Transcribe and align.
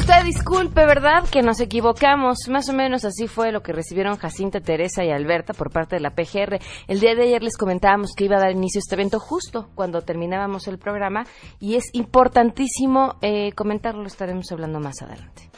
Usted 0.00 0.24
disculpe, 0.24 0.86
¿verdad? 0.86 1.24
Que 1.28 1.42
nos 1.42 1.58
equivocamos. 1.58 2.38
Más 2.48 2.68
o 2.68 2.72
menos 2.72 3.04
así 3.04 3.26
fue 3.26 3.50
lo 3.50 3.62
que 3.62 3.72
recibieron 3.72 4.16
Jacinta, 4.16 4.60
Teresa 4.60 5.04
y 5.04 5.10
Alberta 5.10 5.52
por 5.54 5.72
parte 5.72 5.96
de 5.96 6.00
la 6.00 6.10
PGR. 6.10 6.60
El 6.86 7.00
día 7.00 7.16
de 7.16 7.24
ayer 7.24 7.42
les 7.42 7.56
comentábamos 7.56 8.12
que 8.16 8.24
iba 8.24 8.36
a 8.36 8.40
dar 8.40 8.52
inicio 8.52 8.78
a 8.78 8.82
este 8.84 8.94
evento 8.94 9.18
justo 9.18 9.70
cuando 9.74 10.02
terminábamos 10.02 10.68
el 10.68 10.78
programa 10.78 11.26
y 11.58 11.74
es 11.74 11.84
importantísimo 11.94 13.16
eh, 13.22 13.50
comentarlo. 13.52 14.06
Estaremos 14.06 14.50
hablando 14.52 14.78
más 14.78 15.02
adelante. 15.02 15.50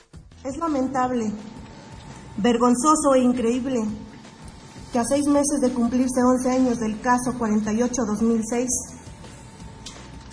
Es 0.42 0.56
lamentable, 0.56 1.30
vergonzoso 2.38 3.14
e 3.16 3.20
increíble 3.20 3.76
que 4.90 4.98
a 4.98 5.04
seis 5.04 5.26
meses 5.26 5.60
de 5.60 5.70
cumplirse 5.72 6.22
11 6.24 6.50
años 6.50 6.78
del 6.78 6.98
caso 7.00 7.34
48-2006, 7.38 8.66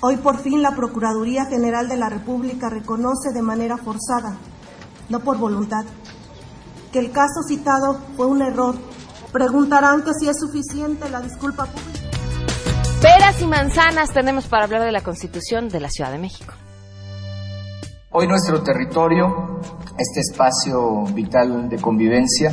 hoy 0.02 0.18
por 0.18 0.38
fin 0.38 0.62
la 0.62 0.72
Procuraduría 0.72 1.46
General 1.46 1.88
de 1.88 1.98
la 1.98 2.10
República 2.10 2.70
reconoce 2.70 3.32
de 3.34 3.42
manera 3.42 3.78
forzada, 3.78 4.38
no 5.10 5.20
por 5.20 5.38
voluntad, 5.38 5.86
que 6.92 7.00
el 7.00 7.12
caso 7.12 7.42
citado 7.48 8.00
fue 8.16 8.28
un 8.28 8.42
error. 8.42 8.76
Preguntarán 9.32 10.04
que 10.04 10.12
si 10.20 10.30
es 10.30 10.40
suficiente 10.40 11.10
la 11.10 11.22
disculpa 11.22 11.66
pública. 11.66 12.08
Peras 13.02 13.42
y 13.42 13.46
manzanas 13.46 14.12
tenemos 14.12 14.48
para 14.48 14.66
hablar 14.66 14.84
de 14.84 14.92
la 14.92 15.02
Constitución 15.02 15.70
de 15.70 15.80
la 15.80 15.90
Ciudad 15.90 16.12
de 16.12 16.18
México. 16.18 16.54
Hoy 18.12 18.28
nuestro 18.28 18.64
territorio, 18.64 19.60
este 19.98 20.22
espacio 20.22 21.04
vital 21.14 21.70
de 21.70 21.78
convivencia, 21.78 22.52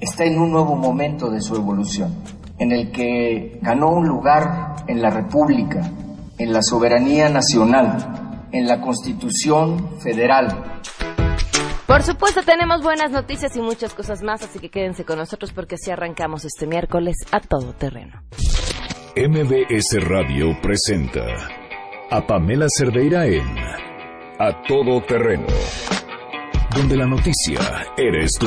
está 0.00 0.24
en 0.24 0.38
un 0.38 0.50
nuevo 0.50 0.76
momento 0.76 1.30
de 1.30 1.40
su 1.40 1.54
evolución, 1.54 2.14
en 2.58 2.72
el 2.72 2.92
que 2.92 3.58
ganó 3.62 3.90
un 3.90 4.06
lugar 4.06 4.84
en 4.86 5.00
la 5.00 5.08
República, 5.10 5.80
en 6.38 6.52
la 6.52 6.62
soberanía 6.62 7.28
nacional, 7.28 8.48
en 8.52 8.66
la 8.66 8.80
Constitución 8.80 10.00
federal. 10.00 10.80
Por 11.86 12.02
supuesto, 12.02 12.42
tenemos 12.42 12.82
buenas 12.82 13.10
noticias 13.10 13.56
y 13.56 13.60
muchas 13.60 13.94
cosas 13.94 14.22
más, 14.22 14.42
así 14.42 14.58
que 14.58 14.68
quédense 14.68 15.04
con 15.04 15.18
nosotros 15.18 15.52
porque 15.52 15.76
así 15.76 15.90
arrancamos 15.90 16.44
este 16.44 16.66
miércoles 16.66 17.16
a 17.32 17.40
todo 17.40 17.72
terreno. 17.72 18.22
MBS 19.16 19.96
Radio 20.06 20.56
presenta 20.62 21.24
a 22.10 22.26
Pamela 22.26 22.66
Cerdeira 22.68 23.26
en 23.26 23.46
A 24.38 24.62
Todo 24.68 25.02
Terreno, 25.02 25.46
donde 26.76 26.96
la 26.96 27.06
noticia 27.06 27.58
eres 27.96 28.32
tú. 28.38 28.46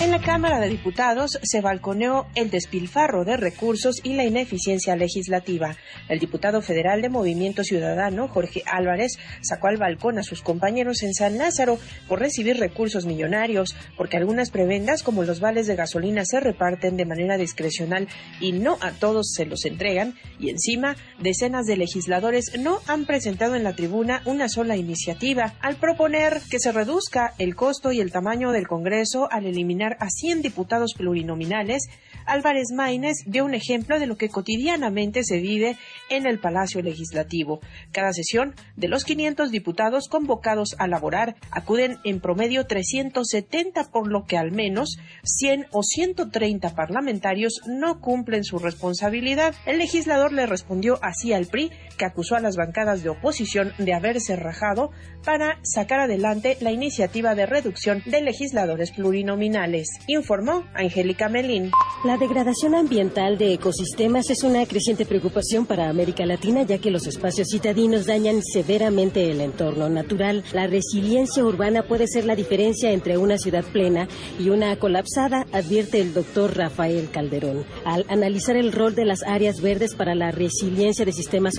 En 0.00 0.12
la 0.12 0.20
Cámara 0.20 0.60
de 0.60 0.68
Diputados 0.68 1.40
se 1.42 1.60
balconeó 1.60 2.28
el 2.36 2.50
despilfarro 2.50 3.24
de 3.24 3.36
recursos 3.36 3.96
y 4.04 4.14
la 4.14 4.22
ineficiencia 4.22 4.94
legislativa. 4.94 5.76
El 6.08 6.20
diputado 6.20 6.62
federal 6.62 7.02
de 7.02 7.08
Movimiento 7.08 7.64
Ciudadano, 7.64 8.28
Jorge 8.28 8.62
Álvarez, 8.64 9.18
sacó 9.42 9.66
al 9.66 9.76
balcón 9.76 10.20
a 10.20 10.22
sus 10.22 10.40
compañeros 10.40 11.02
en 11.02 11.14
San 11.14 11.36
Lázaro 11.36 11.80
por 12.06 12.20
recibir 12.20 12.58
recursos 12.58 13.06
millonarios, 13.06 13.74
porque 13.96 14.16
algunas 14.16 14.50
prebendas 14.52 15.02
como 15.02 15.24
los 15.24 15.40
vales 15.40 15.66
de 15.66 15.74
gasolina 15.74 16.24
se 16.24 16.38
reparten 16.38 16.96
de 16.96 17.04
manera 17.04 17.36
discrecional 17.36 18.06
y 18.40 18.52
no 18.52 18.78
a 18.80 18.92
todos 18.92 19.32
se 19.32 19.46
los 19.46 19.64
entregan, 19.64 20.14
y 20.38 20.50
encima 20.50 20.96
decenas 21.18 21.66
de 21.66 21.76
legisladores 21.76 22.52
no 22.56 22.78
han 22.86 23.04
presentado 23.04 23.56
en 23.56 23.64
la 23.64 23.74
tribuna 23.74 24.22
una 24.26 24.48
sola 24.48 24.76
iniciativa 24.76 25.54
al 25.60 25.74
proponer 25.74 26.40
que 26.48 26.60
se 26.60 26.70
reduzca 26.70 27.34
el 27.38 27.56
costo 27.56 27.90
y 27.90 28.00
el 28.00 28.12
tamaño 28.12 28.52
del 28.52 28.68
Congreso 28.68 29.28
al 29.32 29.44
eliminar 29.44 29.87
a 30.00 30.10
100 30.10 30.42
diputados 30.42 30.94
plurinominales, 30.96 31.88
Álvarez 32.26 32.68
Maínez 32.74 33.16
dio 33.26 33.44
un 33.44 33.54
ejemplo 33.54 33.98
de 33.98 34.06
lo 34.06 34.16
que 34.16 34.28
cotidianamente 34.28 35.24
se 35.24 35.38
vive 35.38 35.76
en 36.10 36.26
el 36.26 36.38
Palacio 36.38 36.82
Legislativo. 36.82 37.60
Cada 37.92 38.12
sesión 38.12 38.54
de 38.76 38.88
los 38.88 39.04
500 39.04 39.50
diputados 39.50 40.08
convocados 40.08 40.76
a 40.78 40.86
laborar 40.86 41.36
acuden 41.50 41.98
en 42.04 42.20
promedio 42.20 42.66
370, 42.66 43.90
por 43.90 44.08
lo 44.08 44.24
que 44.24 44.36
al 44.36 44.52
menos 44.52 44.98
100 45.24 45.66
o 45.72 45.82
130 45.82 46.74
parlamentarios 46.74 47.60
no 47.66 48.00
cumplen 48.00 48.44
su 48.44 48.58
responsabilidad. 48.58 49.54
El 49.66 49.78
legislador 49.78 50.32
le 50.32 50.46
respondió 50.46 50.98
así 51.02 51.32
al 51.32 51.46
PRI, 51.46 51.70
que 51.98 52.06
acusó 52.06 52.36
a 52.36 52.40
las 52.40 52.56
bancadas 52.56 53.02
de 53.02 53.10
oposición 53.10 53.72
de 53.76 53.92
haberse 53.92 54.36
rajado 54.36 54.90
para 55.24 55.58
sacar 55.62 56.00
adelante 56.00 56.56
la 56.60 56.72
iniciativa 56.72 57.34
de 57.34 57.44
reducción 57.44 58.02
de 58.06 58.22
legisladores 58.22 58.92
plurinominales, 58.92 59.88
informó 60.06 60.64
Angélica 60.74 61.28
Melín. 61.28 61.70
La 62.04 62.16
degradación 62.16 62.74
ambiental 62.74 63.36
de 63.36 63.52
ecosistemas 63.52 64.30
es 64.30 64.44
una 64.44 64.64
creciente 64.64 65.04
preocupación 65.04 65.66
para 65.66 65.88
América 65.88 66.24
Latina, 66.24 66.62
ya 66.62 66.78
que 66.78 66.90
los 66.90 67.06
espacios 67.06 67.48
citadinos 67.50 68.06
dañan 68.06 68.40
severamente 68.42 69.30
el 69.30 69.40
entorno 69.40 69.88
natural. 69.88 70.44
La 70.52 70.66
resiliencia 70.66 71.44
urbana 71.44 71.82
puede 71.82 72.06
ser 72.06 72.24
la 72.24 72.36
diferencia 72.36 72.92
entre 72.92 73.18
una 73.18 73.36
ciudad 73.36 73.64
plena 73.64 74.08
y 74.38 74.50
una 74.50 74.76
colapsada, 74.76 75.46
advierte 75.52 76.00
el 76.00 76.14
doctor 76.14 76.56
Rafael 76.56 77.10
Calderón. 77.10 77.64
Al 77.84 78.06
analizar 78.08 78.56
el 78.56 78.72
rol 78.72 78.94
de 78.94 79.04
las 79.04 79.22
áreas 79.24 79.60
verdes 79.60 79.94
para 79.94 80.14
la 80.14 80.30
resiliencia 80.30 81.04
de 81.04 81.12
sistemas 81.12 81.58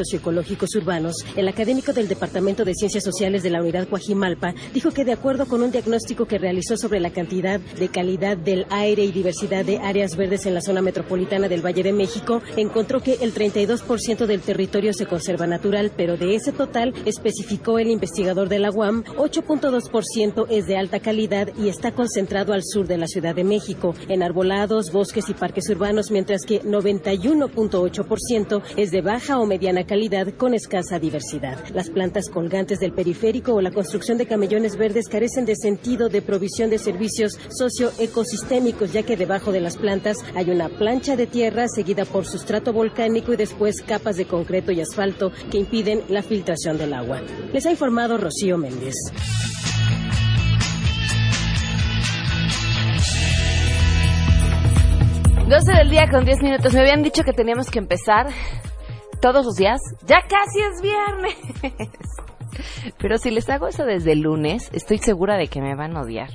urbanos, 0.75 1.15
el 1.35 1.47
académico 1.47 1.93
del 1.93 2.07
Departamento 2.07 2.65
de 2.65 2.73
Ciencias 2.73 3.03
Sociales 3.03 3.43
de 3.43 3.49
la 3.49 3.61
Unidad 3.61 3.87
Coajimalpa 3.87 4.53
dijo 4.73 4.91
que 4.91 5.05
de 5.05 5.13
acuerdo 5.13 5.47
con 5.47 5.63
un 5.63 5.71
diagnóstico 5.71 6.25
que 6.25 6.37
realizó 6.37 6.77
sobre 6.77 6.99
la 6.99 7.11
cantidad 7.11 7.59
de 7.59 7.89
calidad 7.89 8.37
del 8.37 8.65
aire 8.69 9.03
y 9.03 9.11
diversidad 9.11 9.65
de 9.65 9.79
áreas 9.79 10.15
verdes 10.15 10.45
en 10.45 10.53
la 10.53 10.61
zona 10.61 10.81
metropolitana 10.81 11.47
del 11.47 11.65
Valle 11.65 11.83
de 11.83 11.93
México, 11.93 12.41
encontró 12.57 13.01
que 13.01 13.17
el 13.21 13.33
32% 13.33 14.25
del 14.25 14.41
territorio 14.41 14.93
se 14.93 15.05
conserva 15.05 15.47
natural, 15.47 15.91
pero 15.95 16.17
de 16.17 16.35
ese 16.35 16.51
total, 16.51 16.93
especificó 17.05 17.79
el 17.79 17.89
investigador 17.89 18.49
de 18.49 18.59
la 18.59 18.71
UAM, 18.71 19.03
8.2% 19.17 20.47
es 20.49 20.65
de 20.65 20.77
alta 20.77 20.99
calidad 20.99 21.49
y 21.57 21.69
está 21.69 21.93
concentrado 21.93 22.53
al 22.53 22.63
sur 22.63 22.87
de 22.87 22.97
la 22.97 23.07
Ciudad 23.07 23.35
de 23.35 23.43
México, 23.43 23.95
en 24.07 24.23
arbolados, 24.23 24.91
bosques 24.91 25.29
y 25.29 25.33
parques 25.33 25.69
urbanos, 25.69 26.11
mientras 26.11 26.45
que 26.45 26.61
91.8% 26.61 28.61
es 28.77 28.91
de 28.91 29.01
baja 29.01 29.39
o 29.39 29.45
mediana 29.45 29.85
calidad 29.85 30.18
con 30.37 30.53
escasa 30.53 30.99
diversidad. 30.99 31.57
Las 31.73 31.89
plantas 31.89 32.29
colgantes 32.29 32.79
del 32.79 32.93
periférico 32.93 33.53
o 33.53 33.61
la 33.61 33.71
construcción 33.71 34.17
de 34.17 34.25
camellones 34.25 34.75
verdes 34.77 35.07
carecen 35.07 35.45
de 35.45 35.55
sentido 35.55 36.09
de 36.09 36.21
provisión 36.21 36.69
de 36.69 36.77
servicios 36.77 37.37
socioecosistémicos, 37.49 38.93
ya 38.93 39.03
que 39.03 39.17
debajo 39.17 39.51
de 39.51 39.61
las 39.61 39.77
plantas 39.77 40.17
hay 40.35 40.49
una 40.49 40.69
plancha 40.69 41.15
de 41.15 41.27
tierra 41.27 41.67
seguida 41.67 42.05
por 42.05 42.25
sustrato 42.25 42.73
volcánico 42.73 43.33
y 43.33 43.37
después 43.37 43.81
capas 43.81 44.17
de 44.17 44.25
concreto 44.25 44.71
y 44.71 44.81
asfalto 44.81 45.31
que 45.49 45.57
impiden 45.57 46.03
la 46.09 46.21
filtración 46.21 46.77
del 46.77 46.93
agua. 46.93 47.21
Les 47.53 47.65
ha 47.65 47.71
informado 47.71 48.17
Rocío 48.17 48.57
Méndez. 48.57 48.95
Doce 55.49 55.73
del 55.73 55.89
día 55.89 56.07
con 56.11 56.25
10 56.25 56.43
minutos. 56.43 56.73
Me 56.75 56.81
habían 56.81 57.01
dicho 57.01 57.23
que 57.23 57.33
teníamos 57.33 57.71
que 57.71 57.79
empezar 57.79 58.27
todos 59.19 59.45
los 59.45 59.55
días, 59.55 59.79
ya 60.05 60.21
casi 60.21 60.59
es 60.61 60.81
viernes. 60.81 61.89
Pero 62.97 63.17
si 63.17 63.31
les 63.31 63.49
hago 63.49 63.67
eso 63.67 63.85
desde 63.85 64.13
el 64.13 64.21
lunes, 64.21 64.69
estoy 64.73 64.97
segura 64.97 65.37
de 65.37 65.47
que 65.47 65.61
me 65.61 65.75
van 65.75 65.95
a 65.95 66.01
odiar. 66.01 66.29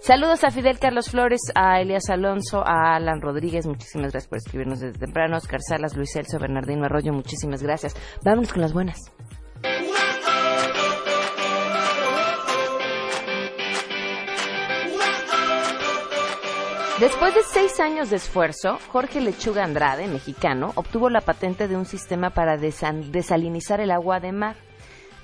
Saludos 0.00 0.44
a 0.44 0.50
Fidel 0.50 0.78
Carlos 0.78 1.10
Flores, 1.10 1.40
a 1.54 1.80
Elias 1.80 2.08
Alonso, 2.08 2.66
a 2.66 2.96
Alan 2.96 3.20
Rodríguez, 3.20 3.66
muchísimas 3.66 4.12
gracias 4.12 4.28
por 4.28 4.38
escribirnos 4.38 4.80
desde 4.80 4.98
temprano, 4.98 5.36
Oscar 5.36 5.60
Salas, 5.60 5.94
Luis 5.94 6.12
Celso, 6.12 6.38
Bernardino 6.38 6.86
Arroyo, 6.86 7.12
muchísimas 7.12 7.62
gracias. 7.62 7.94
Vámonos 8.24 8.50
con 8.50 8.62
las 8.62 8.72
buenas. 8.72 8.98
Después 17.00 17.34
de 17.34 17.40
seis 17.50 17.80
años 17.80 18.10
de 18.10 18.16
esfuerzo, 18.16 18.78
Jorge 18.88 19.22
Lechuga 19.22 19.64
Andrade, 19.64 20.06
mexicano, 20.06 20.72
obtuvo 20.74 21.08
la 21.08 21.22
patente 21.22 21.66
de 21.66 21.74
un 21.74 21.86
sistema 21.86 22.28
para 22.28 22.58
desalinizar 22.58 23.80
el 23.80 23.90
agua 23.90 24.20
de 24.20 24.32
mar. 24.32 24.56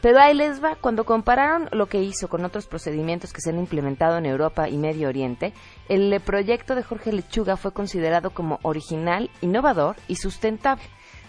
Pero 0.00 0.18
ahí 0.18 0.32
les 0.32 0.64
va, 0.64 0.76
cuando 0.76 1.04
compararon 1.04 1.68
lo 1.72 1.84
que 1.84 2.00
hizo 2.00 2.28
con 2.28 2.46
otros 2.46 2.66
procedimientos 2.66 3.34
que 3.34 3.42
se 3.42 3.50
han 3.50 3.58
implementado 3.58 4.16
en 4.16 4.24
Europa 4.24 4.70
y 4.70 4.78
Medio 4.78 5.08
Oriente, 5.08 5.52
el 5.90 6.18
proyecto 6.22 6.76
de 6.76 6.82
Jorge 6.82 7.12
Lechuga 7.12 7.58
fue 7.58 7.74
considerado 7.74 8.30
como 8.30 8.58
original, 8.62 9.28
innovador 9.42 9.96
y 10.08 10.16
sustentable. 10.16 10.84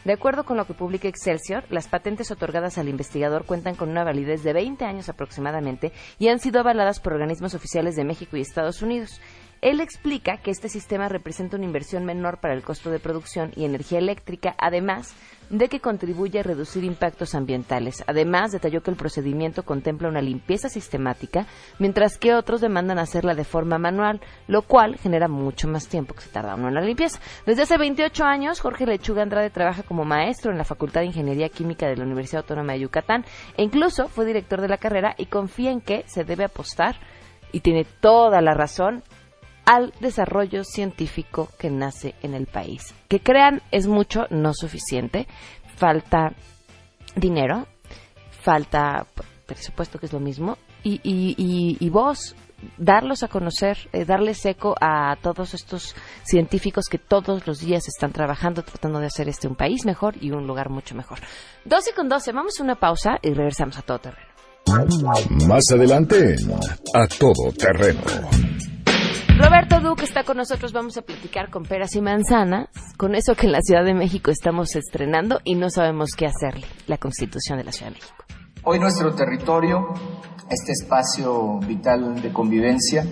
De 0.05 0.13
acuerdo 0.13 0.45
con 0.45 0.55
lo 0.55 0.65
que 0.65 0.73
publica 0.73 1.09
Excelsior, 1.09 1.65
las 1.69 1.89
patentes 1.89 2.31
otorgadas 2.31 2.77
al 2.77 2.87
investigador 2.87 3.43
cuentan 3.43 3.75
con 3.75 3.89
una 3.89 4.05
validez 4.05 4.41
de 4.41 4.53
20 4.53 4.85
años 4.85 5.09
aproximadamente 5.09 5.91
y 6.17 6.29
han 6.29 6.39
sido 6.39 6.61
avaladas 6.61 7.01
por 7.01 7.11
organismos 7.11 7.53
oficiales 7.53 7.97
de 7.97 8.05
México 8.05 8.37
y 8.37 8.41
Estados 8.41 8.81
Unidos. 8.81 9.19
Él 9.67 9.81
explica 9.81 10.37
que 10.37 10.49
este 10.49 10.69
sistema 10.69 11.09
representa 11.09 11.57
una 11.57 11.65
inversión 11.65 12.05
menor 12.05 12.37
para 12.37 12.53
el 12.53 12.63
costo 12.63 12.89
de 12.89 12.99
producción 12.99 13.51
y 13.53 13.65
energía 13.65 13.99
eléctrica, 13.99 14.55
además 14.57 15.13
de 15.49 15.67
que 15.67 15.81
contribuye 15.81 16.39
a 16.39 16.43
reducir 16.43 16.85
impactos 16.85 17.35
ambientales. 17.35 18.01
Además, 18.07 18.53
detalló 18.53 18.81
que 18.81 18.91
el 18.91 18.95
procedimiento 18.95 19.63
contempla 19.63 20.07
una 20.07 20.21
limpieza 20.21 20.69
sistemática, 20.69 21.47
mientras 21.79 22.17
que 22.17 22.33
otros 22.33 22.61
demandan 22.61 22.97
hacerla 22.97 23.35
de 23.35 23.43
forma 23.43 23.77
manual, 23.77 24.21
lo 24.47 24.61
cual 24.61 24.95
genera 24.95 25.27
mucho 25.27 25.67
más 25.67 25.89
tiempo 25.89 26.13
que 26.13 26.21
se 26.21 26.29
tarda 26.29 26.55
uno 26.55 26.69
en 26.69 26.75
la 26.75 26.79
limpieza. 26.79 27.19
Desde 27.45 27.63
hace 27.63 27.77
28 27.77 28.23
años, 28.23 28.61
Jorge 28.61 28.85
Lechuga 28.85 29.23
Andrade 29.23 29.49
trabaja 29.49 29.83
como 29.83 30.05
maestro 30.05 30.49
en 30.49 30.57
la 30.57 30.63
Facultad 30.63 31.01
de 31.01 31.07
Ingeniería 31.07 31.49
Química 31.49 31.89
de 31.89 31.97
la 31.97 32.05
Universidad 32.05 32.43
Autónoma 32.43 32.71
de 32.71 32.79
Yucatán 32.79 33.25
e 33.57 33.63
incluso 33.63 34.07
fue 34.07 34.25
director 34.25 34.61
de 34.61 34.69
la 34.69 34.77
carrera 34.77 35.13
y 35.17 35.25
confía 35.25 35.71
en 35.71 35.81
que 35.81 36.05
se 36.07 36.23
debe 36.23 36.45
apostar, 36.45 36.95
y 37.51 37.61
tiene 37.61 37.85
toda 37.85 38.41
la 38.41 38.53
razón, 38.53 39.03
al 39.67 39.93
desarrollo 39.99 40.63
científico 40.63 41.49
que 41.59 41.69
nace 41.69 42.15
en 42.23 42.33
el 42.33 42.47
país. 42.47 42.95
Que 43.09 43.19
crean 43.19 43.61
es 43.71 43.85
mucho, 43.85 44.25
no 44.29 44.53
suficiente. 44.53 45.27
Falta 45.75 46.31
dinero, 47.15 47.67
falta 48.41 49.05
presupuesto 49.45 49.99
que 49.99 50.05
es 50.05 50.13
lo 50.13 50.21
mismo, 50.21 50.57
y, 50.83 51.01
y, 51.03 51.89
vos 51.89 52.33
darlos 52.77 53.23
a 53.23 53.27
conocer, 53.27 53.77
eh, 53.91 54.05
darles 54.05 54.45
eco 54.45 54.73
a 54.79 55.17
todos 55.21 55.53
estos 55.53 55.95
científicos 56.23 56.85
que 56.89 56.97
todos 56.97 57.45
los 57.45 57.59
días 57.59 57.87
están 57.87 58.13
trabajando 58.13 58.63
tratando 58.63 58.99
de 58.99 59.07
hacer 59.07 59.27
este 59.27 59.47
un 59.47 59.55
país 59.55 59.85
mejor 59.85 60.15
y 60.21 60.31
un 60.31 60.47
lugar 60.47 60.69
mucho 60.69 60.95
mejor. 60.95 61.19
12 61.65 61.93
con 61.93 62.07
12, 62.07 62.31
vamos 62.31 62.53
a 62.59 62.63
una 62.63 62.75
pausa 62.75 63.19
y 63.21 63.33
regresamos 63.33 63.77
a 63.77 63.81
todo 63.81 63.99
terreno. 63.99 64.27
Más 65.47 65.71
adelante, 65.71 66.35
a 66.93 67.07
todo 67.07 67.51
terreno. 67.57 68.01
Roberto 69.37 69.79
Duque 69.81 70.03
está 70.03 70.23
con 70.23 70.37
nosotros. 70.37 70.73
Vamos 70.73 70.97
a 70.97 71.03
platicar 71.03 71.51
con 71.51 71.61
peras 71.61 71.95
y 71.95 72.01
manzanas, 72.01 72.69
con 72.97 73.13
eso 73.13 73.35
que 73.35 73.45
en 73.45 73.51
la 73.51 73.61
Ciudad 73.61 73.85
de 73.85 73.93
México 73.93 74.31
estamos 74.31 74.75
estrenando 74.75 75.41
y 75.43 75.53
no 75.53 75.69
sabemos 75.69 76.09
qué 76.17 76.25
hacerle, 76.25 76.65
la 76.87 76.97
Constitución 76.97 77.59
de 77.59 77.63
la 77.63 77.71
Ciudad 77.71 77.91
de 77.91 77.99
México. 77.99 78.25
Hoy 78.63 78.79
nuestro 78.79 79.13
territorio, 79.13 79.93
este 80.49 80.71
espacio 80.71 81.59
vital 81.59 82.19
de 82.19 82.33
convivencia, 82.33 83.05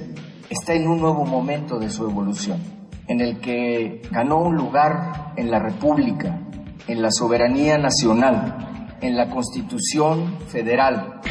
está 0.50 0.74
en 0.74 0.88
un 0.88 1.00
nuevo 1.00 1.26
momento 1.26 1.78
de 1.78 1.92
su 1.92 2.10
evolución, 2.10 2.60
en 3.08 3.22
el 3.22 3.40
que 3.40 4.02
ganó 4.10 4.40
un 4.40 4.56
lugar 4.56 5.34
en 5.38 5.52
la 5.52 5.60
República, 5.60 6.42
en 6.88 7.04
la 7.04 7.12
soberanía 7.12 7.78
nacional, 7.78 8.98
en 9.00 9.16
la 9.16 9.30
Constitución 9.30 10.40
federal. 10.48 11.22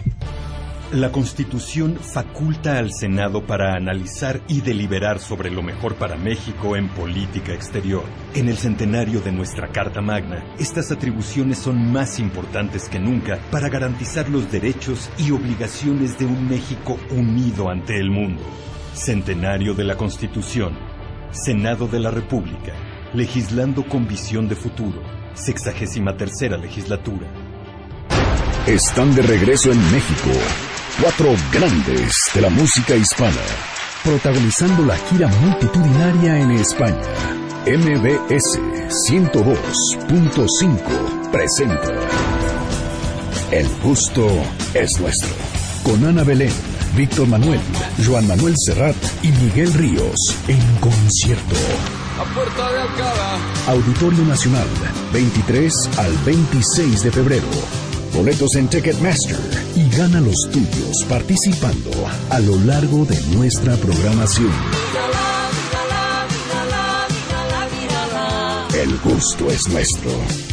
La 0.94 1.10
Constitución 1.10 1.96
faculta 1.96 2.78
al 2.78 2.92
Senado 2.92 3.44
para 3.44 3.74
analizar 3.74 4.40
y 4.46 4.60
deliberar 4.60 5.18
sobre 5.18 5.50
lo 5.50 5.60
mejor 5.60 5.96
para 5.96 6.16
México 6.16 6.76
en 6.76 6.88
política 6.88 7.52
exterior. 7.52 8.04
En 8.32 8.48
el 8.48 8.56
centenario 8.56 9.20
de 9.20 9.32
nuestra 9.32 9.72
Carta 9.72 10.00
Magna, 10.00 10.44
estas 10.56 10.92
atribuciones 10.92 11.58
son 11.58 11.90
más 11.90 12.20
importantes 12.20 12.88
que 12.88 13.00
nunca 13.00 13.40
para 13.50 13.68
garantizar 13.70 14.28
los 14.28 14.52
derechos 14.52 15.10
y 15.18 15.32
obligaciones 15.32 16.16
de 16.16 16.26
un 16.26 16.48
México 16.48 16.96
unido 17.10 17.70
ante 17.70 17.98
el 17.98 18.12
mundo. 18.12 18.44
Centenario 18.92 19.74
de 19.74 19.82
la 19.82 19.96
Constitución. 19.96 20.78
Senado 21.32 21.88
de 21.88 21.98
la 21.98 22.12
República. 22.12 22.72
Legislando 23.14 23.84
con 23.88 24.06
visión 24.06 24.48
de 24.48 24.54
futuro. 24.54 25.02
Sexagésima 25.34 26.16
tercera 26.16 26.56
legislatura. 26.56 27.26
Están 28.68 29.12
de 29.16 29.22
regreso 29.22 29.72
en 29.72 29.78
México 29.90 30.30
Cuatro 31.00 31.34
grandes 31.52 32.14
de 32.34 32.40
la 32.40 32.48
música 32.48 32.94
hispana, 32.94 33.40
protagonizando 34.04 34.84
la 34.84 34.96
gira 34.96 35.26
multitudinaria 35.26 36.38
en 36.40 36.52
España. 36.52 37.02
MBS 37.66 38.60
102.5 39.10 41.30
presenta 41.32 41.90
El 43.50 43.68
gusto 43.82 44.28
es 44.72 45.00
nuestro. 45.00 45.30
Con 45.82 46.04
Ana 46.04 46.22
Belén, 46.22 46.52
Víctor 46.96 47.26
Manuel, 47.26 47.58
Joan 48.04 48.28
Manuel 48.28 48.54
Serrat 48.56 48.94
y 49.22 49.32
Miguel 49.32 49.72
Ríos 49.74 50.14
en 50.46 50.60
concierto. 50.76 51.56
A 52.20 52.24
Puerta 52.34 52.72
de 52.72 52.80
Alcalá. 52.80 53.36
Auditorio 53.66 54.24
Nacional, 54.24 54.68
23 55.12 55.72
al 55.98 56.12
26 56.24 57.02
de 57.02 57.10
febrero. 57.10 57.48
Boletos 58.14 58.54
en 58.54 58.68
Ticketmaster 58.68 59.36
y 59.74 59.90
gana 59.96 60.20
los 60.20 60.36
tuyos 60.52 61.04
participando 61.08 61.90
a 62.30 62.38
lo 62.38 62.56
largo 62.60 63.04
de 63.04 63.20
nuestra 63.36 63.74
programación. 63.76 64.52
El 68.80 68.96
gusto 68.98 69.50
es 69.50 69.68
nuestro. 69.68 70.10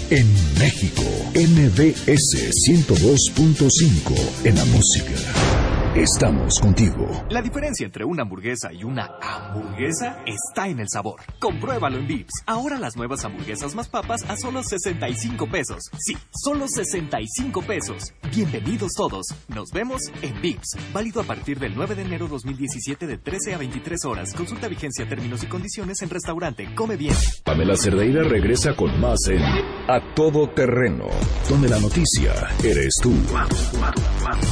En 0.09 0.27
México, 0.57 1.03
NBS 1.35 2.49
102.5 2.67 4.45
en 4.45 4.55
la 4.55 4.65
música. 4.65 5.60
Estamos 5.95 6.57
contigo. 6.61 7.05
La 7.29 7.41
diferencia 7.41 7.85
entre 7.85 8.05
una 8.05 8.21
hamburguesa 8.21 8.71
y 8.71 8.85
una 8.85 9.11
hamburguesa 9.21 10.23
está 10.25 10.69
en 10.69 10.79
el 10.79 10.87
sabor. 10.87 11.19
Compruébalo 11.37 11.97
en 11.97 12.07
Vips. 12.07 12.31
Ahora 12.45 12.79
las 12.79 12.95
nuevas 12.95 13.25
hamburguesas 13.25 13.75
más 13.75 13.89
papas 13.89 14.23
a 14.29 14.37
solo 14.37 14.63
65 14.63 15.49
pesos. 15.49 15.91
Sí, 15.99 16.15
solo 16.33 16.69
65 16.69 17.61
pesos. 17.63 18.13
Bienvenidos 18.33 18.93
todos. 18.95 19.25
Nos 19.49 19.71
vemos 19.73 20.03
en 20.21 20.41
Vips. 20.41 20.77
Válido 20.93 21.19
a 21.19 21.23
partir 21.25 21.59
del 21.59 21.75
9 21.75 21.95
de 21.95 22.03
enero 22.03 22.29
2017 22.29 23.05
de 23.05 23.17
13 23.17 23.55
a 23.55 23.57
23 23.57 24.05
horas. 24.05 24.33
Consulta 24.33 24.69
vigencia, 24.69 25.09
términos 25.09 25.43
y 25.43 25.47
condiciones 25.47 26.01
en 26.01 26.09
restaurante. 26.09 26.73
Come 26.73 26.95
bien. 26.95 27.15
Pamela 27.43 27.75
Cerdeira 27.75 28.23
regresa 28.23 28.77
con 28.77 28.97
más 29.01 29.27
en 29.27 29.41
A 29.43 29.99
Todo 30.15 30.47
Terreno, 30.51 31.07
donde 31.49 31.67
la 31.67 31.79
noticia 31.79 32.31
eres 32.63 32.93
tú. 33.03 33.11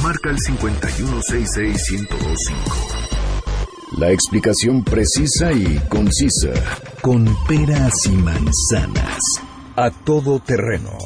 Marca 0.02 0.28
el 0.28 0.36
5166125. 0.36 1.29
La 3.98 4.10
explicación 4.10 4.82
precisa 4.82 5.52
y 5.52 5.78
concisa, 5.88 6.52
con 7.02 7.24
peras 7.46 8.06
y 8.06 8.16
manzanas. 8.16 9.20
A 9.76 9.90
Todo 9.92 10.40
Terreno 10.40 10.98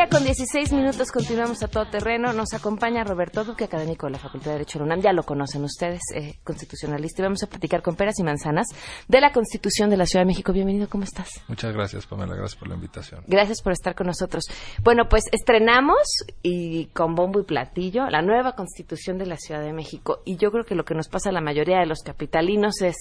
día 0.00 0.08
con 0.08 0.24
16 0.24 0.72
minutos 0.72 1.12
continuamos 1.12 1.62
a 1.62 1.68
todo 1.68 1.84
terreno. 1.90 2.32
Nos 2.32 2.54
acompaña 2.54 3.04
Roberto 3.04 3.44
Duque, 3.44 3.64
académico 3.64 4.06
de 4.06 4.12
la 4.12 4.18
Facultad 4.18 4.46
de 4.46 4.52
Derecho 4.52 4.78
de 4.78 4.86
UNAM. 4.86 5.02
Ya 5.02 5.12
lo 5.12 5.24
conocen 5.24 5.62
ustedes, 5.62 6.00
eh, 6.14 6.38
constitucionalista. 6.42 7.20
Y 7.20 7.24
vamos 7.24 7.42
a 7.42 7.48
platicar 7.48 7.82
con 7.82 7.96
peras 7.96 8.18
y 8.18 8.22
manzanas 8.22 8.68
de 9.08 9.20
la 9.20 9.30
Constitución 9.32 9.90
de 9.90 9.98
la 9.98 10.06
Ciudad 10.06 10.22
de 10.22 10.28
México. 10.28 10.54
Bienvenido, 10.54 10.88
¿cómo 10.88 11.04
estás? 11.04 11.28
Muchas 11.48 11.74
gracias, 11.74 12.06
Pamela. 12.06 12.34
Gracias 12.34 12.58
por 12.58 12.68
la 12.68 12.76
invitación. 12.76 13.24
Gracias 13.26 13.60
por 13.60 13.72
estar 13.72 13.94
con 13.94 14.06
nosotros. 14.06 14.44
Bueno, 14.82 15.04
pues 15.10 15.24
estrenamos 15.32 16.24
y 16.42 16.86
con 16.86 17.14
bombo 17.14 17.40
y 17.40 17.44
platillo 17.44 18.08
la 18.08 18.22
nueva 18.22 18.52
Constitución 18.52 19.18
de 19.18 19.26
la 19.26 19.36
Ciudad 19.36 19.60
de 19.60 19.74
México. 19.74 20.20
Y 20.24 20.38
yo 20.38 20.50
creo 20.50 20.64
que 20.64 20.76
lo 20.76 20.84
que 20.84 20.94
nos 20.94 21.08
pasa 21.08 21.28
a 21.28 21.32
la 21.32 21.42
mayoría 21.42 21.78
de 21.78 21.86
los 21.86 22.00
capitalinos 22.00 22.80
es, 22.80 22.96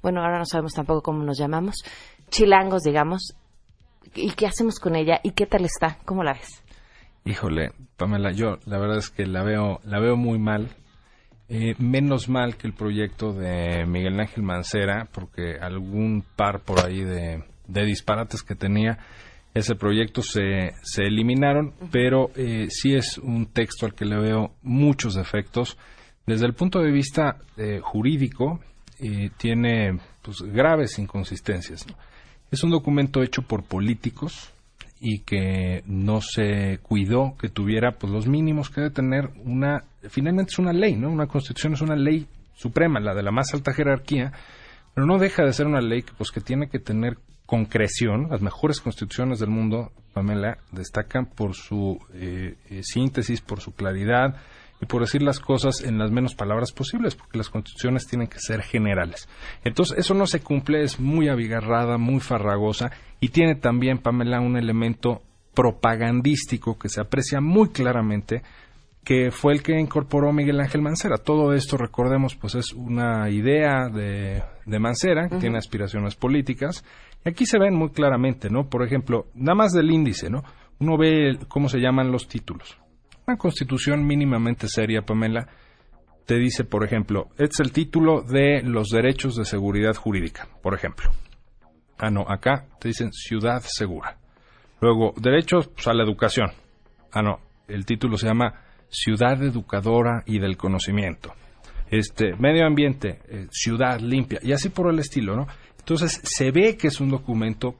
bueno, 0.00 0.20
ahora 0.20 0.38
no 0.38 0.44
sabemos 0.44 0.74
tampoco 0.74 1.02
cómo 1.02 1.24
nos 1.24 1.38
llamamos, 1.38 1.82
chilangos, 2.28 2.82
digamos, 2.82 3.34
¿Y 4.14 4.32
qué 4.32 4.46
hacemos 4.46 4.78
con 4.78 4.96
ella? 4.96 5.20
¿Y 5.22 5.32
qué 5.32 5.46
tal 5.46 5.64
está? 5.64 5.98
¿Cómo 6.04 6.24
la 6.24 6.34
ves? 6.34 6.62
Híjole, 7.24 7.72
Pamela, 7.96 8.32
yo 8.32 8.58
la 8.64 8.78
verdad 8.78 8.98
es 8.98 9.10
que 9.10 9.26
la 9.26 9.42
veo, 9.42 9.80
la 9.84 10.00
veo 10.00 10.16
muy 10.16 10.38
mal. 10.38 10.68
Eh, 11.48 11.74
menos 11.78 12.28
mal 12.28 12.56
que 12.56 12.68
el 12.68 12.74
proyecto 12.74 13.32
de 13.32 13.84
Miguel 13.84 14.20
Ángel 14.20 14.44
Mancera, 14.44 15.08
porque 15.12 15.56
algún 15.60 16.24
par 16.36 16.60
por 16.60 16.84
ahí 16.84 17.02
de, 17.02 17.42
disparates 17.66 18.42
que 18.42 18.54
tenía, 18.54 18.98
ese 19.52 19.74
proyecto 19.74 20.22
se, 20.22 20.74
se 20.82 21.02
eliminaron, 21.02 21.74
pero 21.90 22.30
eh, 22.36 22.68
sí 22.70 22.94
es 22.94 23.18
un 23.18 23.46
texto 23.46 23.84
al 23.84 23.94
que 23.94 24.04
le 24.04 24.16
veo 24.16 24.52
muchos 24.62 25.14
defectos. 25.14 25.76
Desde 26.24 26.46
el 26.46 26.54
punto 26.54 26.78
de 26.78 26.92
vista 26.92 27.38
eh, 27.56 27.80
jurídico, 27.82 28.60
tiene 29.38 29.98
pues, 30.20 30.42
graves 30.42 30.98
inconsistencias. 30.98 31.86
¿no? 31.86 31.94
Es 32.50 32.64
un 32.64 32.70
documento 32.70 33.22
hecho 33.22 33.42
por 33.42 33.62
políticos 33.64 34.50
y 35.00 35.20
que 35.20 35.82
no 35.86 36.20
se 36.20 36.78
cuidó 36.82 37.36
que 37.40 37.48
tuviera 37.48 37.92
pues 37.92 38.12
los 38.12 38.26
mínimos 38.26 38.68
que 38.68 38.82
debe 38.82 38.94
tener 38.94 39.30
una 39.44 39.84
finalmente 40.08 40.50
es 40.52 40.58
una 40.58 40.72
ley, 40.72 40.96
¿no? 40.96 41.10
Una 41.10 41.26
constitución 41.26 41.72
es 41.74 41.80
una 41.80 41.96
ley 41.96 42.26
suprema, 42.54 43.00
la 43.00 43.14
de 43.14 43.22
la 43.22 43.30
más 43.30 43.54
alta 43.54 43.72
jerarquía, 43.72 44.32
pero 44.94 45.06
no 45.06 45.18
deja 45.18 45.44
de 45.44 45.52
ser 45.52 45.66
una 45.66 45.80
ley 45.80 46.02
que 46.02 46.12
pues 46.12 46.30
que 46.30 46.40
tiene 46.40 46.68
que 46.68 46.78
tener 46.78 47.18
concreción. 47.46 48.28
Las 48.30 48.42
mejores 48.42 48.80
constituciones 48.80 49.40
del 49.40 49.50
mundo, 49.50 49.92
Pamela, 50.12 50.58
destacan 50.70 51.26
por 51.26 51.54
su 51.54 51.98
eh, 52.14 52.56
eh, 52.68 52.82
síntesis, 52.82 53.40
por 53.40 53.60
su 53.60 53.72
claridad, 53.72 54.36
y 54.80 54.86
por 54.86 55.02
decir 55.02 55.22
las 55.22 55.40
cosas 55.40 55.82
en 55.82 55.98
las 55.98 56.10
menos 56.10 56.34
palabras 56.34 56.72
posibles, 56.72 57.14
porque 57.14 57.38
las 57.38 57.50
constituciones 57.50 58.06
tienen 58.06 58.28
que 58.28 58.38
ser 58.38 58.62
generales. 58.62 59.28
Entonces, 59.64 59.98
eso 59.98 60.14
no 60.14 60.26
se 60.26 60.40
cumple, 60.40 60.82
es 60.82 60.98
muy 60.98 61.28
abigarrada, 61.28 61.98
muy 61.98 62.20
farragosa 62.20 62.90
y 63.20 63.28
tiene 63.28 63.54
también, 63.56 63.98
Pamela, 63.98 64.40
un 64.40 64.56
elemento 64.56 65.22
propagandístico 65.54 66.78
que 66.78 66.88
se 66.88 67.00
aprecia 67.00 67.40
muy 67.40 67.70
claramente 67.70 68.42
que 69.04 69.30
fue 69.30 69.54
el 69.54 69.62
que 69.62 69.78
incorporó 69.78 70.32
Miguel 70.32 70.60
Ángel 70.60 70.82
Mancera. 70.82 71.16
Todo 71.16 71.54
esto, 71.54 71.76
recordemos, 71.76 72.36
pues 72.36 72.54
es 72.54 72.72
una 72.72 73.30
idea 73.30 73.88
de, 73.88 74.42
de 74.66 74.78
Mancera, 74.78 75.28
que 75.28 75.36
tiene 75.36 75.58
aspiraciones 75.58 76.16
políticas, 76.16 76.84
y 77.24 77.30
aquí 77.30 77.46
se 77.46 77.58
ven 77.58 77.74
muy 77.74 77.90
claramente, 77.90 78.50
¿no? 78.50 78.68
Por 78.68 78.84
ejemplo, 78.84 79.26
nada 79.34 79.54
más 79.54 79.72
del 79.72 79.90
índice, 79.90 80.30
¿no? 80.30 80.42
Uno 80.78 80.96
ve 80.96 81.38
cómo 81.48 81.68
se 81.68 81.78
llaman 81.78 82.12
los 82.12 82.28
títulos. 82.28 82.78
Una 83.30 83.38
constitución 83.38 84.04
mínimamente 84.04 84.66
seria, 84.66 85.02
Pamela, 85.02 85.46
te 86.26 86.34
dice, 86.34 86.64
por 86.64 86.84
ejemplo, 86.84 87.28
es 87.38 87.60
el 87.60 87.70
título 87.70 88.22
de 88.22 88.60
los 88.64 88.88
derechos 88.88 89.36
de 89.36 89.44
seguridad 89.44 89.94
jurídica, 89.94 90.48
por 90.64 90.74
ejemplo. 90.74 91.12
Ah, 91.96 92.10
no, 92.10 92.22
acá 92.28 92.66
te 92.80 92.88
dicen 92.88 93.12
ciudad 93.12 93.62
segura. 93.64 94.18
Luego, 94.80 95.14
derechos 95.16 95.68
pues, 95.68 95.86
a 95.86 95.94
la 95.94 96.02
educación. 96.02 96.48
Ah, 97.12 97.22
no, 97.22 97.38
el 97.68 97.86
título 97.86 98.16
se 98.16 98.26
llama 98.26 98.62
ciudad 98.88 99.40
educadora 99.44 100.24
y 100.26 100.40
del 100.40 100.56
conocimiento. 100.56 101.32
Este, 101.88 102.34
medio 102.34 102.66
ambiente, 102.66 103.20
eh, 103.28 103.46
ciudad 103.52 104.00
limpia, 104.00 104.40
y 104.42 104.50
así 104.50 104.70
por 104.70 104.92
el 104.92 104.98
estilo, 104.98 105.36
¿no? 105.36 105.46
Entonces, 105.78 106.20
se 106.24 106.50
ve 106.50 106.76
que 106.76 106.88
es 106.88 107.00
un 107.00 107.10
documento 107.10 107.76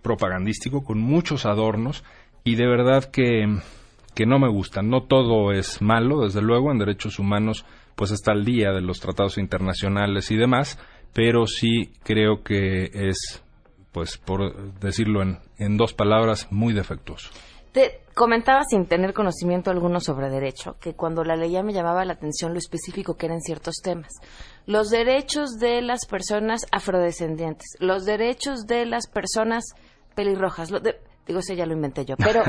propagandístico 0.00 0.82
con 0.82 0.98
muchos 1.00 1.44
adornos 1.44 2.02
y 2.44 2.54
de 2.54 2.66
verdad 2.66 3.10
que 3.10 3.44
que 4.16 4.26
no 4.26 4.40
me 4.40 4.48
gustan. 4.48 4.88
No 4.88 5.02
todo 5.02 5.52
es 5.52 5.80
malo, 5.82 6.22
desde 6.22 6.40
luego, 6.40 6.72
en 6.72 6.78
derechos 6.78 7.20
humanos 7.20 7.64
pues 7.94 8.10
está 8.10 8.32
al 8.32 8.44
día 8.44 8.72
de 8.72 8.80
los 8.80 8.98
tratados 8.98 9.38
internacionales 9.38 10.30
y 10.30 10.36
demás, 10.36 10.78
pero 11.12 11.46
sí 11.46 11.92
creo 12.02 12.42
que 12.42 12.90
es, 12.92 13.42
pues 13.92 14.18
por 14.18 14.74
decirlo 14.80 15.22
en, 15.22 15.38
en 15.58 15.76
dos 15.76 15.92
palabras, 15.92 16.48
muy 16.50 16.74
defectuoso. 16.74 17.30
Te 17.72 18.00
comentaba 18.14 18.62
sin 18.64 18.86
tener 18.86 19.12
conocimiento 19.12 19.70
alguno 19.70 20.00
sobre 20.00 20.30
derecho, 20.30 20.76
que 20.80 20.94
cuando 20.94 21.22
la 21.22 21.36
leía 21.36 21.62
me 21.62 21.74
llamaba 21.74 22.06
la 22.06 22.14
atención 22.14 22.52
lo 22.52 22.58
específico 22.58 23.16
que 23.18 23.26
eran 23.26 23.40
ciertos 23.40 23.76
temas. 23.82 24.12
Los 24.64 24.88
derechos 24.88 25.58
de 25.58 25.82
las 25.82 26.06
personas 26.06 26.66
afrodescendientes, 26.72 27.76
los 27.80 28.06
derechos 28.06 28.66
de 28.66 28.86
las 28.86 29.06
personas 29.06 29.64
pelirrojas, 30.14 30.70
de, 30.70 30.96
Digo, 31.26 31.40
eso 31.40 31.54
ya 31.54 31.66
lo 31.66 31.72
inventé 31.72 32.04
yo, 32.04 32.16
pero, 32.18 32.42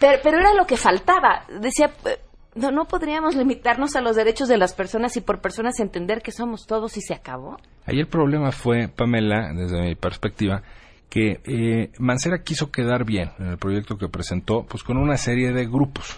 pero, 0.00 0.38
era 0.38 0.54
lo 0.54 0.66
que 0.66 0.76
faltaba. 0.76 1.44
Decía, 1.60 1.92
eh, 2.04 2.18
no, 2.54 2.70
no 2.70 2.86
podríamos 2.86 3.36
limitarnos 3.36 3.94
a 3.96 4.00
los 4.00 4.16
derechos 4.16 4.48
de 4.48 4.58
las 4.58 4.74
personas 4.74 5.16
y 5.16 5.20
por 5.20 5.40
personas 5.40 5.78
entender 5.80 6.20
que 6.20 6.32
somos 6.32 6.66
todos 6.66 6.96
y 6.96 7.00
se 7.00 7.14
acabó. 7.14 7.58
Ahí 7.86 8.00
el 8.00 8.08
problema 8.08 8.50
fue, 8.50 8.88
Pamela, 8.88 9.52
desde 9.54 9.80
mi 9.80 9.94
perspectiva, 9.94 10.62
que 11.08 11.40
eh, 11.44 11.92
Mancera 11.98 12.42
quiso 12.42 12.70
quedar 12.70 13.04
bien 13.04 13.30
en 13.38 13.48
el 13.48 13.58
proyecto 13.58 13.96
que 13.96 14.08
presentó, 14.08 14.64
pues 14.66 14.82
con 14.82 14.96
una 14.96 15.16
serie 15.16 15.52
de 15.52 15.66
grupos. 15.66 16.16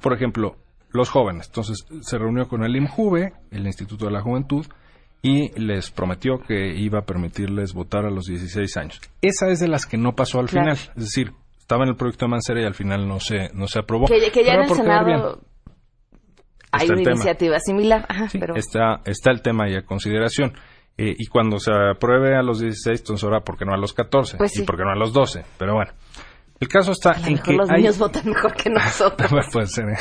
Por 0.00 0.12
ejemplo, 0.14 0.56
los 0.90 1.10
jóvenes. 1.10 1.46
Entonces 1.48 1.86
se 2.00 2.18
reunió 2.18 2.48
con 2.48 2.64
el 2.64 2.74
IMJUVE, 2.74 3.32
el 3.50 3.66
Instituto 3.66 4.06
de 4.06 4.12
la 4.12 4.22
Juventud, 4.22 4.66
y 5.22 5.58
les 5.58 5.90
prometió 5.90 6.38
que 6.38 6.74
iba 6.76 7.00
a 7.00 7.02
permitirles 7.02 7.72
votar 7.72 8.04
a 8.04 8.10
los 8.10 8.26
16 8.26 8.76
años. 8.76 9.00
Esa 9.22 9.48
es 9.48 9.60
de 9.60 9.68
las 9.68 9.86
que 9.86 9.96
no 9.96 10.14
pasó 10.14 10.38
al 10.38 10.48
final, 10.48 10.72
es 10.72 10.94
decir, 10.94 11.32
estaba 11.58 11.84
en 11.84 11.90
el 11.90 11.96
proyecto 11.96 12.26
de 12.26 12.30
Mancera 12.30 12.62
y 12.62 12.64
al 12.64 12.74
final 12.74 13.08
no 13.08 13.18
se 13.18 13.48
no 13.52 13.66
se 13.66 13.80
aprobó. 13.80 14.06
Que, 14.06 14.20
ya 14.44 14.54
en 14.54 14.60
el 14.62 14.68
Senado 14.68 15.40
hay 16.70 16.88
una 16.90 17.02
iniciativa 17.02 17.58
similar, 17.58 18.06
está 18.54 19.00
está 19.04 19.30
el 19.30 19.42
tema 19.42 19.68
y 19.68 19.74
a 19.74 19.82
consideración. 19.82 20.52
Eh, 20.98 21.14
y 21.18 21.26
cuando 21.26 21.58
se 21.58 21.70
apruebe 21.72 22.36
a 22.36 22.42
los 22.42 22.58
16, 22.58 23.00
entonces 23.00 23.24
ahora, 23.24 23.40
¿por 23.40 23.58
qué 23.58 23.66
no 23.66 23.74
a 23.74 23.76
los 23.76 23.92
14? 23.92 24.38
Pues 24.38 24.58
y 24.58 24.62
por 24.62 24.78
qué 24.78 24.84
no 24.84 24.92
a 24.92 24.96
los 24.96 25.12
12? 25.12 25.44
Pero 25.58 25.74
bueno, 25.74 25.92
el 26.58 26.68
caso 26.68 26.92
está 26.92 27.16
en 27.26 27.38
que 27.38 27.52
los 27.52 27.68
niños 27.68 27.98
votan 27.98 28.26
mejor 28.26 28.54
que 28.54 28.70
nosotros. 28.70 29.30
puede 29.52 29.66
ser. 29.66 29.84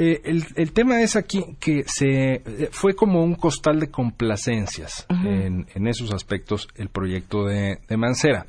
Eh, 0.00 0.22
el, 0.22 0.72
tema 0.72 1.02
es 1.02 1.16
aquí 1.16 1.56
que 1.58 1.82
se 1.84 2.34
eh, 2.34 2.68
fue 2.70 2.94
como 2.94 3.20
un 3.20 3.34
costal 3.34 3.80
de 3.80 3.90
complacencias 3.90 5.04
en, 5.10 5.66
esos 5.88 6.12
aspectos 6.12 6.68
el 6.76 6.88
proyecto 6.88 7.44
de, 7.44 7.80
Mancera. 7.96 8.46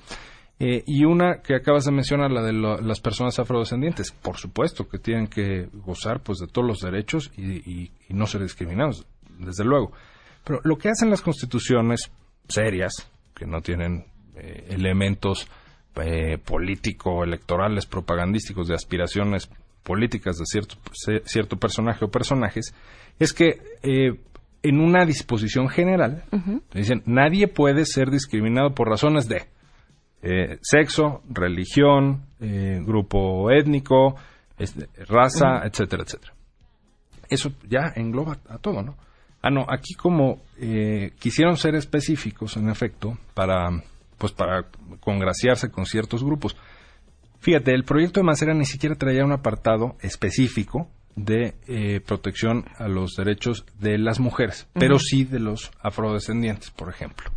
Eh, 0.59 0.83
y 0.85 1.05
una 1.05 1.41
que 1.41 1.55
acabas 1.55 1.85
de 1.85 1.91
mencionar, 1.91 2.29
la 2.29 2.43
de 2.43 2.53
las 2.53 2.99
personas 2.99 3.39
afrodescendientes, 3.39 4.11
por 4.11 4.37
supuesto 4.37 4.87
que 4.87 4.99
tienen 4.99 5.25
que 5.25 5.69
gozar 5.73 6.21
pues 6.21 6.37
de 6.37 6.45
todos 6.45 6.67
los 6.67 6.81
derechos 6.81 7.31
y, 7.35 7.89
no 8.09 8.27
ser 8.27 8.43
discriminados, 8.43 9.07
desde 9.39 9.63
luego. 9.63 9.91
Pero 10.43 10.59
lo 10.63 10.77
que 10.77 10.89
hacen 10.89 11.09
las 11.09 11.21
constituciones 11.21 12.11
serias, 12.47 13.09
que 13.33 13.47
no 13.47 13.61
tienen 13.61 14.05
elementos 14.35 15.47
político-electorales, 16.45 17.87
propagandísticos, 17.87 18.67
de 18.67 18.75
aspiraciones 18.75 19.49
políticas 19.89 20.37
de 20.37 20.45
cierto, 20.45 20.75
cierto 21.25 21.57
personaje 21.57 22.05
o 22.05 22.11
personajes, 22.11 22.75
es 23.17 23.33
que 23.33 23.59
eh, 23.81 24.19
en 24.61 24.79
una 24.79 25.03
disposición 25.03 25.67
general 25.67 26.25
dicen 26.75 27.01
nadie 27.07 27.47
puede 27.47 27.85
ser 27.85 28.11
discriminado 28.11 28.75
por 28.75 28.87
razones 28.87 29.27
de 29.27 29.47
eh, 30.21 30.59
sexo, 30.61 31.23
religión, 31.27 32.27
eh, 32.39 32.79
grupo 32.85 33.49
étnico, 33.49 34.15
este, 34.59 34.89
raza, 35.07 35.65
etcétera, 35.65 36.03
etcétera. 36.03 36.33
Eso 37.27 37.51
ya 37.67 37.91
engloba 37.95 38.37
a 38.47 38.59
todo, 38.59 38.83
¿no? 38.83 38.95
Ah, 39.41 39.49
no, 39.49 39.65
aquí 39.67 39.95
como 39.95 40.41
quisieron 41.19 41.57
ser 41.57 41.73
específicos, 41.73 42.57
en 42.57 42.69
efecto, 42.69 43.17
para, 43.33 43.69
pues 44.19 44.33
para 44.33 44.65
congraciarse 44.99 45.71
con 45.71 45.87
ciertos 45.87 46.23
grupos 46.23 46.55
Fíjate, 47.39 47.73
el 47.73 47.83
proyecto 47.83 48.19
de 48.19 48.25
Mancera 48.25 48.53
ni 48.53 48.65
siquiera 48.65 48.95
traía 48.95 49.23
un 49.23 49.31
apartado 49.31 49.95
específico 50.01 50.89
de 51.15 51.55
eh, 51.67 52.01
protección 52.05 52.65
a 52.77 52.87
los 52.87 53.15
derechos 53.15 53.65
de 53.79 53.97
las 53.97 54.19
mujeres, 54.19 54.67
pero 54.73 54.99
sí 54.99 55.25
de 55.25 55.39
los 55.39 55.71
afrodescendientes, 55.81 56.71
por 56.71 56.89
ejemplo. 56.89 57.31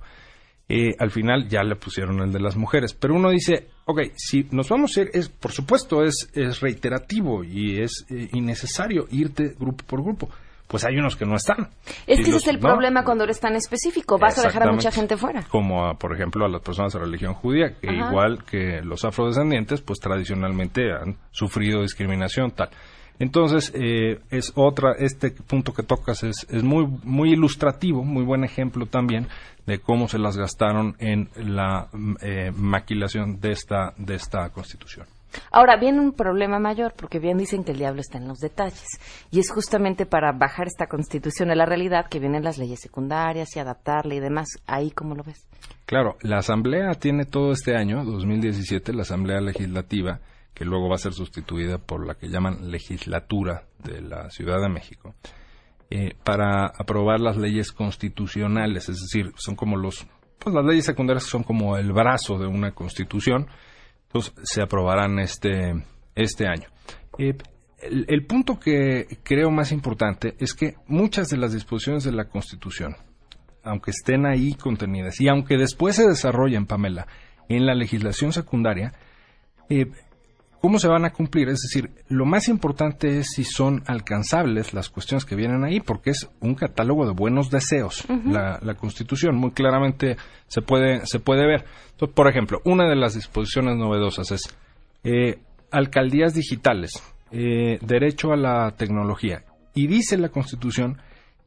Eh, 0.69 0.95
al 0.99 1.11
final 1.11 1.49
ya 1.49 1.63
le 1.63 1.77
pusieron 1.77 2.21
el 2.21 2.33
de 2.33 2.41
las 2.41 2.57
mujeres, 2.57 2.95
pero 2.95 3.15
uno 3.15 3.31
dice, 3.31 3.69
ok, 3.85 4.01
si 4.17 4.47
nos 4.53 4.69
vamos 4.69 4.97
a 4.97 5.03
ir, 5.03 5.11
es, 5.13 5.29
por 5.29 5.53
supuesto 5.53 6.03
es, 6.03 6.31
es 6.35 6.61
reiterativo 6.61 7.45
y 7.45 7.81
es 7.81 8.07
eh, 8.09 8.29
innecesario 8.33 9.07
irte 9.11 9.55
grupo 9.59 9.85
por 9.85 10.03
grupo. 10.03 10.31
Pues 10.69 10.85
hay 10.85 10.97
unos 10.97 11.17
que 11.17 11.27
no 11.27 11.37
están. 11.37 11.69
Es 12.07 12.17
que 12.19 12.23
ese 12.23 12.33
los 12.33 12.43
es 12.43 12.49
el 12.49 12.57
no, 12.61 12.69
problema 12.69 13.05
cuando 13.05 13.25
eres 13.25 13.41
tan 13.41 13.55
específico. 13.57 14.19
Vas 14.19 14.39
a 14.39 14.43
dejar 14.43 14.69
a 14.69 14.73
mucha 14.73 14.91
gente 14.91 15.17
fuera. 15.17 15.43
como 15.49 15.87
a, 15.87 15.95
por 15.95 16.15
ejemplo 16.15 16.47
a 16.47 16.49
las 16.49 16.63
personas 16.63 16.93
de 16.95 16.99
religión 17.01 17.35
judía, 17.35 17.75
que 17.79 17.89
Ajá. 17.89 18.09
igual 18.09 18.45
que 18.45 18.81
los 18.83 19.05
afrodescendientes, 19.05 19.83
pues 19.83 20.01
tradicionalmente 20.01 20.93
han 20.93 21.17
sufrido 21.31 21.83
discriminación 21.83 22.53
tal. 22.53 22.71
Entonces, 23.19 23.73
eh, 23.75 24.21
es 24.31 24.53
otra, 24.57 24.95
este 24.99 25.31
punto 25.31 25.73
que 25.73 25.83
tocas 25.83 26.25
es, 26.25 26.47
es 26.51 26.63
muy, 26.63 26.87
muy 27.05 27.33
ilustrativo, 27.33 28.03
muy 28.03 28.25
buen 28.25 28.43
ejemplo 28.43 28.87
también 28.87 29.29
de 29.67 29.79
cómo 29.79 30.09
se 30.09 30.19
las 30.19 30.37
gastaron 30.37 30.97
en 30.99 31.29
la 31.37 31.89
eh, 32.21 32.51
maquilación 32.55 33.41
de 33.41 33.53
esta, 33.53 33.95
de 33.97 34.17
esta 34.17 34.49
constitución. 34.51 35.07
Ahora, 35.51 35.77
viene 35.77 36.01
un 36.01 36.13
problema 36.13 36.59
mayor, 36.59 36.95
porque 36.97 37.19
bien 37.19 37.39
dicen 37.39 37.65
que 37.65 37.73
el 37.73 37.79
diablo 37.79 38.01
está 38.01 38.19
en 38.19 38.29
los 38.29 38.39
detalles. 38.39 38.87
Y 39.31 39.41
es 39.41 39.51
justamente 39.51 40.07
para 40.07 40.33
bajar 40.33 40.67
esta 40.67 40.87
constitución 40.87 41.51
a 41.51 41.55
la 41.55 41.67
realidad 41.67 42.07
que 42.09 42.19
vienen 42.19 42.45
las 42.45 42.59
leyes 42.59 42.81
secundarias 42.81 43.55
y 43.57 43.61
adaptarla 43.61 44.15
y 44.15 44.21
demás. 44.21 44.49
Ahí, 44.67 44.91
¿cómo 44.91 45.15
lo 45.15 45.23
ves? 45.23 45.47
Claro, 45.87 46.17
la 46.23 46.39
Asamblea 46.39 46.95
tiene 46.95 47.25
todo 47.25 47.53
este 47.53 47.77
año, 47.77 48.05
2017, 48.05 48.95
la 48.95 49.03
Asamblea 49.03 49.41
Legislativa, 49.41 50.21
que 50.55 50.65
luego 50.65 50.89
va 50.89 50.95
a 50.95 50.99
ser 50.99 51.13
sustituida 51.13 51.79
por 51.79 52.07
la 52.07 52.15
que 52.15 52.29
llaman 52.29 52.71
legislatura 52.71 53.65
de 53.83 54.01
la 54.01 54.31
Ciudad 54.31 54.61
de 54.61 54.69
México, 54.69 55.15
eh, 55.91 56.15
para 56.25 56.67
aprobar 56.67 57.21
las 57.21 57.37
leyes 57.37 57.73
constitucionales, 57.73 58.89
es 58.89 59.01
decir, 59.01 59.33
son 59.37 59.57
como 59.57 59.77
los, 59.77 60.07
pues 60.39 60.55
las 60.55 60.65
leyes 60.65 60.87
secundarias 60.87 61.25
son 61.25 61.43
como 61.43 61.77
el 61.77 61.93
brazo 61.93 62.39
de 62.39 62.47
una 62.47 62.73
constitución, 62.73 63.47
entonces 64.13 64.35
se 64.43 64.63
aprobarán 64.63 65.19
este, 65.19 65.73
este 66.15 66.47
año. 66.47 66.69
Eh, 67.19 67.35
el, 67.79 68.05
el 68.09 68.27
punto 68.27 68.61
que 68.61 69.19
creo 69.23 69.51
más 69.51 69.73
importante 69.73 70.37
es 70.39 70.53
que 70.53 70.75
muchas 70.87 71.29
de 71.29 71.39
las 71.39 71.53
disposiciones 71.55 72.05
de 72.05 72.13
la 72.13 72.29
Constitución, 72.29 72.95
aunque 73.65 73.91
estén 73.93 74.27
ahí 74.27 74.55
contenidas 74.55 75.21
y 75.21 75.29
aunque 75.29 75.57
después 75.57 75.97
se 75.97 76.07
desarrollen, 76.07 76.67
Pamela, 76.67 77.07
en 77.49 77.65
la 77.65 77.75
legislación 77.75 78.33
secundaria, 78.33 78.93
eh, 79.71 79.87
¿cómo 80.63 80.79
se 80.79 80.87
van 80.87 81.05
a 81.05 81.11
cumplir? 81.11 81.49
Es 81.49 81.61
decir, 81.61 81.91
lo 82.09 82.25
más 82.25 82.49
importante 82.49 83.19
es 83.19 83.33
si 83.35 83.43
son 83.43 83.83
alcanzables 83.87 84.73
las 84.73 84.89
cuestiones 84.89 85.25
que 85.25 85.35
vienen 85.35 85.65
ahí, 85.65 85.81
porque 85.81 86.11
es 86.11 86.31
un 86.41 86.55
catálogo 86.55 87.05
de 87.05 87.13
buenos 87.13 87.51
deseos. 87.51 88.05
la, 88.25 88.61
la 88.63 88.75
Constitución 88.75 89.35
muy 89.37 89.51
claramente 89.51 90.17
se 90.47 90.63
puede, 90.63 91.05
se 91.05 91.19
puede 91.19 91.47
ver. 91.47 91.65
Entonces, 91.91 92.15
por 92.15 92.29
ejemplo, 92.29 92.63
una 92.65 92.89
de 92.89 92.95
las 92.95 93.15
disposiciones 93.15 93.77
novedosas 93.77 94.31
es 94.31 94.57
eh, 95.03 95.41
alcaldías 95.73 96.33
digitales, 96.33 96.93
eh, 97.33 97.79
derecho 97.83 98.33
a 98.33 98.37
la 98.37 98.71
tecnología. 98.77 99.43
Y 99.75 99.89
dice 99.89 100.17
la 100.17 100.29
Constitución 100.29 100.99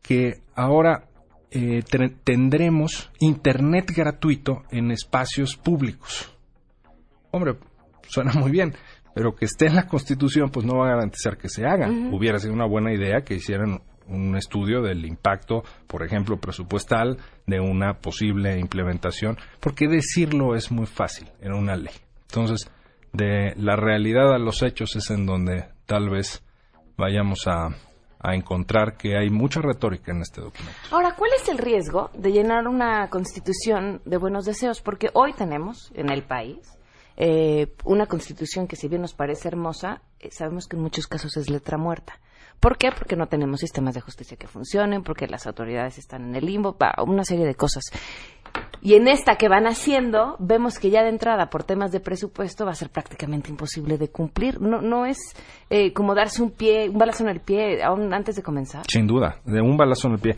que 0.01 0.41
ahora 0.55 1.05
eh, 1.51 1.83
tendremos 2.25 3.11
Internet 3.19 3.93
gratuito 3.95 4.63
en 4.71 4.91
espacios 4.91 5.55
públicos. 5.55 6.35
Hombre, 7.31 7.55
suena 8.07 8.33
muy 8.33 8.51
bien, 8.51 8.73
pero 9.15 9.33
que 9.33 9.45
esté 9.45 9.67
en 9.67 9.75
la 9.75 9.87
Constitución 9.87 10.49
pues 10.51 10.65
no 10.65 10.77
va 10.79 10.87
a 10.87 10.95
garantizar 10.95 11.37
que 11.37 11.47
se 11.47 11.65
haga. 11.65 11.89
Hubiera 12.11 12.37
sido 12.37 12.53
una 12.53 12.67
buena 12.67 12.93
idea 12.93 13.21
que 13.21 13.35
hicieran 13.35 13.81
un 14.09 14.35
estudio 14.35 14.81
del 14.81 15.05
impacto, 15.05 15.63
por 15.87 16.03
ejemplo, 16.03 16.37
presupuestal 16.37 17.17
de 17.47 17.61
una 17.61 17.93
posible 17.93 18.59
implementación, 18.59 19.37
porque 19.61 19.87
decirlo 19.87 20.53
es 20.53 20.69
muy 20.69 20.85
fácil 20.85 21.31
en 21.39 21.53
una 21.53 21.77
ley. 21.77 21.93
Entonces, 22.29 22.69
de 23.13 23.53
la 23.55 23.77
realidad 23.77 24.33
a 24.33 24.37
los 24.37 24.61
hechos 24.61 24.97
es 24.97 25.09
en 25.09 25.25
donde 25.25 25.69
tal 25.85 26.09
vez 26.09 26.43
vayamos 26.97 27.47
a, 27.47 27.69
a 28.19 28.35
encontrar 28.35 28.97
que 28.97 29.17
hay 29.17 29.29
mucha 29.29 29.61
retórica 29.61 30.11
en 30.11 30.23
este 30.23 30.41
documento. 30.41 30.77
Ahora, 30.91 31.15
¿cuál 31.15 31.31
es 31.41 31.47
el 31.47 31.57
riesgo 31.57 32.09
de 32.13 32.33
llenar 32.33 32.67
una 32.67 33.09
constitución 33.09 34.01
de 34.03 34.17
buenos 34.17 34.43
deseos? 34.43 34.81
Porque 34.81 35.09
hoy 35.13 35.31
tenemos 35.31 35.89
en 35.95 36.11
el 36.11 36.23
país 36.23 36.77
eh, 37.17 37.73
una 37.83 38.05
constitución 38.07 38.67
que 38.67 38.75
si 38.75 38.87
bien 38.87 39.01
nos 39.01 39.13
parece 39.13 39.47
hermosa, 39.47 40.01
eh, 40.19 40.29
sabemos 40.31 40.67
que 40.67 40.75
en 40.75 40.83
muchos 40.83 41.07
casos 41.07 41.37
es 41.37 41.49
letra 41.49 41.77
muerta. 41.77 42.19
¿Por 42.59 42.77
qué? 42.77 42.89
Porque 42.91 43.15
no 43.15 43.27
tenemos 43.27 43.59
sistemas 43.59 43.93
de 43.93 44.01
justicia 44.01 44.37
que 44.37 44.47
funcionen, 44.47 45.03
porque 45.03 45.27
las 45.27 45.45
autoridades 45.45 45.97
están 45.97 46.29
en 46.29 46.35
el 46.35 46.45
limbo, 46.45 46.75
va, 46.81 46.95
una 47.03 47.23
serie 47.23 47.45
de 47.45 47.55
cosas. 47.55 47.83
Y 48.81 48.93
en 48.93 49.07
esta 49.07 49.35
que 49.35 49.49
van 49.49 49.67
haciendo, 49.67 50.35
vemos 50.39 50.79
que 50.79 50.89
ya 50.89 51.03
de 51.03 51.09
entrada, 51.09 51.49
por 51.49 51.63
temas 51.63 51.91
de 51.91 51.99
presupuesto, 51.99 52.65
va 52.65 52.71
a 52.71 52.75
ser 52.75 52.89
prácticamente 52.89 53.49
imposible 53.49 53.97
de 53.97 54.09
cumplir. 54.09 54.61
No, 54.61 54.81
no 54.81 55.05
es 55.05 55.17
eh, 55.69 55.91
como 55.91 56.15
darse 56.15 56.41
un 56.41 56.51
pie, 56.51 56.89
un 56.89 56.97
balazo 56.97 57.23
en 57.23 57.29
el 57.29 57.41
pie 57.41 57.83
aún 57.83 58.13
antes 58.13 58.35
de 58.35 58.43
comenzar. 58.43 58.85
Sin 58.87 59.07
duda, 59.07 59.39
de 59.43 59.61
un 59.61 59.75
balazo 59.75 60.07
en 60.07 60.13
el 60.13 60.19
pie. 60.19 60.35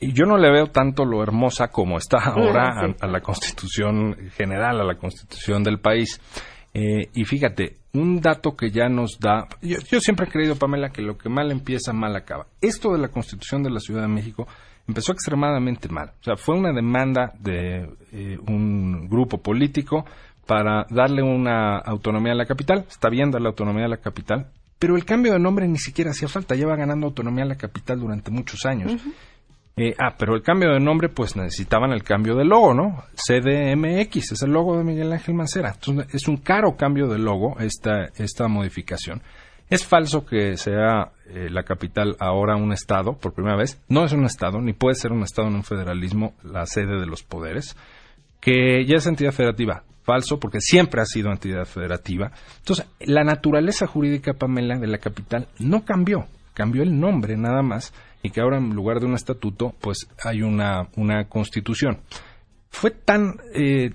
Y 0.00 0.12
yo 0.12 0.24
no 0.26 0.36
le 0.36 0.50
veo 0.50 0.66
tanto 0.68 1.04
lo 1.04 1.22
hermosa 1.22 1.68
como 1.68 1.98
está 1.98 2.18
ahora 2.18 2.72
Sí. 2.80 2.94
a, 3.00 3.06
a 3.06 3.08
la 3.08 3.20
constitución 3.20 4.16
general, 4.36 4.80
a 4.80 4.84
la 4.84 4.96
constitución 4.96 5.62
del 5.62 5.78
país. 5.78 6.20
Eh, 6.74 7.08
y 7.14 7.24
fíjate, 7.24 7.76
un 7.92 8.20
dato 8.20 8.56
que 8.56 8.70
ya 8.70 8.88
nos 8.88 9.18
da, 9.20 9.46
yo, 9.60 9.78
yo 9.90 10.00
siempre 10.00 10.26
he 10.26 10.30
creído, 10.30 10.56
Pamela, 10.56 10.88
que 10.90 11.02
lo 11.02 11.18
que 11.18 11.28
mal 11.28 11.50
empieza, 11.50 11.92
mal 11.92 12.16
acaba. 12.16 12.46
Esto 12.60 12.92
de 12.92 12.98
la 12.98 13.08
constitución 13.08 13.62
de 13.62 13.70
la 13.70 13.78
Ciudad 13.80 14.02
de 14.02 14.08
México 14.08 14.46
empezó 14.88 15.12
extremadamente 15.12 15.88
mal. 15.88 16.12
O 16.20 16.24
sea, 16.24 16.36
fue 16.36 16.56
una 16.56 16.72
demanda 16.72 17.32
de 17.38 17.88
eh, 18.12 18.38
un 18.48 19.06
grupo 19.08 19.42
político 19.42 20.04
para 20.46 20.86
darle 20.90 21.22
una 21.22 21.76
autonomía 21.78 22.32
a 22.32 22.36
la 22.36 22.46
capital. 22.46 22.86
Está 22.88 23.08
bien 23.10 23.30
dar 23.30 23.42
la 23.42 23.50
autonomía 23.50 23.84
a 23.84 23.88
la 23.88 23.98
capital, 23.98 24.48
pero 24.78 24.96
el 24.96 25.04
cambio 25.04 25.34
de 25.34 25.38
nombre 25.38 25.68
ni 25.68 25.78
siquiera 25.78 26.10
hacía 26.10 26.26
falta. 26.28 26.54
Lleva 26.56 26.74
ganando 26.74 27.06
autonomía 27.06 27.44
a 27.44 27.48
la 27.48 27.56
capital 27.56 28.00
durante 28.00 28.30
muchos 28.30 28.64
años. 28.64 29.00
Eh, 29.76 29.94
ah, 29.98 30.14
pero 30.18 30.34
el 30.34 30.42
cambio 30.42 30.70
de 30.72 30.80
nombre, 30.80 31.08
pues 31.08 31.34
necesitaban 31.34 31.92
el 31.92 32.02
cambio 32.02 32.34
de 32.34 32.44
logo, 32.44 32.74
¿no? 32.74 33.04
CDMX, 33.14 34.32
es 34.32 34.42
el 34.42 34.50
logo 34.52 34.76
de 34.76 34.84
Miguel 34.84 35.12
Ángel 35.12 35.34
Mancera. 35.34 35.72
Entonces, 35.74 36.14
es 36.14 36.28
un 36.28 36.36
caro 36.36 36.76
cambio 36.76 37.08
de 37.08 37.18
logo 37.18 37.58
esta, 37.58 38.10
esta 38.16 38.48
modificación. 38.48 39.22
Es 39.70 39.86
falso 39.86 40.26
que 40.26 40.58
sea 40.58 41.12
eh, 41.26 41.48
la 41.48 41.62
capital 41.62 42.16
ahora 42.20 42.56
un 42.56 42.72
estado, 42.72 43.14
por 43.14 43.32
primera 43.32 43.56
vez. 43.56 43.80
No 43.88 44.04
es 44.04 44.12
un 44.12 44.26
estado, 44.26 44.60
ni 44.60 44.74
puede 44.74 44.94
ser 44.94 45.12
un 45.12 45.22
estado 45.22 45.48
en 45.48 45.54
un 45.54 45.64
federalismo 45.64 46.34
la 46.42 46.66
sede 46.66 47.00
de 47.00 47.06
los 47.06 47.22
poderes. 47.22 47.74
Que 48.40 48.84
ya 48.84 48.96
es 48.96 49.06
entidad 49.06 49.32
federativa. 49.32 49.84
Falso, 50.02 50.38
porque 50.38 50.60
siempre 50.60 51.00
ha 51.00 51.06
sido 51.06 51.30
entidad 51.30 51.64
federativa. 51.64 52.32
Entonces, 52.58 52.86
la 53.00 53.24
naturaleza 53.24 53.86
jurídica, 53.86 54.34
Pamela, 54.34 54.78
de 54.78 54.88
la 54.88 54.98
capital 54.98 55.48
no 55.58 55.86
cambió. 55.86 56.26
Cambió 56.52 56.82
el 56.82 57.00
nombre 57.00 57.38
nada 57.38 57.62
más 57.62 57.94
y 58.22 58.30
que 58.30 58.40
ahora 58.40 58.58
en 58.58 58.70
lugar 58.70 59.00
de 59.00 59.06
un 59.06 59.14
estatuto, 59.14 59.74
pues 59.80 60.08
hay 60.22 60.42
una, 60.42 60.88
una 60.96 61.28
constitución. 61.28 62.00
Fue 62.70 62.90
tan 62.90 63.36
eh, 63.54 63.92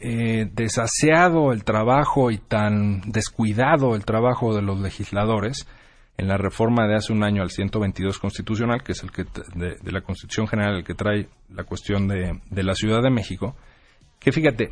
eh, 0.00 0.48
desaseado 0.52 1.52
el 1.52 1.64
trabajo 1.64 2.30
y 2.30 2.38
tan 2.38 3.00
descuidado 3.10 3.94
el 3.96 4.04
trabajo 4.04 4.54
de 4.54 4.62
los 4.62 4.80
legisladores 4.80 5.66
en 6.16 6.28
la 6.28 6.36
reforma 6.36 6.86
de 6.86 6.94
hace 6.94 7.12
un 7.12 7.24
año 7.24 7.42
al 7.42 7.50
122 7.50 8.18
constitucional, 8.18 8.82
que 8.84 8.92
es 8.92 9.02
el 9.02 9.10
que 9.10 9.24
de, 9.54 9.76
de 9.82 9.92
la 9.92 10.00
Constitución 10.00 10.46
General 10.46 10.76
el 10.76 10.84
que 10.84 10.94
trae 10.94 11.28
la 11.50 11.64
cuestión 11.64 12.06
de, 12.06 12.40
de 12.50 12.62
la 12.62 12.74
Ciudad 12.74 13.02
de 13.02 13.10
México, 13.10 13.56
que 14.20 14.30
fíjate, 14.30 14.70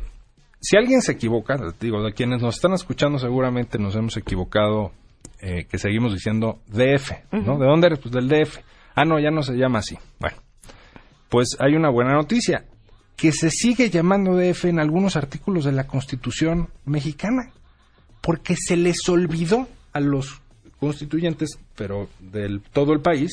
si 0.61 0.77
alguien 0.77 1.01
se 1.01 1.11
equivoca, 1.11 1.57
digo, 1.79 2.01
de 2.01 2.13
quienes 2.13 2.41
nos 2.41 2.55
están 2.55 2.71
escuchando 2.73 3.19
seguramente 3.19 3.77
nos 3.77 3.95
hemos 3.95 4.15
equivocado, 4.15 4.93
eh, 5.41 5.65
que 5.65 5.77
seguimos 5.77 6.13
diciendo 6.13 6.59
DF, 6.67 7.11
¿no? 7.31 7.57
¿De 7.57 7.65
dónde 7.65 7.87
eres? 7.87 7.99
Pues 7.99 8.13
del 8.13 8.27
DF. 8.27 8.59
Ah, 8.95 9.05
no, 9.05 9.19
ya 9.19 9.31
no 9.31 9.41
se 9.41 9.53
llama 9.55 9.79
así. 9.79 9.97
Bueno, 10.19 10.37
pues 11.29 11.57
hay 11.59 11.75
una 11.75 11.89
buena 11.89 12.13
noticia, 12.13 12.65
que 13.15 13.31
se 13.31 13.49
sigue 13.49 13.89
llamando 13.89 14.37
DF 14.37 14.65
en 14.65 14.79
algunos 14.79 15.15
artículos 15.15 15.65
de 15.65 15.71
la 15.71 15.85
Constitución 15.87 16.69
mexicana, 16.85 17.51
porque 18.21 18.55
se 18.55 18.77
les 18.77 19.07
olvidó 19.09 19.67
a 19.91 19.99
los 19.99 20.41
constituyentes, 20.79 21.59
pero 21.75 22.09
del 22.19 22.61
todo 22.61 22.93
el 22.93 22.99
país, 22.99 23.31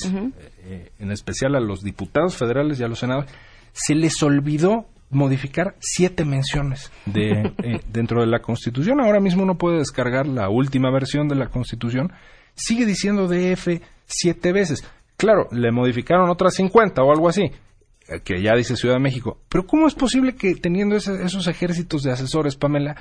eh, 0.65 0.93
en 0.99 1.11
especial 1.11 1.57
a 1.57 1.61
los 1.61 1.83
diputados 1.83 2.37
federales 2.37 2.79
y 2.79 2.85
a 2.85 2.89
los 2.89 3.01
senadores, 3.01 3.31
se 3.73 3.95
les 3.95 4.23
olvidó 4.23 4.87
modificar 5.11 5.75
siete 5.81 6.25
menciones 6.25 6.91
de, 7.07 7.53
eh, 7.63 7.81
dentro 7.93 8.21
de 8.21 8.27
la 8.29 8.41
Constitución. 8.41 9.01
Ahora 9.01 9.21
mismo 9.21 9.43
uno 9.43 9.57
puede 9.59 9.79
descargar 9.79 10.27
la 10.27 10.49
última 10.49 10.91
versión 10.91 11.29
de 11.29 11.35
la 11.35 11.49
Constitución. 11.49 12.13
Sigue 12.55 12.87
diciendo 12.87 13.27
DF 13.29 13.81
siete 14.07 14.53
veces. 14.53 14.85
Claro, 15.17 15.49
le 15.53 15.71
modificaron 15.73 16.31
otras 16.31 16.55
50 16.55 17.03
o 17.03 17.13
algo 17.13 17.29
así, 17.29 17.43
eh, 18.09 18.21
que 18.25 18.41
ya 18.43 18.55
dice 18.55 18.77
Ciudad 18.77 18.95
de 18.95 19.01
México. 19.01 19.39
Pero 19.49 19.67
¿cómo 19.67 19.87
es 19.87 19.95
posible 19.95 20.35
que 20.35 20.55
teniendo 20.55 20.97
ese- 20.97 21.23
esos 21.25 21.47
ejércitos 21.47 22.03
de 22.03 22.13
asesores, 22.13 22.57
Pamela, 22.57 22.97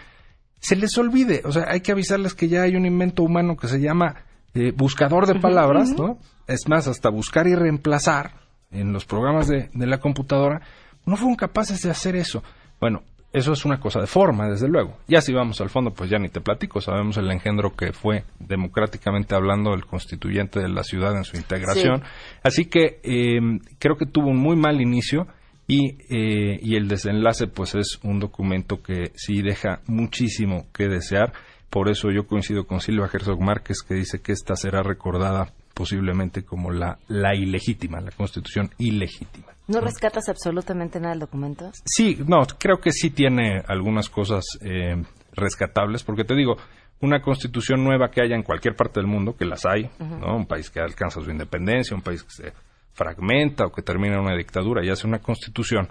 se 0.59 0.75
les 0.75 0.97
olvide. 0.97 1.41
O 1.45 1.51
sea, 1.53 1.65
hay 1.69 1.79
que 1.79 1.93
avisarles 1.93 2.33
que 2.33 2.49
ya 2.49 2.63
hay 2.63 2.75
un 2.75 2.85
invento 2.85 3.23
humano 3.23 3.55
que 3.55 3.67
se 3.69 3.79
llama 3.79 4.15
eh, 4.55 4.73
buscador 4.75 5.25
de 5.27 5.39
palabras, 5.39 5.91
¿no? 5.91 6.17
Es 6.47 6.67
más, 6.67 6.87
hasta 6.87 7.09
buscar 7.09 7.47
y 7.47 7.55
reemplazar 7.55 8.31
en 8.71 8.91
los 8.91 9.05
programas 9.05 9.47
de, 9.47 9.69
de 9.73 9.85
la 9.87 9.99
computadora, 9.99 10.61
no 11.05 11.15
fueron 11.15 11.35
capaces 11.35 11.81
de 11.81 11.91
hacer 11.91 12.15
eso. 12.15 12.43
Bueno, 12.79 13.03
eso 13.31 13.51
es 13.53 13.63
una 13.63 13.79
cosa 13.79 13.99
de 13.99 14.07
forma, 14.07 14.49
desde 14.49 14.67
luego. 14.67 14.97
Ya 15.07 15.21
si 15.21 15.33
vamos 15.33 15.62
al 15.62 15.69
fondo, 15.69 15.91
pues 15.91 16.09
ya 16.09 16.17
ni 16.17 16.29
te 16.29 16.41
platico. 16.41 16.81
Sabemos 16.81 17.17
el 17.17 17.29
engendro 17.31 17.75
que 17.75 17.93
fue, 17.93 18.23
democráticamente 18.39 19.35
hablando, 19.35 19.73
el 19.75 19.85
constituyente 19.85 20.59
de 20.59 20.69
la 20.69 20.83
ciudad 20.83 21.15
en 21.15 21.23
su 21.23 21.38
integración. 21.38 22.01
Así 22.41 22.65
que 22.65 22.99
eh, 23.03 23.39
creo 23.77 23.97
que 23.97 24.07
tuvo 24.07 24.29
un 24.29 24.38
muy 24.38 24.55
mal 24.55 24.81
inicio 24.81 25.27
y, 25.67 25.97
eh, 26.09 26.59
y 26.63 26.75
el 26.75 26.88
desenlace, 26.88 27.45
pues 27.45 27.75
es 27.75 27.99
un 28.01 28.19
documento 28.19 28.81
que 28.81 29.12
sí 29.15 29.43
deja 29.43 29.81
muchísimo 29.85 30.65
que 30.73 30.88
desear. 30.88 31.31
Por 31.69 31.91
eso 31.91 32.09
yo 32.09 32.25
coincido 32.25 32.65
con 32.65 32.81
Silva 32.81 33.09
Herzog 33.13 33.39
Márquez, 33.39 33.83
que 33.88 33.93
dice 33.93 34.21
que 34.21 34.31
esta 34.31 34.55
será 34.55 34.81
recordada 34.81 35.53
posiblemente 35.79 36.43
como 36.43 36.71
la, 36.71 36.99
la 37.07 37.33
ilegítima, 37.33 38.01
la 38.01 38.11
constitución 38.11 38.69
ilegítima. 38.79 39.47
¿No 39.69 39.79
rescatas 39.79 40.27
absolutamente 40.27 40.99
nada 40.99 41.11
del 41.11 41.21
documento? 41.21 41.71
Sí, 41.85 42.17
no, 42.27 42.39
creo 42.59 42.81
que 42.81 42.91
sí 42.91 43.11
tiene 43.11 43.63
algunas 43.65 44.09
cosas 44.09 44.43
eh, 44.59 45.01
rescatables, 45.31 46.03
porque 46.03 46.25
te 46.25 46.35
digo, 46.35 46.57
una 46.99 47.21
constitución 47.21 47.81
nueva 47.81 48.11
que 48.11 48.21
haya 48.21 48.35
en 48.35 48.43
cualquier 48.43 48.75
parte 48.75 48.99
del 48.99 49.07
mundo, 49.07 49.37
que 49.37 49.45
las 49.45 49.65
hay, 49.65 49.89
¿no? 49.99 50.35
Un 50.35 50.47
país 50.47 50.69
que 50.69 50.81
alcanza 50.81 51.21
su 51.21 51.31
independencia, 51.31 51.95
un 51.95 52.03
país 52.03 52.23
que 52.23 52.31
se 52.31 52.53
fragmenta 52.91 53.65
o 53.65 53.71
que 53.71 53.81
termina 53.81 54.15
en 54.15 54.23
una 54.23 54.35
dictadura 54.35 54.83
y 54.83 54.89
hace 54.89 55.07
una 55.07 55.19
constitución, 55.19 55.87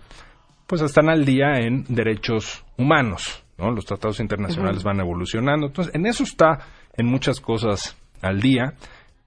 pues 0.66 0.82
están 0.82 1.08
al 1.08 1.24
día 1.24 1.54
en 1.60 1.84
derechos 1.88 2.62
humanos, 2.76 3.42
¿no? 3.56 3.70
Los 3.70 3.86
tratados 3.86 4.20
internacionales 4.20 4.82
van 4.82 5.00
evolucionando. 5.00 5.68
Entonces, 5.68 5.94
en 5.94 6.04
eso 6.04 6.24
está 6.24 6.58
en 6.92 7.06
muchas 7.06 7.40
cosas 7.40 7.96
al 8.20 8.38
día 8.42 8.74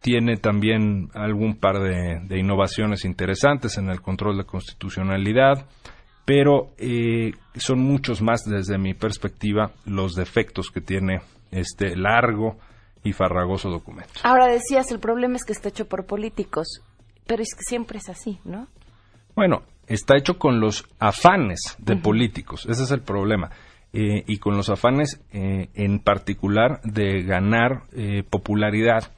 tiene 0.01 0.37
también 0.37 1.09
algún 1.13 1.55
par 1.55 1.79
de, 1.79 2.37
innovaciones 2.37 3.05
interesantes 3.05 3.77
en 3.77 3.89
el 3.89 4.01
control 4.01 4.37
de 4.37 4.45
constitucionalidad, 4.45 5.67
pero 6.25 6.71
eh, 6.77 7.31
son 7.55 7.79
muchos 7.79 8.21
más 8.21 8.43
desde 8.43 8.79
mi 8.79 8.95
perspectiva 8.95 9.71
los 9.85 10.15
defectos 10.15 10.71
que 10.71 10.81
tiene 10.81 11.21
este 11.51 11.95
largo 11.95 12.57
y 13.03 13.13
farragoso 13.13 13.69
documento. 13.69 14.13
Ahora 14.23 14.47
decías, 14.47 14.91
el 14.91 14.99
problema 14.99 15.35
es 15.35 15.45
que 15.45 15.53
está 15.53 15.69
hecho 15.69 15.87
por 15.87 16.05
políticos, 16.05 16.81
pero 17.27 17.43
es 17.43 17.53
que 17.53 17.63
siempre 17.63 17.99
es 17.99 18.09
así, 18.09 18.39
¿no? 18.43 18.67
Bueno, 19.35 19.63
está 19.87 20.17
hecho 20.17 20.39
con 20.39 20.59
los 20.59 20.87
afanes 20.99 21.75
de 21.77 21.95
políticos, 21.95 22.65
ese 22.67 22.83
es 22.83 22.91
el 22.91 23.01
problema. 23.01 23.51
Eh, 23.93 24.23
y 24.25 24.37
con 24.37 24.55
los 24.55 24.69
afanes 24.69 25.21
eh, 25.33 25.67
en 25.73 25.99
particular 25.99 26.79
de 26.83 27.23
ganar 27.23 27.83
popularidad 28.29 29.11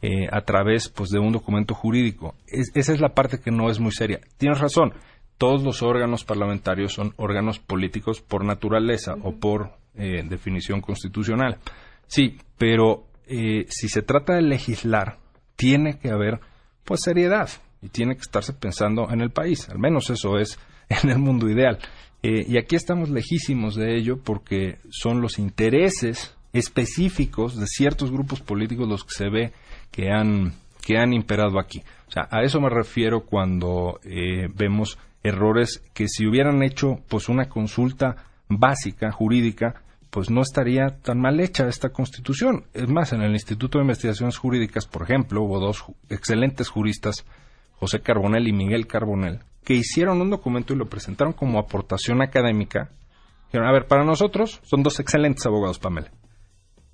eh, 0.00 0.28
a 0.30 0.42
través 0.42 0.88
pues, 0.88 1.10
de 1.10 1.18
un 1.18 1.32
documento 1.32 1.74
jurídico. 1.74 2.36
esa 2.46 2.92
es 2.92 3.00
la 3.00 3.14
parte 3.14 3.40
que 3.40 3.50
no 3.50 3.68
es 3.68 3.80
muy 3.80 3.90
seria. 3.90 4.20
Tienes 4.36 4.60
razón, 4.60 4.94
todos 5.38 5.64
los 5.64 5.82
órganos 5.82 6.24
parlamentarios 6.24 6.92
son 6.92 7.14
órganos 7.16 7.58
políticos 7.58 8.20
por 8.20 8.44
naturaleza 8.44 9.16
o 9.24 9.32
por 9.32 9.72
eh, 9.96 10.22
definición 10.28 10.80
constitucional. 10.80 11.58
Sí, 12.06 12.38
pero 12.56 13.06
eh, 13.26 13.66
si 13.70 13.88
se 13.88 14.02
trata 14.02 14.34
de 14.34 14.42
legislar, 14.42 15.18
tiene 15.56 15.98
que 15.98 16.10
haber 16.10 16.38
pues 16.84 17.00
seriedad 17.02 17.50
y 17.82 17.88
tiene 17.88 18.14
que 18.14 18.22
estarse 18.22 18.52
pensando 18.52 19.08
en 19.10 19.20
el 19.20 19.30
país. 19.30 19.68
Al 19.68 19.80
menos 19.80 20.10
eso 20.10 20.38
es 20.38 20.60
en 20.88 21.10
el 21.10 21.18
mundo 21.18 21.50
ideal. 21.50 21.80
y 22.22 22.56
aquí 22.56 22.76
estamos 22.76 23.10
lejísimos 23.10 23.74
de 23.74 23.96
ello 23.96 24.18
porque 24.22 24.78
son 24.90 25.20
los 25.20 25.40
intereses 25.40 26.36
específicos 26.52 27.56
de 27.56 27.66
ciertos 27.66 28.10
grupos 28.10 28.40
políticos 28.40 28.88
los 28.88 29.04
que 29.04 29.14
se 29.14 29.28
ve 29.28 29.52
que 29.90 30.10
han, 30.10 30.52
que 30.84 30.98
han 30.98 31.12
imperado 31.12 31.58
aquí. 31.58 31.82
O 32.08 32.10
sea, 32.10 32.28
a 32.30 32.42
eso 32.42 32.60
me 32.60 32.70
refiero 32.70 33.20
cuando 33.20 34.00
eh, 34.02 34.48
vemos 34.54 34.98
errores 35.22 35.82
que 35.94 36.08
si 36.08 36.26
hubieran 36.26 36.62
hecho 36.62 37.00
pues 37.08 37.28
una 37.28 37.48
consulta 37.48 38.16
básica 38.48 39.10
jurídica 39.10 39.82
pues 40.10 40.30
no 40.30 40.40
estaría 40.40 41.00
tan 41.02 41.20
mal 41.20 41.38
hecha 41.38 41.68
esta 41.68 41.90
constitución. 41.90 42.64
Es 42.72 42.88
más, 42.88 43.12
en 43.12 43.20
el 43.20 43.32
Instituto 43.32 43.76
de 43.76 43.84
Investigaciones 43.84 44.38
Jurídicas, 44.38 44.86
por 44.86 45.02
ejemplo, 45.02 45.42
hubo 45.42 45.60
dos 45.60 45.84
excelentes 46.08 46.70
juristas, 46.70 47.26
José 47.74 48.00
Carbonell 48.00 48.48
y 48.48 48.54
Miguel 48.54 48.86
Carbonell, 48.86 49.40
que 49.64 49.74
hicieron 49.74 50.22
un 50.22 50.30
documento 50.30 50.72
y 50.72 50.78
lo 50.78 50.86
presentaron 50.86 51.34
como 51.34 51.58
aportación 51.58 52.22
académica. 52.22 52.90
Dijeron, 53.48 53.68
a 53.68 53.72
ver, 53.72 53.86
para 53.86 54.02
nosotros 54.02 54.60
son 54.64 54.82
dos 54.82 54.98
excelentes 54.98 55.44
abogados, 55.44 55.78
Pamela. 55.78 56.10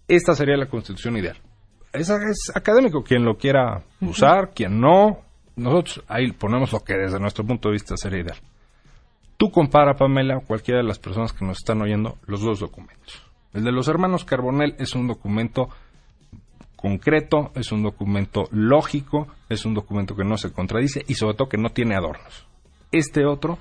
Esta 0.09 0.35
sería 0.35 0.57
la 0.57 0.67
constitución 0.67 1.17
ideal 1.17 1.37
es, 1.95 2.11
es 2.11 2.53
académico, 2.55 3.03
quien 3.03 3.25
lo 3.25 3.37
quiera 3.37 3.83
usar, 4.01 4.51
quien 4.55 4.81
no. 4.81 5.21
Nosotros 5.57 6.05
ahí 6.09 6.33
ponemos 6.33 6.73
lo 6.73 6.81
que 6.81 6.95
desde 6.95 7.21
nuestro 7.21 7.45
punto 7.45 7.69
de 7.69 7.75
vista 7.75 7.97
sería 7.97 8.21
ideal. 8.21 8.39
Tú 9.37 9.51
compara, 9.51 9.95
Pamela, 9.95 10.39
o 10.39 10.41
cualquiera 10.41 10.81
de 10.81 10.87
las 10.87 10.99
personas 10.99 11.33
que 11.33 11.45
nos 11.45 11.59
están 11.59 11.81
oyendo, 11.81 12.19
los 12.27 12.41
dos 12.41 12.61
documentos. 12.61 13.23
El 13.53 13.63
de 13.65 13.73
los 13.73 13.89
hermanos 13.89 14.25
Carbonell 14.25 14.75
es 14.79 14.95
un 14.95 15.07
documento 15.07 15.69
concreto, 16.77 17.53
es 17.55 17.73
un 17.73 17.83
documento 17.83 18.45
lógico, 18.51 19.29
es 19.49 19.65
un 19.65 19.75
documento 19.75 20.15
que 20.17 20.25
no 20.25 20.37
se 20.37 20.53
contradice 20.53 21.03
y 21.07 21.15
sobre 21.15 21.37
todo 21.37 21.49
que 21.49 21.57
no 21.57 21.71
tiene 21.71 21.95
adornos. 21.95 22.47
Este 22.91 23.25
otro, 23.25 23.59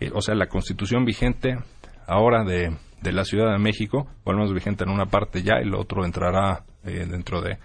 eh, 0.00 0.10
o 0.12 0.20
sea, 0.20 0.34
la 0.34 0.48
constitución 0.48 1.04
vigente 1.04 1.56
ahora 2.06 2.44
de, 2.44 2.76
de 3.02 3.12
la 3.12 3.24
Ciudad 3.24 3.52
de 3.52 3.58
México, 3.58 4.06
o 4.24 4.30
al 4.30 4.36
menos 4.36 4.52
vigente 4.52 4.84
en 4.84 4.90
una 4.90 5.06
parte 5.06 5.42
ya, 5.42 5.60
y 5.60 5.66
el 5.66 5.74
otro 5.74 6.04
entrará 6.04 6.64
eh, 6.86 7.06
dentro 7.06 7.40
de, 7.40 7.58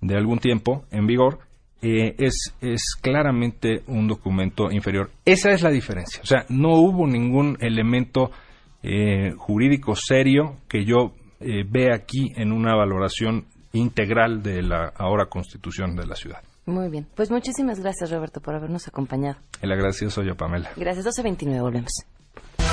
de, 0.00 0.16
algún 0.16 0.38
tiempo 0.38 0.84
en 0.90 1.06
vigor, 1.06 1.38
eh, 1.82 2.14
es, 2.18 2.54
es 2.60 2.96
claramente 3.00 3.82
un 3.86 4.08
documento 4.08 4.70
inferior. 4.70 5.10
Esa 5.24 5.50
es 5.52 5.62
la 5.62 5.70
diferencia. 5.70 6.22
O 6.22 6.26
sea, 6.26 6.46
no 6.48 6.74
hubo 6.78 7.06
ningún 7.06 7.56
elemento 7.60 8.30
eh, 8.82 9.32
jurídico 9.36 9.94
serio 9.96 10.56
que 10.68 10.84
yo 10.84 11.14
vea 11.40 11.94
aquí 11.94 12.32
en 12.36 12.52
una 12.52 12.74
valoración 12.74 13.44
integral 13.74 14.42
de 14.42 14.62
la 14.62 14.94
ahora 14.96 15.26
constitución 15.26 15.94
de 15.94 16.06
la 16.06 16.14
ciudad. 16.14 16.42
Muy 16.64 16.88
bien. 16.88 17.06
Pues 17.14 17.30
muchísimas 17.30 17.80
gracias, 17.80 18.10
Roberto, 18.10 18.40
por 18.40 18.54
habernos 18.54 18.88
acompañado. 18.88 19.36
El 19.60 19.70
agradecido 19.72 20.10
soy 20.10 20.28
yo, 20.28 20.36
Pamela. 20.36 20.70
Gracias. 20.76 21.04
12.29, 21.04 21.60
volvemos. 21.60 21.90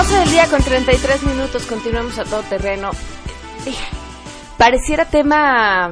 12 0.00 0.18
del 0.18 0.30
día 0.30 0.46
con 0.48 0.62
33 0.62 1.24
minutos, 1.24 1.66
continuamos 1.66 2.18
a 2.18 2.24
todo 2.24 2.40
terreno. 2.44 2.90
Pareciera 4.56 5.04
tema 5.04 5.90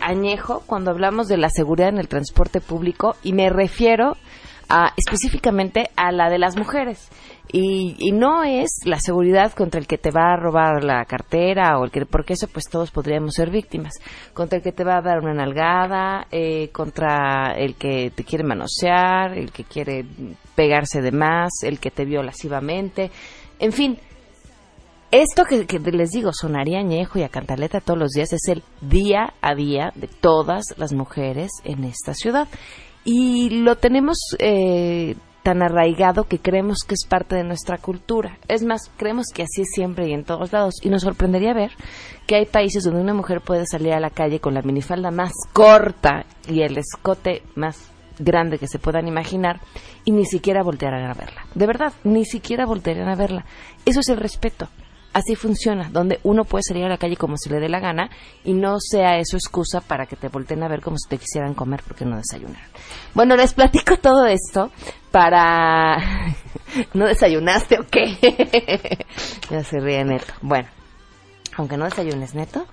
añejo 0.00 0.62
cuando 0.64 0.90
hablamos 0.90 1.28
de 1.28 1.36
la 1.36 1.50
seguridad 1.50 1.90
en 1.90 1.98
el 1.98 2.08
transporte 2.08 2.62
público 2.62 3.14
y 3.22 3.34
me 3.34 3.50
refiero 3.50 4.16
a, 4.70 4.94
específicamente 4.96 5.90
a 5.96 6.12
la 6.12 6.30
de 6.30 6.38
las 6.38 6.56
mujeres. 6.56 7.10
Y, 7.52 8.12
no 8.12 8.42
es 8.44 8.70
la 8.86 8.98
seguridad 8.98 9.52
contra 9.52 9.78
el 9.78 9.86
que 9.86 9.98
te 9.98 10.10
va 10.10 10.32
a 10.32 10.36
robar 10.36 10.82
la 10.82 11.04
cartera 11.04 11.78
o 11.78 11.84
el 11.84 11.90
que, 11.90 12.06
porque 12.06 12.32
eso 12.32 12.48
pues 12.48 12.64
todos 12.70 12.90
podríamos 12.90 13.34
ser 13.34 13.50
víctimas. 13.50 13.92
Contra 14.32 14.56
el 14.56 14.64
que 14.64 14.72
te 14.72 14.84
va 14.84 14.96
a 14.96 15.02
dar 15.02 15.18
una 15.18 15.34
nalgada, 15.34 16.26
eh, 16.30 16.70
contra 16.72 17.52
el 17.52 17.74
que 17.74 18.10
te 18.14 18.24
quiere 18.24 18.44
manosear, 18.44 19.36
el 19.36 19.52
que 19.52 19.64
quiere 19.64 20.06
pegarse 20.54 21.02
de 21.02 21.12
más, 21.12 21.50
el 21.62 21.78
que 21.78 21.90
te 21.90 22.06
vio 22.06 22.22
lascivamente. 22.22 23.10
En 23.58 23.72
fin, 23.72 23.98
esto 25.12 25.44
que, 25.44 25.78
les 25.78 26.10
digo 26.10 26.30
sonaría 26.32 26.78
añejo 26.78 27.18
y 27.18 27.22
a 27.22 27.28
cantaleta 27.28 27.80
todos 27.80 27.98
los 27.98 28.12
días 28.12 28.32
es 28.32 28.48
el 28.48 28.62
día 28.80 29.34
a 29.42 29.54
día 29.54 29.92
de 29.94 30.08
todas 30.08 30.64
las 30.78 30.94
mujeres 30.94 31.50
en 31.64 31.84
esta 31.84 32.14
ciudad. 32.14 32.48
Y 33.04 33.50
lo 33.50 33.76
tenemos 33.76 34.16
eh, 34.38 35.16
tan 35.42 35.62
arraigado 35.62 36.24
que 36.24 36.38
creemos 36.38 36.78
que 36.86 36.94
es 36.94 37.04
parte 37.06 37.36
de 37.36 37.44
nuestra 37.44 37.76
cultura. 37.76 38.38
Es 38.48 38.64
más, 38.64 38.90
creemos 38.96 39.26
que 39.34 39.42
así 39.42 39.62
es 39.62 39.68
siempre 39.74 40.08
y 40.08 40.14
en 40.14 40.24
todos 40.24 40.50
lados. 40.50 40.76
Y 40.82 40.88
nos 40.88 41.02
sorprendería 41.02 41.52
ver 41.52 41.72
que 42.26 42.36
hay 42.36 42.46
países 42.46 42.84
donde 42.84 43.02
una 43.02 43.12
mujer 43.12 43.42
puede 43.42 43.66
salir 43.66 43.92
a 43.92 44.00
la 44.00 44.08
calle 44.08 44.40
con 44.40 44.54
la 44.54 44.62
minifalda 44.62 45.10
más 45.10 45.32
corta 45.52 46.24
y 46.48 46.62
el 46.62 46.78
escote 46.78 47.42
más 47.54 47.91
grande 48.22 48.58
que 48.58 48.68
se 48.68 48.78
puedan 48.78 49.08
imaginar 49.08 49.60
y 50.04 50.12
ni 50.12 50.24
siquiera 50.24 50.62
voltearán 50.62 51.04
a 51.10 51.14
verla. 51.14 51.46
De 51.54 51.66
verdad, 51.66 51.92
ni 52.04 52.24
siquiera 52.24 52.66
voltearán 52.66 53.08
a 53.08 53.16
verla. 53.16 53.44
Eso 53.84 54.00
es 54.00 54.08
el 54.08 54.16
respeto. 54.18 54.68
así 55.14 55.34
funciona, 55.36 55.90
donde 55.90 56.20
uno 56.22 56.44
puede 56.44 56.62
salir 56.62 56.84
a 56.84 56.88
la 56.88 56.96
calle 56.96 57.16
como 57.16 57.36
se 57.36 57.50
le 57.50 57.60
dé 57.60 57.68
la 57.68 57.80
gana 57.80 58.08
y 58.44 58.54
no 58.54 58.78
sea 58.80 59.18
eso 59.18 59.36
excusa 59.36 59.82
para 59.82 60.06
que 60.06 60.16
te 60.16 60.28
volteen 60.28 60.62
a 60.62 60.68
ver 60.68 60.80
como 60.80 60.96
si 60.96 61.06
te 61.06 61.18
quisieran 61.18 61.52
comer 61.52 61.82
porque 61.86 62.06
no 62.06 62.16
desayunaron. 62.16 62.70
Bueno, 63.14 63.36
les 63.36 63.52
platico 63.52 63.98
todo 63.98 64.26
esto 64.26 64.70
para... 65.10 65.98
¿No 66.94 67.06
desayunaste 67.06 67.78
o 67.78 67.86
qué? 67.86 69.04
ya 69.50 69.62
se 69.62 69.80
ríe 69.80 70.02
Neto. 70.02 70.32
Bueno, 70.40 70.68
aunque 71.58 71.76
no 71.76 71.84
desayunes 71.84 72.34
Neto. 72.34 72.66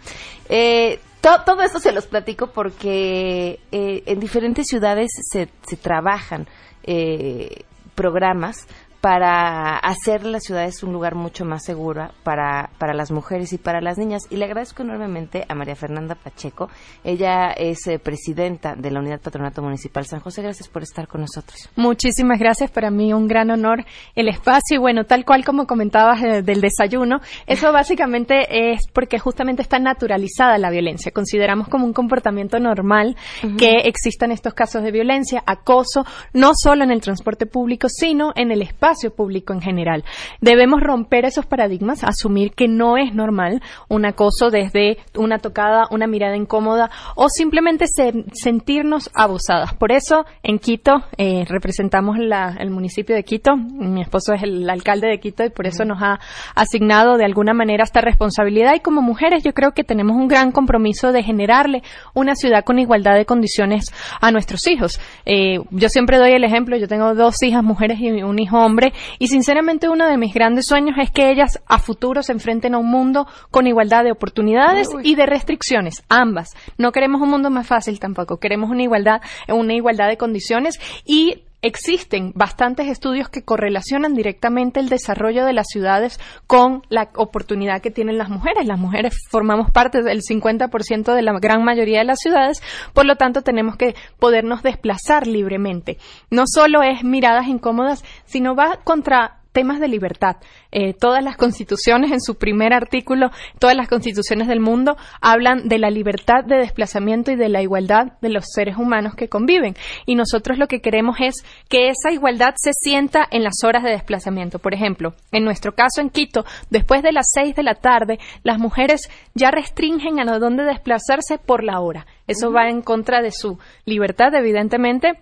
Eh, 0.48 1.02
todo 1.22 1.62
esto 1.62 1.80
se 1.80 1.92
los 1.92 2.08
platico 2.08 2.48
porque 2.48 3.60
eh, 3.72 4.04
en 4.06 4.20
diferentes 4.20 4.68
ciudades 4.68 5.12
se, 5.32 5.50
se 5.68 5.76
trabajan 5.76 6.48
eh, 6.84 7.64
programas 7.96 8.68
para 9.02 9.78
hacer 9.78 10.26
las 10.26 10.44
ciudades 10.44 10.84
un 10.84 10.92
lugar 10.92 11.16
mucho 11.16 11.46
más 11.46 11.64
seguro 11.64 12.10
para, 12.24 12.70
para 12.78 12.94
las 12.94 13.12
mujeres 13.12 13.54
y 13.54 13.58
para 13.58 13.80
las 13.80 13.98
niñas. 13.98 14.24
Y 14.30 14.36
le 14.36 14.46
agradezco 14.46 14.84
enormemente 14.84 15.46
a 15.48 15.56
María 15.56 15.76
Fernanda 15.76 16.16
Pacheco. 16.16 16.70
Ella 17.04 17.52
es 17.52 17.88
eh, 17.88 17.98
presidenta 17.98 18.76
de 18.76 18.92
la 18.92 19.00
Unidad 19.00 19.22
Patronato 19.22 19.62
Municipal 19.62 20.06
San 20.06 20.20
José. 20.20 20.42
Gracias 20.42 20.68
por 20.68 20.84
estar 20.84 21.08
con 21.08 21.22
nosotros. 21.22 21.70
Muchísimas 21.78 22.40
gracias. 22.40 22.72
Para 22.72 22.92
mí 22.92 23.14
un 23.14 23.28
gran 23.28 23.50
honor 23.52 23.86
el 24.16 24.28
espacio. 24.28 24.76
Y 24.76 24.78
bueno, 24.78 25.06
tal 25.06 25.24
cual 25.24 25.46
como 25.46 25.66
comentabas 25.66 26.22
eh, 26.22 26.42
del 26.42 26.60
desayuno, 26.60 27.22
eso 27.48 27.72
básicamente 27.72 28.72
es 28.74 28.88
porque 28.92 29.18
justamente 29.18 29.62
está 29.62 29.80
naturalizada 29.80 30.58
la 30.58 30.70
violencia. 30.70 31.12
Consideramos 31.12 31.70
como 31.70 31.86
un 31.86 31.94
comportamiento 31.94 32.60
normal 32.60 33.16
que 33.58 33.82
existan 33.86 34.32
estos 34.32 34.54
casos 34.54 34.84
de 34.84 34.92
violencia, 34.92 35.42
acoso, 35.46 36.06
no 36.34 36.52
solo 36.54 36.84
en 36.84 36.92
el 36.92 37.02
transporte 37.02 37.46
público, 37.46 37.88
sino 37.88 38.34
en 38.36 38.52
el 38.52 38.62
espacio 38.62 38.89
espacio 38.90 39.12
público 39.12 39.54
en 39.54 39.62
general. 39.62 40.04
Debemos 40.42 40.82
romper 40.82 41.26
esos 41.26 41.46
paradigmas, 41.46 42.04
asumir 42.04 42.54
que 42.54 42.68
no 42.68 42.98
es 42.98 43.14
normal 43.14 43.62
un 43.88 44.06
acoso 44.06 44.50
desde 44.50 44.98
una 45.16 45.38
tocada, 45.38 45.88
una 45.92 46.08
mirada 46.08 46.36
incómoda 46.36 46.90
o 47.16 47.30
simplemente 47.30 47.86
sentirnos 48.34 49.12
abusadas. 49.14 49.74
Por 49.76 49.92
eso, 49.92 50.26
en 50.44 50.58
Quito, 50.60 51.04
eh, 51.18 51.46
representamos 51.48 52.18
el 52.18 52.70
municipio 52.72 53.16
de 53.16 53.24
Quito. 53.24 53.56
Mi 53.56 54.02
esposo 54.02 54.34
es 54.34 54.44
el 54.44 54.68
alcalde 54.70 55.08
de 55.08 55.20
Quito 55.20 55.44
y 55.44 55.50
por 55.50 55.68
eso 55.68 55.86
nos 55.86 56.02
ha 56.02 56.20
asignado 56.56 57.18
de 57.18 57.26
alguna 57.26 57.54
manera 57.54 57.84
esta 57.84 58.02
responsabilidad. 58.02 58.74
Y 58.76 58.80
como 58.80 59.02
mujeres, 59.02 59.44
yo 59.44 59.54
creo 59.54 59.72
que 59.72 59.84
tenemos 59.84 60.16
un 60.16 60.28
gran 60.28 60.52
compromiso 60.52 61.12
de 61.12 61.22
generarle 61.22 61.84
una 62.16 62.36
ciudad 62.36 62.64
con 62.64 62.80
igualdad 62.80 63.16
de 63.16 63.26
condiciones 63.26 63.86
a 64.20 64.32
nuestros 64.32 64.66
hijos. 64.68 65.00
Eh, 65.26 65.60
yo 65.70 65.90
siempre 65.90 66.18
doy 66.18 66.32
el 66.32 66.44
ejemplo, 66.44 66.76
yo 66.76 66.88
tengo 66.88 67.14
dos 67.14 67.36
hijas 67.44 67.64
mujeres 67.64 68.00
y 68.00 68.24
un 68.24 68.40
hijo 68.40 68.58
hombre 68.58 68.79
y 69.18 69.28
sinceramente 69.28 69.90
uno 69.90 70.08
de 70.08 70.18
mis 70.18 70.34
grandes 70.34 70.66
sueños 70.66 70.96
es 71.02 71.12
que 71.12 71.32
ellas 71.32 71.62
a 71.68 71.80
futuro 71.80 72.24
se 72.24 72.32
enfrenten 72.32 72.76
a 72.76 72.78
un 72.78 72.90
mundo 72.90 73.28
con 73.52 73.68
igualdad 73.68 74.04
de 74.04 74.12
oportunidades 74.12 74.90
y 75.04 75.16
de 75.16 75.26
restricciones, 75.26 76.04
ambas. 76.10 76.56
No 76.78 76.92
queremos 76.92 77.22
un 77.22 77.30
mundo 77.30 77.50
más 77.50 77.68
fácil 77.68 78.00
tampoco, 78.00 78.38
queremos 78.38 78.70
una 78.70 78.84
igualdad, 78.84 79.22
una 79.48 79.74
igualdad 79.74 80.08
de 80.08 80.18
condiciones 80.18 80.80
y 81.06 81.44
existen 81.62 82.32
bastantes 82.36 82.88
estudios 82.88 83.30
que 83.30 83.44
correlacionan 83.44 84.16
directamente 84.16 84.80
el 84.80 84.90
desarrollo 84.90 85.46
de 85.46 85.54
las 85.54 85.68
ciudades 85.68 86.20
con 86.48 86.84
la 86.90 87.10
oportunidad 87.16 87.82
que 87.82 87.92
tienen 87.92 88.18
las 88.18 88.30
mujeres. 88.30 88.66
Las 88.66 88.80
mujeres 88.80 89.14
formamos 89.30 89.72
parte 89.72 90.02
del 90.02 90.22
50% 90.22 91.14
de 91.14 91.22
la 91.22 91.34
gran 91.40 91.64
mayoría 91.64 92.00
de 92.00 92.06
las 92.06 92.20
ciudades, 92.20 92.62
por 92.94 93.06
lo 93.06 93.16
tanto 93.16 93.42
tenemos 93.42 93.76
que 93.76 93.96
podernos 94.20 94.64
desplazar 94.64 95.28
libremente. 95.28 95.98
No 96.30 96.44
solo 96.48 96.82
es 96.84 97.04
miradas 97.04 97.48
incómodas, 97.48 98.04
sino 98.26 98.56
va 98.56 98.80
contra 98.84 99.39
temas 99.60 99.82
de 99.82 99.90
libertad. 99.90 100.38
Eh, 100.72 100.94
todas 100.94 101.22
las 101.22 101.36
constituciones, 101.36 102.14
en 102.14 102.22
su 102.22 102.38
primer 102.38 102.72
artículo, 102.72 103.30
todas 103.60 103.76
las 103.76 103.90
constituciones 103.90 104.48
del 104.48 104.62
mundo 104.62 104.96
hablan 105.20 105.68
de 105.68 105.80
la 105.80 105.90
libertad 105.90 106.46
de 106.46 106.56
desplazamiento 106.56 107.30
y 107.30 107.36
de 107.36 107.50
la 107.50 107.62
igualdad 107.62 108.14
de 108.22 108.30
los 108.30 108.46
seres 108.56 108.78
humanos 108.78 109.16
que 109.16 109.28
conviven. 109.28 109.76
Y 110.06 110.16
nosotros 110.16 110.58
lo 110.58 110.68
que 110.68 110.80
queremos 110.80 111.18
es 111.20 111.44
que 111.68 111.90
esa 111.90 112.14
igualdad 112.14 112.54
se 112.56 112.72
sienta 112.74 113.28
en 113.32 113.44
las 113.44 113.62
horas 113.66 113.84
de 113.84 113.90
desplazamiento. 113.90 114.60
Por 114.60 114.74
ejemplo, 114.74 115.14
en 115.34 115.44
nuestro 115.44 115.74
caso 115.74 116.00
en 116.00 116.10
Quito, 116.10 116.46
después 116.70 117.04
de 117.04 117.12
las 117.12 117.26
seis 117.34 117.54
de 117.54 117.64
la 117.64 117.76
tarde, 117.76 118.18
las 118.44 118.60
mujeres 118.60 119.10
ya 119.34 119.52
restringen 119.52 120.20
a 120.22 120.40
dónde 120.40 120.64
desplazarse 120.64 121.38
por 121.38 121.66
la 121.66 121.82
hora. 121.82 122.06
Eso 122.28 122.54
va 122.54 122.70
en 122.70 122.82
contra 122.82 123.22
de 123.22 123.32
su 123.34 123.60
libertad, 123.84 124.34
evidentemente, 124.36 125.20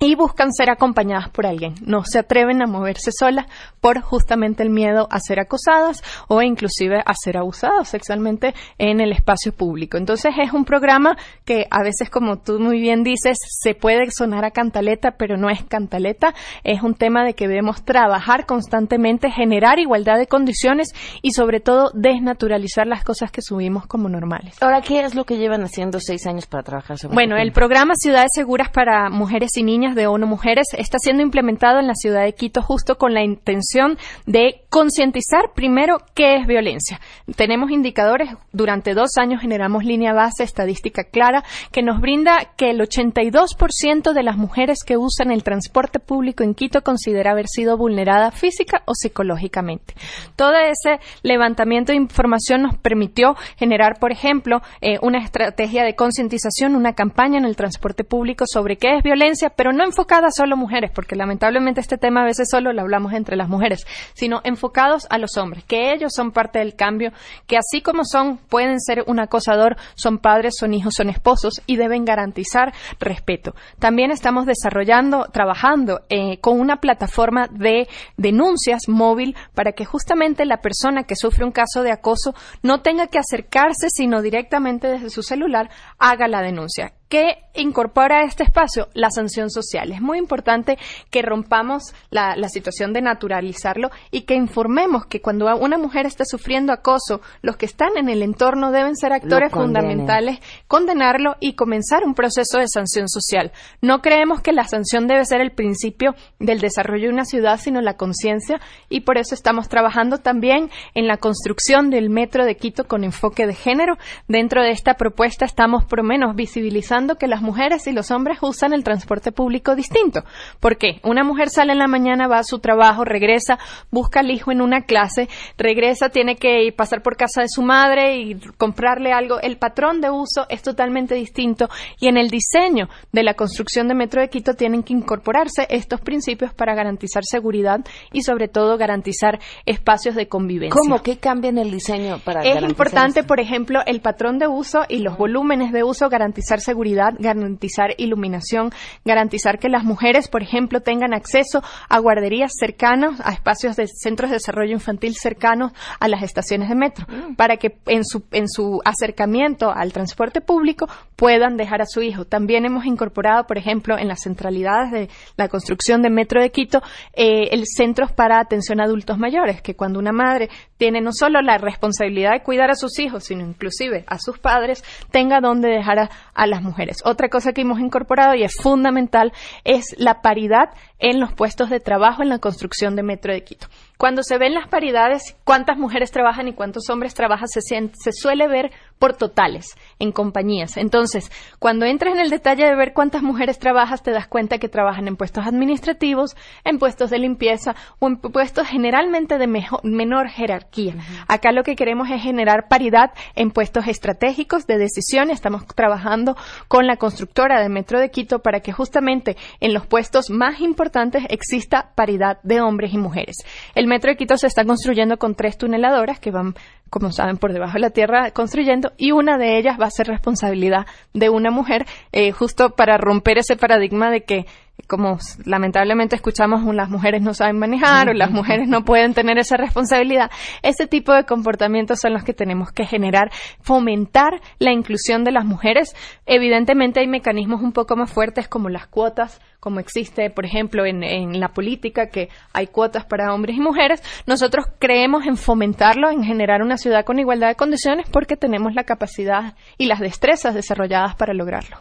y 0.00 0.16
buscan 0.16 0.52
ser 0.52 0.70
acompañadas 0.70 1.28
por 1.30 1.46
alguien. 1.46 1.74
No 1.84 2.04
se 2.04 2.18
atreven 2.18 2.62
a 2.62 2.66
moverse 2.66 3.10
solas 3.12 3.46
por 3.80 4.00
justamente 4.00 4.62
el 4.62 4.70
miedo 4.70 5.06
a 5.10 5.18
ser 5.20 5.40
acosadas 5.40 6.02
o 6.28 6.42
inclusive 6.42 7.02
a 7.04 7.14
ser 7.14 7.36
abusadas 7.36 7.88
sexualmente 7.88 8.54
en 8.78 9.00
el 9.00 9.12
espacio 9.12 9.52
público. 9.52 9.96
Entonces 9.96 10.34
es 10.38 10.52
un 10.52 10.64
programa 10.64 11.16
que 11.44 11.66
a 11.70 11.82
veces, 11.82 12.10
como 12.10 12.38
tú 12.38 12.58
muy 12.58 12.80
bien 12.80 13.02
dices, 13.02 13.38
se 13.40 13.74
puede 13.74 14.10
sonar 14.10 14.44
a 14.44 14.50
cantaleta, 14.50 15.12
pero 15.12 15.36
no 15.36 15.48
es 15.48 15.62
cantaleta. 15.64 16.34
Es 16.64 16.82
un 16.82 16.94
tema 16.94 17.24
de 17.24 17.34
que 17.34 17.48
debemos 17.48 17.84
trabajar 17.84 18.46
constantemente, 18.46 19.30
generar 19.30 19.78
igualdad 19.78 20.18
de 20.18 20.26
condiciones 20.26 20.88
y 21.22 21.32
sobre 21.32 21.60
todo 21.60 21.90
desnaturalizar 21.94 22.86
las 22.86 23.04
cosas 23.04 23.30
que 23.30 23.42
subimos 23.42 23.86
como 23.86 24.08
normales. 24.08 24.60
Ahora, 24.62 24.82
¿qué 24.82 25.02
es 25.04 25.14
lo 25.14 25.24
que 25.24 25.36
llevan 25.36 25.62
haciendo 25.62 25.98
seis 26.00 26.26
años 26.26 26.46
para 26.46 26.62
trabajar 26.62 26.98
sobre 26.98 27.14
Bueno, 27.14 27.36
el 27.36 27.52
programa 27.52 27.94
Ciudades 27.96 28.30
Seguras 28.34 28.70
para 28.70 29.08
Mujeres 29.10 29.50
y 29.56 29.62
De 29.92 30.06
ONU 30.06 30.26
Mujeres 30.26 30.68
está 30.78 30.98
siendo 30.98 31.22
implementado 31.22 31.80
en 31.80 31.86
la 31.86 31.94
ciudad 31.94 32.24
de 32.24 32.32
Quito 32.32 32.62
justo 32.62 32.96
con 32.96 33.12
la 33.12 33.22
intención 33.22 33.98
de 34.24 34.62
concientizar 34.70 35.52
primero 35.54 35.98
qué 36.14 36.36
es 36.36 36.46
violencia. 36.46 37.00
Tenemos 37.36 37.70
indicadores, 37.70 38.30
durante 38.52 38.94
dos 38.94 39.18
años 39.18 39.42
generamos 39.42 39.84
línea 39.84 40.12
base 40.12 40.42
estadística 40.44 41.04
clara 41.04 41.44
que 41.70 41.82
nos 41.82 42.00
brinda 42.00 42.52
que 42.56 42.70
el 42.70 42.80
82% 42.80 44.12
de 44.12 44.22
las 44.22 44.36
mujeres 44.36 44.78
que 44.86 44.96
usan 44.96 45.30
el 45.30 45.42
transporte 45.42 45.98
público 45.98 46.42
en 46.42 46.54
Quito 46.54 46.82
considera 46.82 47.32
haber 47.32 47.48
sido 47.48 47.76
vulnerada 47.76 48.30
física 48.30 48.82
o 48.86 48.94
psicológicamente. 48.94 49.94
Todo 50.36 50.54
ese 50.54 51.00
levantamiento 51.22 51.92
de 51.92 51.96
información 51.96 52.62
nos 52.62 52.78
permitió 52.78 53.36
generar, 53.56 53.98
por 53.98 54.12
ejemplo, 54.12 54.62
eh, 54.80 54.98
una 55.02 55.18
estrategia 55.18 55.84
de 55.84 55.94
concientización, 55.94 56.76
una 56.76 56.94
campaña 56.94 57.38
en 57.38 57.44
el 57.44 57.56
transporte 57.56 58.04
público 58.04 58.44
sobre 58.46 58.76
qué 58.76 58.96
es 58.96 59.02
violencia, 59.02 59.50
pero 59.50 59.72
no 59.74 59.84
enfocada 59.84 60.28
solo 60.30 60.54
a 60.54 60.58
mujeres, 60.58 60.90
porque 60.94 61.16
lamentablemente 61.16 61.80
este 61.80 61.98
tema 61.98 62.22
a 62.22 62.24
veces 62.24 62.48
solo 62.50 62.72
lo 62.72 62.80
hablamos 62.80 63.12
entre 63.12 63.36
las 63.36 63.48
mujeres, 63.48 63.86
sino 64.14 64.40
enfocados 64.44 65.06
a 65.10 65.18
los 65.18 65.36
hombres, 65.36 65.64
que 65.64 65.92
ellos 65.92 66.12
son 66.14 66.32
parte 66.32 66.58
del 66.58 66.74
cambio, 66.74 67.12
que 67.46 67.56
así 67.56 67.82
como 67.82 68.04
son, 68.04 68.38
pueden 68.38 68.80
ser 68.80 69.04
un 69.06 69.20
acosador, 69.20 69.76
son 69.94 70.18
padres, 70.18 70.54
son 70.58 70.74
hijos, 70.74 70.94
son 70.96 71.10
esposos 71.10 71.62
y 71.66 71.76
deben 71.76 72.04
garantizar 72.04 72.72
respeto. 73.00 73.54
También 73.78 74.10
estamos 74.10 74.46
desarrollando, 74.46 75.26
trabajando 75.32 76.02
eh, 76.08 76.38
con 76.40 76.60
una 76.60 76.76
plataforma 76.76 77.48
de 77.50 77.88
denuncias 78.16 78.88
móvil 78.88 79.36
para 79.54 79.72
que 79.72 79.84
justamente 79.84 80.44
la 80.44 80.60
persona 80.60 81.04
que 81.04 81.16
sufre 81.16 81.44
un 81.44 81.52
caso 81.52 81.82
de 81.82 81.92
acoso 81.92 82.34
no 82.62 82.80
tenga 82.80 83.06
que 83.08 83.18
acercarse, 83.18 83.88
sino 83.90 84.22
directamente 84.22 84.88
desde 84.88 85.10
su 85.10 85.22
celular 85.22 85.70
haga 85.98 86.28
la 86.28 86.42
denuncia 86.42 86.92
que 87.08 87.38
incorpora 87.54 88.24
este 88.24 88.42
espacio 88.42 88.88
la 88.94 89.10
sanción 89.10 89.50
social. 89.50 89.92
Es 89.92 90.00
muy 90.00 90.18
importante 90.18 90.78
que 91.10 91.22
rompamos 91.22 91.94
la, 92.10 92.34
situación 92.48 92.92
de 92.92 93.00
naturalizarlo 93.00 93.90
y 94.10 94.22
que 94.22 94.34
informemos 94.34 95.06
que 95.06 95.20
cuando 95.20 95.54
una 95.56 95.78
mujer 95.78 96.06
está 96.06 96.24
sufriendo 96.24 96.72
acoso, 96.72 97.20
los 97.42 97.56
que 97.56 97.66
están 97.66 97.96
en 97.96 98.08
el 98.08 98.22
entorno 98.22 98.70
deben 98.70 98.96
ser 98.96 99.12
actores 99.12 99.50
fundamentales, 99.50 100.38
condenarlo 100.68 101.36
y 101.40 101.54
comenzar 101.54 102.04
un 102.04 102.14
proceso 102.14 102.58
de 102.58 102.68
sanción 102.68 103.08
social. 103.08 103.52
No 103.80 104.02
creemos 104.02 104.40
que 104.40 104.52
la 104.52 104.64
sanción 104.64 105.06
debe 105.06 105.24
ser 105.24 105.40
el 105.40 105.52
principio 105.52 106.14
del 106.38 106.60
desarrollo 106.60 107.08
de 107.08 107.14
una 107.14 107.24
ciudad, 107.24 107.58
sino 107.58 107.80
la 107.80 107.96
conciencia 107.96 108.60
y 108.88 109.00
por 109.00 109.18
eso 109.18 109.34
estamos 109.34 109.68
trabajando 109.68 110.18
también 110.18 110.70
en 110.94 111.06
la 111.06 111.16
construcción 111.16 111.90
del 111.90 112.10
metro 112.10 112.44
de 112.44 112.56
Quito 112.56 112.84
con 112.84 113.04
enfoque 113.04 113.46
de 113.46 113.54
género. 113.54 113.96
Dentro 114.28 114.62
de 114.62 114.70
esta 114.70 114.94
propuesta 114.94 115.44
estamos 115.44 115.84
por 115.84 115.98
lo 115.98 116.04
menos 116.04 116.36
visibilizando 116.36 116.93
que 117.18 117.26
las 117.26 117.42
mujeres 117.42 117.86
y 117.88 117.92
los 117.92 118.10
hombres 118.12 118.38
usan 118.40 118.72
el 118.72 118.84
transporte 118.84 119.32
público 119.32 119.74
distinto. 119.74 120.22
¿Por 120.60 120.78
qué? 120.78 121.00
Una 121.02 121.24
mujer 121.24 121.50
sale 121.50 121.72
en 121.72 121.78
la 121.78 121.88
mañana, 121.88 122.28
va 122.28 122.38
a 122.38 122.44
su 122.44 122.60
trabajo, 122.60 123.04
regresa, 123.04 123.58
busca 123.90 124.20
al 124.20 124.30
hijo 124.30 124.52
en 124.52 124.60
una 124.60 124.82
clase, 124.82 125.28
regresa, 125.58 126.08
tiene 126.10 126.36
que 126.36 126.72
pasar 126.76 127.02
por 127.02 127.16
casa 127.16 127.42
de 127.42 127.48
su 127.48 127.62
madre 127.62 128.16
y 128.16 128.34
comprarle 128.56 129.12
algo. 129.12 129.40
El 129.40 129.58
patrón 129.58 130.00
de 130.00 130.10
uso 130.10 130.46
es 130.48 130.62
totalmente 130.62 131.16
distinto 131.16 131.68
y 131.98 132.06
en 132.06 132.16
el 132.16 132.28
diseño 132.30 132.88
de 133.12 133.24
la 133.24 133.34
construcción 133.34 133.88
de 133.88 133.94
Metro 133.94 134.20
de 134.20 134.28
Quito 134.28 134.54
tienen 134.54 134.84
que 134.84 134.92
incorporarse 134.92 135.66
estos 135.70 136.00
principios 136.00 136.54
para 136.54 136.74
garantizar 136.74 137.24
seguridad 137.24 137.80
y 138.12 138.22
sobre 138.22 138.46
todo 138.46 138.78
garantizar 138.78 139.40
espacios 139.66 140.14
de 140.14 140.28
convivencia. 140.28 140.80
¿Cómo? 140.80 141.02
¿Qué 141.02 141.18
cambia 141.18 141.50
en 141.50 141.58
el 141.58 141.72
diseño 141.72 142.20
para 142.24 142.42
Es 142.42 142.62
importante, 142.62 143.24
por 143.24 143.40
ejemplo, 143.40 143.80
el 143.84 144.00
patrón 144.00 144.38
de 144.38 144.46
uso 144.46 144.82
y 144.88 144.98
los 144.98 145.18
volúmenes 145.18 145.72
de 145.72 145.82
uso, 145.82 146.08
garantizar 146.08 146.60
seguridad 146.60 146.83
seguridad, 146.84 147.14
garantizar 147.18 147.94
iluminación, 147.96 148.70
garantizar 149.04 149.58
que 149.58 149.68
las 149.68 149.84
mujeres, 149.84 150.28
por 150.28 150.42
ejemplo, 150.42 150.80
tengan 150.80 151.14
acceso 151.14 151.62
a 151.88 151.98
guarderías 151.98 152.52
cercanas, 152.58 153.20
a 153.24 153.32
espacios 153.32 153.76
de 153.76 153.86
centros 153.86 154.30
de 154.30 154.36
desarrollo 154.36 154.72
infantil 154.72 155.14
cercanos 155.14 155.72
a 155.98 156.08
las 156.08 156.22
estaciones 156.22 156.68
de 156.68 156.74
metro, 156.74 157.06
mm. 157.08 157.36
para 157.36 157.56
que 157.56 157.78
en 157.86 158.04
su, 158.04 158.24
en 158.32 158.48
su 158.48 158.80
acercamiento 158.84 159.70
al 159.70 159.92
transporte 159.92 160.40
público 160.40 160.86
puedan 161.16 161.56
dejar 161.56 161.80
a 161.80 161.86
su 161.86 162.02
hijo. 162.02 162.24
También 162.26 162.66
hemos 162.66 162.84
incorporado, 162.84 163.46
por 163.46 163.56
ejemplo, 163.56 163.96
en 163.98 164.08
las 164.08 164.22
centralidades 164.22 164.90
de 164.90 165.08
la 165.36 165.48
construcción 165.48 166.02
de 166.02 166.10
Metro 166.10 166.40
de 166.40 166.50
Quito, 166.50 166.82
eh, 167.14 167.48
el 167.52 167.64
centros 167.66 168.12
para 168.12 168.40
atención 168.40 168.80
a 168.80 168.84
adultos 168.84 169.16
mayores, 169.16 169.62
que 169.62 169.74
cuando 169.74 169.98
una 169.98 170.12
madre 170.12 170.50
tiene 170.76 171.00
no 171.00 171.12
solo 171.12 171.40
la 171.40 171.56
responsabilidad 171.56 172.32
de 172.32 172.42
cuidar 172.42 172.70
a 172.70 172.74
sus 172.74 172.98
hijos, 172.98 173.24
sino 173.24 173.42
inclusive 173.42 174.04
a 174.06 174.18
sus 174.18 174.38
padres, 174.38 174.84
tenga 175.10 175.40
donde 175.40 175.68
dejar 175.68 175.98
a, 175.98 176.10
a 176.34 176.46
las 176.46 176.60
mujeres. 176.60 176.73
Otra 177.04 177.28
cosa 177.28 177.52
que 177.52 177.62
hemos 177.62 177.80
incorporado 177.80 178.34
y 178.34 178.44
es 178.44 178.54
fundamental 178.54 179.32
es 179.64 179.94
la 179.98 180.22
paridad 180.22 180.70
en 180.98 181.20
los 181.20 181.32
puestos 181.32 181.70
de 181.70 181.80
trabajo 181.80 182.22
en 182.22 182.28
la 182.28 182.38
construcción 182.38 182.96
de 182.96 183.02
Metro 183.02 183.32
de 183.32 183.44
Quito. 183.44 183.66
Cuando 183.98 184.22
se 184.22 184.38
ven 184.38 184.54
las 184.54 184.68
paridades, 184.68 185.36
cuántas 185.44 185.78
mujeres 185.78 186.10
trabajan 186.10 186.48
y 186.48 186.52
cuántos 186.52 186.90
hombres 186.90 187.14
trabajan, 187.14 187.48
se, 187.48 187.60
se, 187.60 188.12
suele 188.12 188.48
ver 188.48 188.72
por 189.04 189.12
totales 189.12 189.76
en 189.98 190.12
compañías. 190.12 190.78
Entonces, 190.78 191.30
cuando 191.58 191.84
entras 191.84 192.14
en 192.14 192.20
el 192.20 192.30
detalle 192.30 192.64
de 192.64 192.74
ver 192.74 192.94
cuántas 192.94 193.22
mujeres 193.22 193.58
trabajas, 193.58 194.02
te 194.02 194.12
das 194.12 194.26
cuenta 194.26 194.56
que 194.56 194.70
trabajan 194.70 195.08
en 195.08 195.16
puestos 195.16 195.46
administrativos, 195.46 196.34
en 196.64 196.78
puestos 196.78 197.10
de 197.10 197.18
limpieza 197.18 197.76
o 197.98 198.06
en 198.06 198.16
puestos 198.16 198.66
generalmente 198.66 199.36
de 199.36 199.46
menor 199.82 200.28
jerarquía. 200.30 200.94
Acá 201.28 201.52
lo 201.52 201.64
que 201.64 201.76
queremos 201.76 202.08
es 202.08 202.22
generar 202.22 202.66
paridad 202.66 203.10
en 203.34 203.50
puestos 203.50 203.86
estratégicos 203.88 204.66
de 204.66 204.78
decisión. 204.78 205.28
Estamos 205.28 205.66
trabajando 205.66 206.34
con 206.68 206.86
la 206.86 206.96
constructora 206.96 207.60
de 207.60 207.68
Metro 207.68 208.00
de 208.00 208.10
Quito 208.10 208.38
para 208.38 208.60
que 208.60 208.72
justamente 208.72 209.36
en 209.60 209.74
los 209.74 209.86
puestos 209.86 210.30
más 210.30 210.62
importantes 210.62 211.24
exista 211.28 211.92
paridad 211.94 212.38
de 212.42 212.62
hombres 212.62 212.94
y 212.94 212.96
mujeres. 212.96 213.36
El 213.74 213.86
metro 213.86 214.10
de 214.10 214.16
Quito 214.16 214.38
se 214.38 214.46
está 214.46 214.64
construyendo 214.64 215.18
con 215.18 215.34
tres 215.34 215.58
tuneladoras 215.58 216.18
que 216.18 216.30
van, 216.30 216.54
como 216.94 217.10
saben, 217.10 217.38
por 217.38 217.52
debajo 217.52 217.72
de 217.72 217.80
la 217.80 217.90
tierra 217.90 218.30
construyendo 218.30 218.92
y 218.96 219.10
una 219.10 219.36
de 219.36 219.58
ellas 219.58 219.76
va 219.80 219.86
a 219.86 219.90
ser 219.90 220.06
responsabilidad 220.06 220.86
de 221.12 221.28
una 221.28 221.50
mujer, 221.50 221.86
eh, 222.12 222.30
justo 222.30 222.76
para 222.76 222.98
romper 222.98 223.36
ese 223.36 223.56
paradigma 223.56 224.12
de 224.12 224.22
que 224.22 224.46
como 224.86 225.18
lamentablemente 225.44 226.16
escuchamos, 226.16 226.62
las 226.74 226.90
mujeres 226.90 227.22
no 227.22 227.34
saben 227.34 227.58
manejar 227.58 228.08
o 228.08 228.12
las 228.12 228.30
mujeres 228.30 228.68
no 228.68 228.84
pueden 228.84 229.14
tener 229.14 229.38
esa 229.38 229.56
responsabilidad, 229.56 230.30
ese 230.62 230.86
tipo 230.86 231.12
de 231.12 231.24
comportamientos 231.24 232.00
son 232.00 232.12
los 232.12 232.24
que 232.24 232.34
tenemos 232.34 232.72
que 232.72 232.84
generar, 232.84 233.30
fomentar 233.60 234.40
la 234.58 234.72
inclusión 234.72 235.24
de 235.24 235.32
las 235.32 235.44
mujeres. 235.44 235.94
Evidentemente 236.26 237.00
hay 237.00 237.06
mecanismos 237.06 237.62
un 237.62 237.72
poco 237.72 237.96
más 237.96 238.12
fuertes 238.12 238.48
como 238.48 238.68
las 238.68 238.86
cuotas, 238.86 239.40
como 239.60 239.80
existe, 239.80 240.28
por 240.30 240.44
ejemplo, 240.44 240.84
en, 240.84 241.02
en 241.02 241.40
la 241.40 241.48
política, 241.48 242.08
que 242.08 242.28
hay 242.52 242.66
cuotas 242.66 243.06
para 243.06 243.32
hombres 243.32 243.56
y 243.56 243.60
mujeres. 243.60 244.02
Nosotros 244.26 244.66
creemos 244.78 245.26
en 245.26 245.36
fomentarlo, 245.36 246.10
en 246.10 246.22
generar 246.22 246.62
una 246.62 246.76
ciudad 246.76 247.04
con 247.04 247.18
igualdad 247.18 247.48
de 247.48 247.54
condiciones 247.54 248.08
porque 248.10 248.36
tenemos 248.36 248.74
la 248.74 248.84
capacidad 248.84 249.54
y 249.78 249.86
las 249.86 250.00
destrezas 250.00 250.54
desarrolladas 250.54 251.14
para 251.14 251.32
lograrlo. 251.32 251.78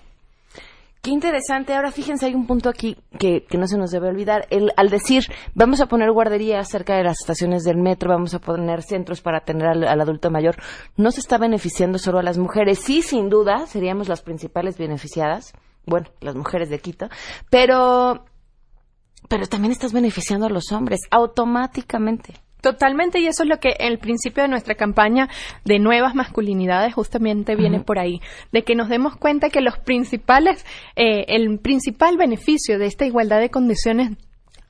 Qué 1.04 1.12
interesante. 1.12 1.74
Ahora 1.74 1.92
fíjense, 1.92 2.28
hay 2.28 2.34
un 2.34 2.48
punto 2.48 2.70
aquí 2.70 2.96
que, 3.20 3.46
no 3.58 3.68
se 3.68 3.78
nos 3.78 3.92
debe 3.92 4.08
olvidar. 4.08 4.48
El, 4.50 4.72
al 4.78 4.88
decir, 4.88 5.26
vamos 5.54 5.82
a 5.82 5.88
poner 5.88 6.10
guarderías 6.13 6.70
cerca 6.70 6.96
de 6.96 7.04
las 7.04 7.20
estaciones 7.20 7.66
del 7.66 7.76
metro, 7.76 8.10
vamos 8.10 8.34
a 8.34 8.39
poner 8.39 8.84
centros 8.84 9.20
para 9.20 9.39
atender 9.39 9.68
al, 9.68 10.00
adulto 10.00 10.32
mayor, 10.32 10.56
no 10.96 11.12
se 11.12 11.20
está 11.20 11.38
beneficiando 11.38 11.98
solo 11.98 12.20
a 12.20 12.24
las 12.24 12.38
mujeres. 12.38 12.80
Sí, 12.80 13.02
sin 13.02 13.28
duda, 13.28 13.68
seríamos 13.68 14.08
las 14.08 14.22
principales 14.22 14.78
beneficiadas. 14.78 15.52
Bueno, 15.86 16.08
las 16.22 16.36
mujeres 16.36 16.70
de 16.70 16.80
Quito. 16.80 17.10
Pero, 17.50 18.24
pero 19.28 19.48
también 19.48 19.74
estás 19.74 19.92
beneficiando 19.92 20.46
a 20.46 20.50
los 20.50 20.72
hombres 20.72 21.02
automáticamente. 21.12 22.43
Totalmente, 22.63 23.19
y 23.19 23.28
eso 23.28 23.43
es 23.43 23.49
lo 23.49 23.60
que 23.60 23.76
el 23.78 23.99
principio 23.99 24.41
de 24.41 24.47
nuestra 24.47 24.76
campaña 24.76 25.28
de 25.65 25.80
nuevas 25.80 26.15
masculinidades 26.15 26.93
justamente 26.93 27.58
viene 27.58 27.82
por 27.82 27.99
ahí, 27.99 28.21
de 28.54 28.63
que 28.63 28.73
nos 28.73 28.88
demos 28.88 29.17
cuenta 29.17 29.49
que 29.49 29.60
los 29.60 29.78
principales, 29.80 30.65
eh, 30.95 31.26
el 31.28 31.60
principal 31.60 32.15
beneficio 32.15 32.80
de 32.80 32.86
esta 32.86 33.06
igualdad 33.06 33.41
de 33.41 33.49
condiciones 33.49 34.12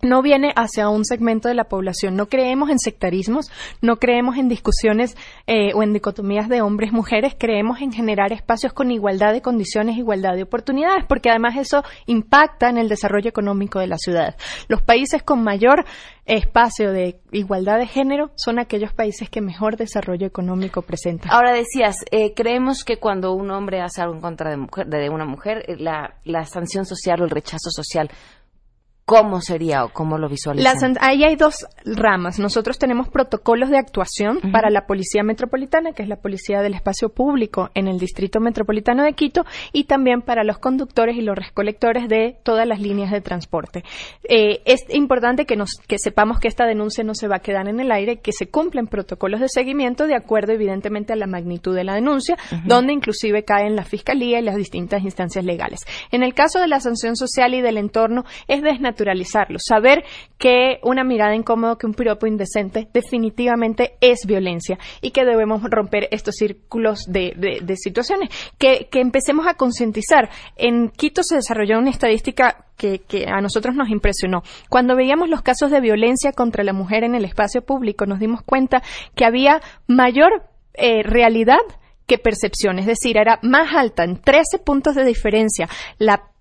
no 0.04 0.22
viene 0.22 0.54
hacia 0.56 0.90
un 0.90 1.06
segmento 1.06 1.48
de 1.48 1.56
la 1.56 1.66
población. 1.66 2.16
No 2.16 2.28
creemos 2.28 2.70
en 2.70 2.80
sectarismos, 2.80 3.52
no 3.82 3.98
creemos 3.98 4.38
en 4.38 4.50
discusiones 4.50 5.16
eh, 5.48 5.74
o 5.74 5.84
en 5.84 5.94
dicotomías 5.94 6.50
de 6.50 6.62
hombres-mujeres, 6.62 7.36
creemos 7.38 7.82
en 7.82 7.92
generar 7.92 8.34
espacios 8.34 8.74
con 8.74 8.92
igualdad 8.92 9.34
de 9.34 9.42
condiciones, 9.42 9.98
igualdad 9.98 10.36
de 10.36 10.44
oportunidades, 10.44 11.06
porque 11.08 11.30
además 11.30 11.56
eso 11.58 11.84
impacta 12.06 12.70
en 12.70 12.78
el 12.78 12.90
desarrollo 12.90 13.30
económico 13.30 13.80
de 13.80 13.88
la 13.88 13.98
ciudad. 13.98 14.36
Los 14.68 14.82
países 14.82 15.24
con 15.24 15.44
mayor 15.44 15.86
espacio 16.26 16.92
de 16.92 17.20
igualdad 17.32 17.80
de 17.80 17.88
género 17.88 18.32
son 18.36 18.60
aquellos 18.60 18.94
países 18.94 19.30
que 19.30 19.42
mejor 19.42 19.76
desarrollo 19.76 20.26
económico 20.26 20.82
presentan. 20.82 21.32
Ahora 21.32 21.52
decías, 21.52 21.98
eh, 22.12 22.34
creemos 22.34 22.84
que 22.84 22.98
cuando 22.98 23.34
un 23.34 23.52
hombre 23.52 23.82
hace 23.82 24.02
algo 24.02 24.16
en 24.16 24.22
contra 24.22 24.50
de, 24.52 24.58
mujer, 24.58 24.88
de 24.88 25.10
una 25.10 25.26
mujer, 25.26 25.66
eh, 25.68 25.76
la, 25.78 26.16
la 26.24 26.46
sanción 26.46 26.86
social 26.86 27.22
o 27.22 27.26
el 27.26 27.30
rechazo 27.30 27.70
social 27.72 28.10
¿Cómo 29.06 29.42
sería 29.42 29.84
o 29.84 29.90
cómo 29.90 30.18
lo 30.18 30.30
visualizan? 30.30 30.96
ahí 31.02 31.26
hay 31.26 31.36
dos 31.36 31.68
ramas. 31.84 32.40
Nosotros 32.40 32.80
tenemos 32.80 33.10
protocolos 33.10 33.70
de 33.70 33.78
actuación 33.78 34.40
para 34.54 34.70
la 34.70 34.86
Policía 34.88 35.24
Metropolitana, 35.24 35.92
que 35.92 36.04
es 36.04 36.08
la 36.08 36.16
Policía 36.16 36.62
del 36.62 36.74
Espacio 36.74 37.10
Público 37.10 37.70
en 37.76 37.90
el 37.90 38.00
Distrito 38.00 38.40
Metropolitano 38.40 39.04
de 39.04 39.12
Quito, 39.12 39.46
y 39.74 39.84
también 39.84 40.22
para 40.22 40.46
los 40.46 40.58
conductores 40.58 41.18
y 41.18 41.22
los 41.22 41.38
recolectores 41.38 42.08
de 42.08 42.38
todas 42.44 42.66
las 42.66 42.80
líneas 42.80 43.12
de 43.12 43.20
transporte. 43.20 43.84
Eh, 44.24 44.62
es 44.64 44.86
importante 44.90 45.46
que, 45.46 45.58
nos, 45.58 45.72
que 45.86 46.00
sepamos 46.00 46.40
que 46.40 46.48
esta 46.48 46.66
denuncia 46.66 47.04
no 47.04 47.14
se 47.14 47.28
va 47.28 47.38
a 47.38 47.40
quedar 47.40 47.68
en 47.68 47.82
el 47.82 47.92
aire, 47.92 48.22
que 48.22 48.32
se 48.32 48.48
cumplen 48.48 48.88
protocolos 48.88 49.42
de 49.42 49.50
seguimiento 49.50 50.08
de 50.08 50.16
acuerdo, 50.16 50.54
evidentemente, 50.54 51.12
a 51.12 51.18
la 51.18 51.28
magnitud 51.28 51.76
de 51.76 51.84
la 51.84 51.96
denuncia, 51.96 52.38
donde 52.64 52.94
inclusive 52.94 53.44
caen 53.44 53.76
la 53.76 53.84
Fiscalía 53.84 54.40
y 54.40 54.44
las 54.44 54.56
distintas 54.56 55.04
instancias 55.04 55.44
legales. 55.44 55.82
En 56.10 56.24
el 56.24 56.34
caso 56.34 56.62
de 56.62 56.70
la 56.70 56.80
sanción 56.80 57.18
social 57.18 57.54
y 57.54 57.62
del 57.62 57.78
entorno, 57.78 58.24
es 58.48 58.62
desnaturalizado 58.62 58.93
naturalizarlo, 58.94 59.58
saber 59.60 60.04
que 60.38 60.80
una 60.84 61.04
mirada 61.04 61.36
incómoda, 61.36 61.78
que 61.78 61.88
un 61.88 61.94
piropo 61.94 62.28
indecente 62.28 62.88
definitivamente 62.94 63.96
es 64.02 64.26
violencia 64.26 64.78
y 65.02 65.12
que 65.12 65.26
debemos 65.26 65.64
romper 65.64 66.08
estos 66.12 66.36
círculos 66.36 67.06
de, 67.08 67.64
situaciones, 67.76 68.30
que, 68.58 68.88
empecemos 68.94 69.48
a 69.48 69.56
concientizar. 69.56 70.30
En 70.56 70.90
Quito 70.90 71.24
se 71.24 71.36
desarrolló 71.36 71.80
una 71.80 71.90
estadística 71.90 72.66
que, 72.78 73.02
a 73.28 73.42
nosotros 73.42 73.76
nos 73.76 73.90
impresionó. 73.90 74.44
Cuando 74.70 74.96
veíamos 74.96 75.30
los 75.30 75.42
casos 75.42 75.72
de 75.72 75.82
violencia 75.82 76.32
contra 76.32 76.64
la 76.64 76.74
mujer 76.74 77.04
en 77.04 77.16
el 77.16 77.26
espacio 77.26 77.64
público, 77.64 78.06
nos 78.06 78.20
dimos 78.20 78.42
cuenta 78.44 78.84
que 79.16 79.26
había 79.26 79.62
mayor 79.88 80.44
eh, 80.76 81.04
realidad 81.04 81.62
que 82.06 82.18
percepción, 82.18 82.80
es 82.80 82.86
decir, 82.86 83.18
era 83.18 83.40
más 83.42 83.74
alta 83.74 84.04
en 84.04 84.18
13 84.18 84.60
puntos 84.60 84.94
de 84.96 85.06
diferencia 85.06 85.70
la 85.98 86.33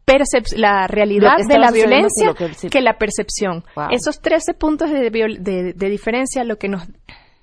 la 0.56 0.86
realidad 0.86 1.38
de 1.46 1.58
la 1.58 1.70
violencia 1.70 2.34
que, 2.70 2.80
la 2.80 2.98
percepción. 2.98 3.64
Esos 3.90 4.20
13 4.20 4.54
puntos 4.54 4.90
de, 4.90 5.10
de, 5.10 5.88
diferencia 5.88 6.44
lo 6.44 6.56
que 6.56 6.68
nos 6.68 6.86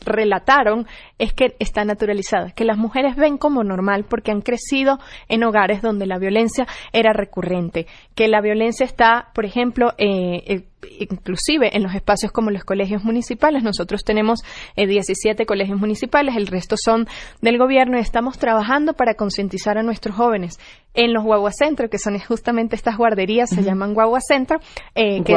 relataron 0.05 0.87
es 1.19 1.33
que 1.33 1.55
está 1.59 1.85
naturalizada, 1.85 2.51
que 2.51 2.65
las 2.65 2.77
mujeres 2.77 3.15
ven 3.15 3.37
como 3.37 3.63
normal 3.63 4.05
porque 4.09 4.31
han 4.31 4.41
crecido 4.41 4.99
en 5.27 5.43
hogares 5.43 5.81
donde 5.81 6.07
la 6.07 6.17
violencia 6.17 6.65
era 6.93 7.13
recurrente, 7.13 7.85
que 8.15 8.27
la 8.27 8.41
violencia 8.41 8.85
está, 8.85 9.29
por 9.35 9.45
ejemplo, 9.45 9.93
eh, 9.97 10.43
eh 10.47 10.63
inclusive 10.99 11.75
en 11.75 11.83
los 11.83 11.93
espacios 11.93 12.31
como 12.31 12.51
los 12.51 12.63
colegios 12.63 13.03
municipales. 13.03 13.63
Nosotros 13.63 14.03
tenemos 14.03 14.39
17 14.75 15.43
eh, 15.43 15.45
colegios 15.45 15.79
municipales, 15.79 16.35
el 16.35 16.47
resto 16.47 16.75
son 16.77 17.07
del 17.41 17.57
gobierno 17.57 17.97
y 17.97 18.01
estamos 18.01 18.37
trabajando 18.37 18.93
para 18.93 19.15
concientizar 19.15 19.77
a 19.77 19.83
nuestros 19.83 20.15
jóvenes 20.15 20.57
en 20.93 21.13
los 21.13 21.23
guaguacentros, 21.23 21.89
que 21.89 21.99
son 21.99 22.17
justamente 22.19 22.75
estas 22.75 22.97
guarderías, 22.97 23.49
se 23.49 23.63
llaman 23.63 23.93
guaguacentros. 23.93 24.61
Eh, 24.95 25.23
que, 25.23 25.35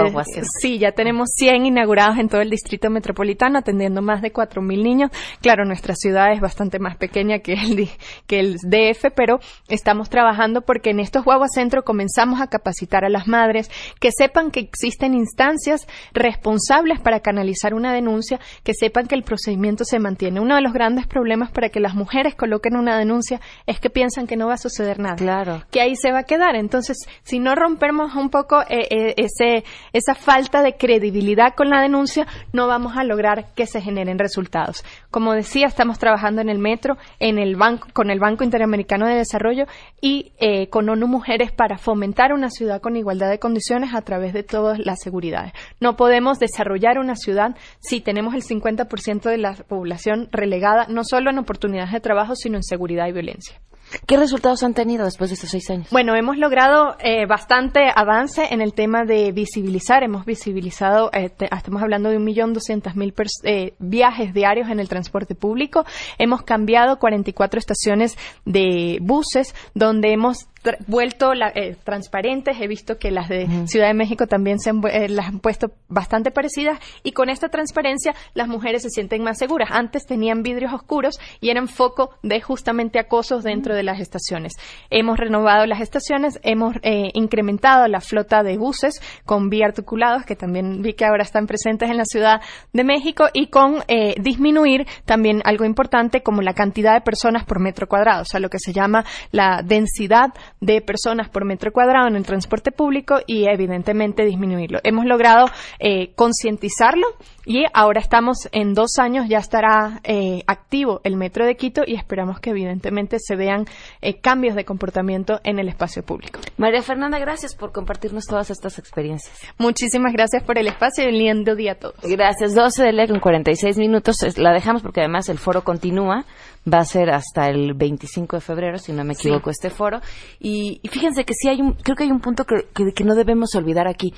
sí, 0.60 0.78
ya 0.78 0.92
tenemos 0.92 1.28
100 1.36 1.66
inaugurados 1.66 2.18
en 2.18 2.28
todo 2.28 2.40
el 2.40 2.50
distrito 2.50 2.90
metropolitano, 2.90 3.58
atendiendo 3.58 4.00
más 4.02 4.22
de 4.22 4.32
4.000 4.32 4.82
niños. 4.82 5.10
Claro, 5.40 5.64
nuestra 5.72 5.94
ciudad 5.94 6.32
es 6.32 6.40
bastante 6.42 6.78
más 6.78 6.96
pequeña 6.96 7.38
que 7.38 7.54
el, 7.54 7.88
que 8.26 8.40
el 8.40 8.56
DF, 8.56 9.06
pero 9.16 9.40
estamos 9.68 10.10
trabajando 10.10 10.60
porque 10.60 10.90
en 10.90 11.00
estos 11.00 11.24
guaguacentros 11.24 11.82
comenzamos 11.82 12.42
a 12.42 12.48
capacitar 12.48 13.06
a 13.06 13.08
las 13.08 13.26
madres 13.26 13.70
que 13.98 14.10
sepan 14.12 14.50
que 14.50 14.60
existen 14.60 15.14
instancias 15.14 15.88
responsables 16.12 17.00
para 17.00 17.20
canalizar 17.20 17.72
una 17.72 17.94
denuncia 17.94 18.38
que 18.62 18.74
sepan 18.74 19.06
que 19.06 19.14
el 19.14 19.22
procedimiento 19.22 19.84
se 19.86 19.98
mantiene. 19.98 20.40
Uno 20.40 20.56
de 20.56 20.60
los 20.60 20.74
grandes 20.74 21.06
problemas 21.06 21.50
para 21.50 21.70
que 21.70 21.80
las 21.80 21.94
mujeres 21.94 22.34
coloquen 22.34 22.76
una 22.76 22.98
denuncia 22.98 23.40
es 23.64 23.80
que 23.80 23.88
piensan 23.88 24.26
que 24.26 24.36
no 24.36 24.48
va 24.48 24.54
a 24.54 24.58
suceder 24.58 24.98
nada. 24.98 25.16
Claro. 25.16 25.62
Que 25.70 25.80
ahí 25.80 25.96
se 25.96 26.12
va 26.12 26.18
a 26.18 26.24
quedar. 26.24 26.54
Entonces, 26.54 26.98
si 27.22 27.38
no 27.38 27.54
rompemos 27.54 28.14
un 28.14 28.28
poco 28.28 28.60
eh, 28.68 28.88
eh, 28.90 29.14
ese, 29.16 29.64
esa 29.94 30.14
falta 30.14 30.62
de 30.62 30.76
credibilidad 30.76 31.54
con 31.54 31.70
la 31.70 31.80
denuncia, 31.80 32.26
no 32.52 32.66
vamos 32.66 32.98
a 32.98 33.04
lograr 33.04 33.54
que 33.54 33.66
se 33.66 33.80
generen 33.80 34.18
resultados. 34.18 34.84
Como 35.10 35.32
decía, 35.32 35.61
estamos 35.66 35.98
trabajando 35.98 36.40
en 36.40 36.48
el 36.48 36.58
metro, 36.58 36.96
en 37.18 37.38
el 37.38 37.56
banco, 37.56 37.88
con 37.92 38.10
el 38.10 38.18
Banco 38.18 38.44
Interamericano 38.44 39.06
de 39.06 39.16
Desarrollo 39.16 39.64
y 40.00 40.32
eh, 40.38 40.68
con 40.68 40.88
ONU 40.88 41.06
Mujeres 41.06 41.52
para 41.52 41.78
fomentar 41.78 42.32
una 42.32 42.50
ciudad 42.50 42.80
con 42.80 42.96
igualdad 42.96 43.30
de 43.30 43.38
condiciones 43.38 43.94
a 43.94 44.02
través 44.02 44.32
de 44.32 44.42
todas 44.42 44.78
las 44.78 45.00
seguridades. 45.00 45.52
No 45.80 45.96
podemos 45.96 46.38
desarrollar 46.38 46.98
una 46.98 47.16
ciudad 47.16 47.56
si 47.80 48.00
tenemos 48.00 48.34
el 48.34 48.42
50% 48.42 49.22
de 49.22 49.38
la 49.38 49.54
población 49.54 50.28
relegada 50.32 50.86
no 50.88 51.02
solo 51.04 51.30
en 51.30 51.38
oportunidades 51.38 51.92
de 51.92 52.00
trabajo, 52.00 52.34
sino 52.34 52.56
en 52.56 52.62
seguridad 52.62 53.06
y 53.08 53.12
violencia. 53.12 53.60
¿Qué 54.06 54.16
resultados 54.16 54.62
han 54.62 54.74
tenido 54.74 55.04
después 55.04 55.30
de 55.30 55.34
estos 55.34 55.50
seis 55.50 55.68
años? 55.70 55.88
Bueno, 55.90 56.14
hemos 56.14 56.36
logrado 56.38 56.96
eh, 57.00 57.26
bastante 57.26 57.90
avance 57.94 58.48
en 58.50 58.60
el 58.60 58.74
tema 58.74 59.04
de 59.04 59.32
visibilizar. 59.32 60.02
Hemos 60.02 60.24
visibilizado, 60.24 61.10
eh, 61.12 61.30
estamos 61.38 61.82
hablando 61.82 62.10
de 62.10 62.16
un 62.16 62.24
millón 62.24 62.52
doscientos 62.52 62.96
mil 62.96 63.14
eh, 63.44 63.74
viajes 63.78 64.34
diarios 64.34 64.68
en 64.68 64.80
el 64.80 64.88
transporte 64.88 65.34
público. 65.34 65.84
Hemos 66.18 66.42
cambiado 66.42 66.98
44 66.98 67.58
estaciones 67.58 68.16
de 68.44 68.98
buses 69.00 69.54
donde 69.74 70.12
hemos 70.12 70.48
vuelto 70.86 71.34
la, 71.34 71.48
eh, 71.54 71.76
transparentes. 71.82 72.56
He 72.60 72.66
visto 72.66 72.98
que 72.98 73.10
las 73.10 73.28
de 73.28 73.66
Ciudad 73.66 73.88
de 73.88 73.94
México 73.94 74.26
también 74.26 74.58
se 74.58 74.70
han, 74.70 74.80
eh, 74.90 75.08
las 75.08 75.26
han 75.26 75.40
puesto 75.40 75.72
bastante 75.88 76.30
parecidas 76.30 76.78
y 77.02 77.12
con 77.12 77.28
esta 77.28 77.48
transparencia 77.48 78.14
las 78.34 78.48
mujeres 78.48 78.82
se 78.82 78.90
sienten 78.90 79.22
más 79.22 79.38
seguras. 79.38 79.70
Antes 79.72 80.06
tenían 80.06 80.42
vidrios 80.42 80.72
oscuros 80.72 81.18
y 81.40 81.50
eran 81.50 81.68
foco 81.68 82.10
de 82.22 82.40
justamente 82.40 82.98
acosos 82.98 83.42
dentro 83.42 83.74
de 83.74 83.82
las 83.82 84.00
estaciones. 84.00 84.52
Hemos 84.90 85.18
renovado 85.18 85.66
las 85.66 85.80
estaciones, 85.80 86.38
hemos 86.42 86.76
eh, 86.82 87.10
incrementado 87.14 87.86
la 87.88 88.00
flota 88.00 88.42
de 88.42 88.56
buses 88.56 89.00
con 89.24 89.50
biarticulados 89.50 90.24
que 90.24 90.36
también 90.36 90.82
vi 90.82 90.94
que 90.94 91.04
ahora 91.04 91.22
están 91.22 91.46
presentes 91.46 91.90
en 91.90 91.96
la 91.96 92.04
Ciudad 92.04 92.40
de 92.72 92.84
México 92.84 93.26
y 93.32 93.48
con 93.48 93.82
disminuir 94.20 94.86
también 95.04 95.42
algo 95.44 95.64
importante 95.64 96.22
como 96.22 96.42
la 96.42 96.54
cantidad 96.54 96.94
de 96.94 97.00
personas 97.00 97.44
por 97.44 97.60
metro 97.60 97.88
cuadrado, 97.88 98.22
o 98.22 98.24
sea, 98.24 98.40
lo 98.40 98.48
que 98.48 98.58
se 98.58 98.72
llama 98.72 99.04
la 99.30 99.62
densidad 99.62 100.32
de 100.62 100.80
personas 100.80 101.28
por 101.28 101.44
metro 101.44 101.72
cuadrado 101.72 102.06
en 102.06 102.16
el 102.16 102.24
transporte 102.24 102.70
público 102.70 103.16
y 103.26 103.46
evidentemente 103.46 104.24
disminuirlo. 104.24 104.78
Hemos 104.84 105.04
logrado 105.04 105.46
eh, 105.80 106.12
concientizarlo 106.14 107.06
y 107.44 107.64
ahora 107.74 108.00
estamos 108.00 108.48
en 108.52 108.72
dos 108.72 108.98
años 108.98 109.26
ya 109.28 109.38
estará 109.38 110.00
eh, 110.04 110.44
activo 110.46 111.00
el 111.02 111.16
metro 111.16 111.44
de 111.44 111.56
Quito 111.56 111.82
y 111.84 111.96
esperamos 111.96 112.38
que 112.38 112.50
evidentemente 112.50 113.18
se 113.18 113.34
vean 113.34 113.66
eh, 114.00 114.20
cambios 114.20 114.54
de 114.54 114.64
comportamiento 114.64 115.40
en 115.42 115.58
el 115.58 115.68
espacio 115.68 116.04
público. 116.04 116.38
María 116.56 116.82
Fernanda, 116.82 117.18
gracias 117.18 117.56
por 117.56 117.72
compartirnos 117.72 118.26
todas 118.26 118.50
estas 118.50 118.78
experiencias. 118.78 119.36
Muchísimas 119.58 120.12
gracias 120.12 120.44
por 120.44 120.58
el 120.58 120.68
espacio 120.68 121.04
y 121.04 121.08
un 121.08 121.18
lindo 121.18 121.56
día 121.56 121.72
a 121.72 121.74
todos. 121.74 121.96
Gracias. 122.02 122.54
12 122.54 122.84
de 122.84 122.92
ley 122.92 123.08
con 123.08 123.18
46 123.18 123.78
minutos. 123.78 124.16
La 124.36 124.52
dejamos 124.52 124.82
porque 124.82 125.00
además 125.00 125.28
el 125.28 125.38
foro 125.38 125.64
continúa. 125.64 126.24
Va 126.72 126.78
a 126.78 126.84
ser 126.84 127.10
hasta 127.10 127.48
el 127.48 127.74
25 127.74 128.36
de 128.36 128.40
febrero, 128.40 128.78
si 128.78 128.92
no 128.92 129.02
me 129.02 129.14
equivoco, 129.14 129.50
este 129.50 129.68
foro. 129.68 130.00
Y, 130.38 130.51
fíjense 130.90 131.24
que 131.24 131.34
sí 131.34 131.48
hay 131.48 131.60
un, 131.60 131.74
creo 131.74 131.96
que 131.96 132.04
hay 132.04 132.10
un 132.10 132.20
punto 132.20 132.44
que, 132.44 132.92
que, 132.92 133.04
no 133.04 133.14
debemos 133.14 133.54
olvidar 133.54 133.88
aquí. 133.88 134.14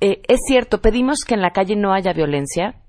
Eh, 0.00 0.22
es 0.28 0.40
cierto, 0.46 0.80
pedimos 0.80 1.20
que 1.26 1.34
en 1.34 1.42
la 1.42 1.50
calle 1.50 1.76
no 1.76 1.92
haya 1.92 2.12
violencia, 2.12 2.82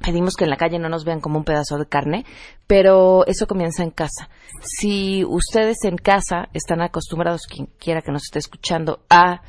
pedimos 0.00 0.34
que 0.36 0.44
en 0.44 0.50
la 0.50 0.56
calle 0.56 0.78
no 0.78 0.88
nos 0.88 1.04
vean 1.04 1.20
como 1.20 1.38
un 1.38 1.44
pedazo 1.44 1.78
de 1.78 1.86
carne, 1.86 2.24
pero 2.66 3.26
eso 3.26 3.46
comienza 3.46 3.82
en 3.82 3.90
casa. 3.90 4.28
Si 4.62 5.24
ustedes 5.24 5.84
en 5.84 5.96
casa 5.96 6.48
están 6.52 6.80
acostumbrados, 6.80 7.42
quien 7.46 7.66
quiera 7.78 8.02
que 8.02 8.12
nos 8.12 8.24
esté 8.24 8.38
escuchando, 8.38 9.00
a 9.10 9.42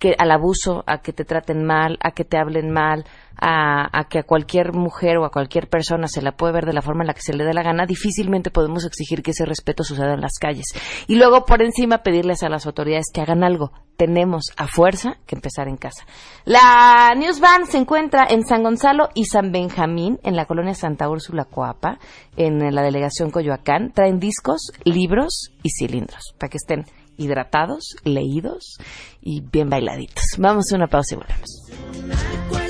que 0.00 0.14
al 0.18 0.30
abuso, 0.32 0.82
a 0.86 1.02
que 1.02 1.12
te 1.12 1.26
traten 1.26 1.62
mal, 1.64 1.98
a 2.02 2.12
que 2.12 2.24
te 2.24 2.38
hablen 2.38 2.70
mal, 2.70 3.04
a, 3.36 4.04
que 4.08 4.18
a 4.18 4.22
cualquier 4.22 4.72
mujer 4.72 5.18
o 5.18 5.26
a 5.26 5.30
cualquier 5.30 5.68
persona 5.68 6.08
se 6.08 6.22
la 6.22 6.32
puede 6.32 6.54
ver 6.54 6.66
de 6.66 6.72
la 6.72 6.82
forma 6.82 7.02
en 7.02 7.08
la 7.08 7.14
que 7.14 7.20
se 7.20 7.34
le 7.34 7.44
dé 7.44 7.52
la 7.52 7.62
gana, 7.62 7.86
difícilmente 7.86 8.50
podemos 8.50 8.84
exigir 8.86 9.22
que 9.22 9.32
ese 9.32 9.44
respeto 9.44 9.84
suceda 9.84 10.14
en 10.14 10.22
las 10.22 10.38
calles. 10.40 10.66
Y 11.06 11.16
luego, 11.16 11.44
por 11.44 11.62
encima, 11.62 11.98
pedirles 11.98 12.42
a 12.42 12.48
las 12.48 12.66
autoridades 12.66 13.06
que 13.12 13.20
hagan 13.20 13.44
algo. 13.44 13.72
Tenemos 13.96 14.44
a 14.56 14.66
fuerza 14.66 15.18
que 15.26 15.36
empezar 15.36 15.68
en 15.68 15.76
casa. 15.76 16.06
La 16.46 17.14
News 17.14 17.38
Van 17.40 17.66
se 17.66 17.76
encuentra 17.76 18.26
en 18.28 18.46
San 18.46 18.62
Gonzalo 18.62 19.10
y 19.14 19.26
San 19.26 19.52
Benjamín, 19.52 20.18
en 20.22 20.34
la 20.34 20.46
colonia 20.46 20.72
Santa 20.72 21.10
Úrsula 21.10 21.44
Coapa, 21.44 21.98
en 22.36 22.74
la 22.74 22.82
delegación 22.82 23.30
Coyoacán. 23.30 23.92
Traen 23.92 24.18
discos, 24.18 24.72
libros 24.84 25.50
y 25.62 25.68
cilindros 25.68 26.34
para 26.38 26.48
que 26.48 26.56
estén 26.56 26.86
hidratados, 27.16 27.96
leídos 28.04 28.78
y 29.20 29.40
bien 29.40 29.68
bailaditos. 29.70 30.24
Vamos 30.38 30.72
a 30.72 30.76
una 30.76 30.86
pausa 30.86 31.14
y 31.14 31.18
volvemos. 31.18 32.69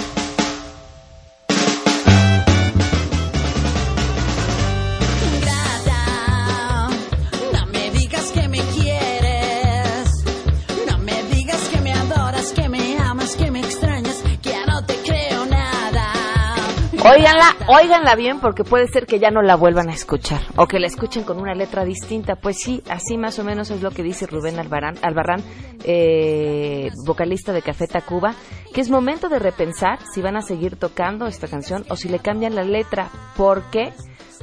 Óiganla, 17.11 17.55
óiganla 17.67 18.15
bien 18.15 18.39
porque 18.39 18.63
puede 18.63 18.87
ser 18.87 19.05
que 19.05 19.19
ya 19.19 19.31
no 19.31 19.41
la 19.41 19.55
vuelvan 19.55 19.89
a 19.89 19.93
escuchar 19.93 20.39
o 20.55 20.65
que 20.65 20.79
la 20.79 20.87
escuchen 20.87 21.23
con 21.23 21.41
una 21.41 21.53
letra 21.53 21.83
distinta. 21.83 22.37
Pues 22.37 22.59
sí, 22.59 22.81
así 22.89 23.17
más 23.17 23.37
o 23.37 23.43
menos 23.43 23.69
es 23.69 23.81
lo 23.81 23.91
que 23.91 24.01
dice 24.01 24.27
Rubén 24.27 24.57
Albarán, 24.59 24.95
Albarrán, 25.01 25.43
eh, 25.83 26.89
vocalista 27.05 27.51
de 27.51 27.61
Café 27.61 27.87
Tacuba, 27.87 28.33
que 28.73 28.79
es 28.79 28.89
momento 28.89 29.27
de 29.27 29.39
repensar 29.39 29.99
si 30.13 30.21
van 30.21 30.37
a 30.37 30.41
seguir 30.41 30.77
tocando 30.77 31.27
esta 31.27 31.49
canción 31.49 31.83
o 31.89 31.97
si 31.97 32.07
le 32.07 32.19
cambian 32.19 32.55
la 32.55 32.63
letra. 32.63 33.09
porque 33.35 33.91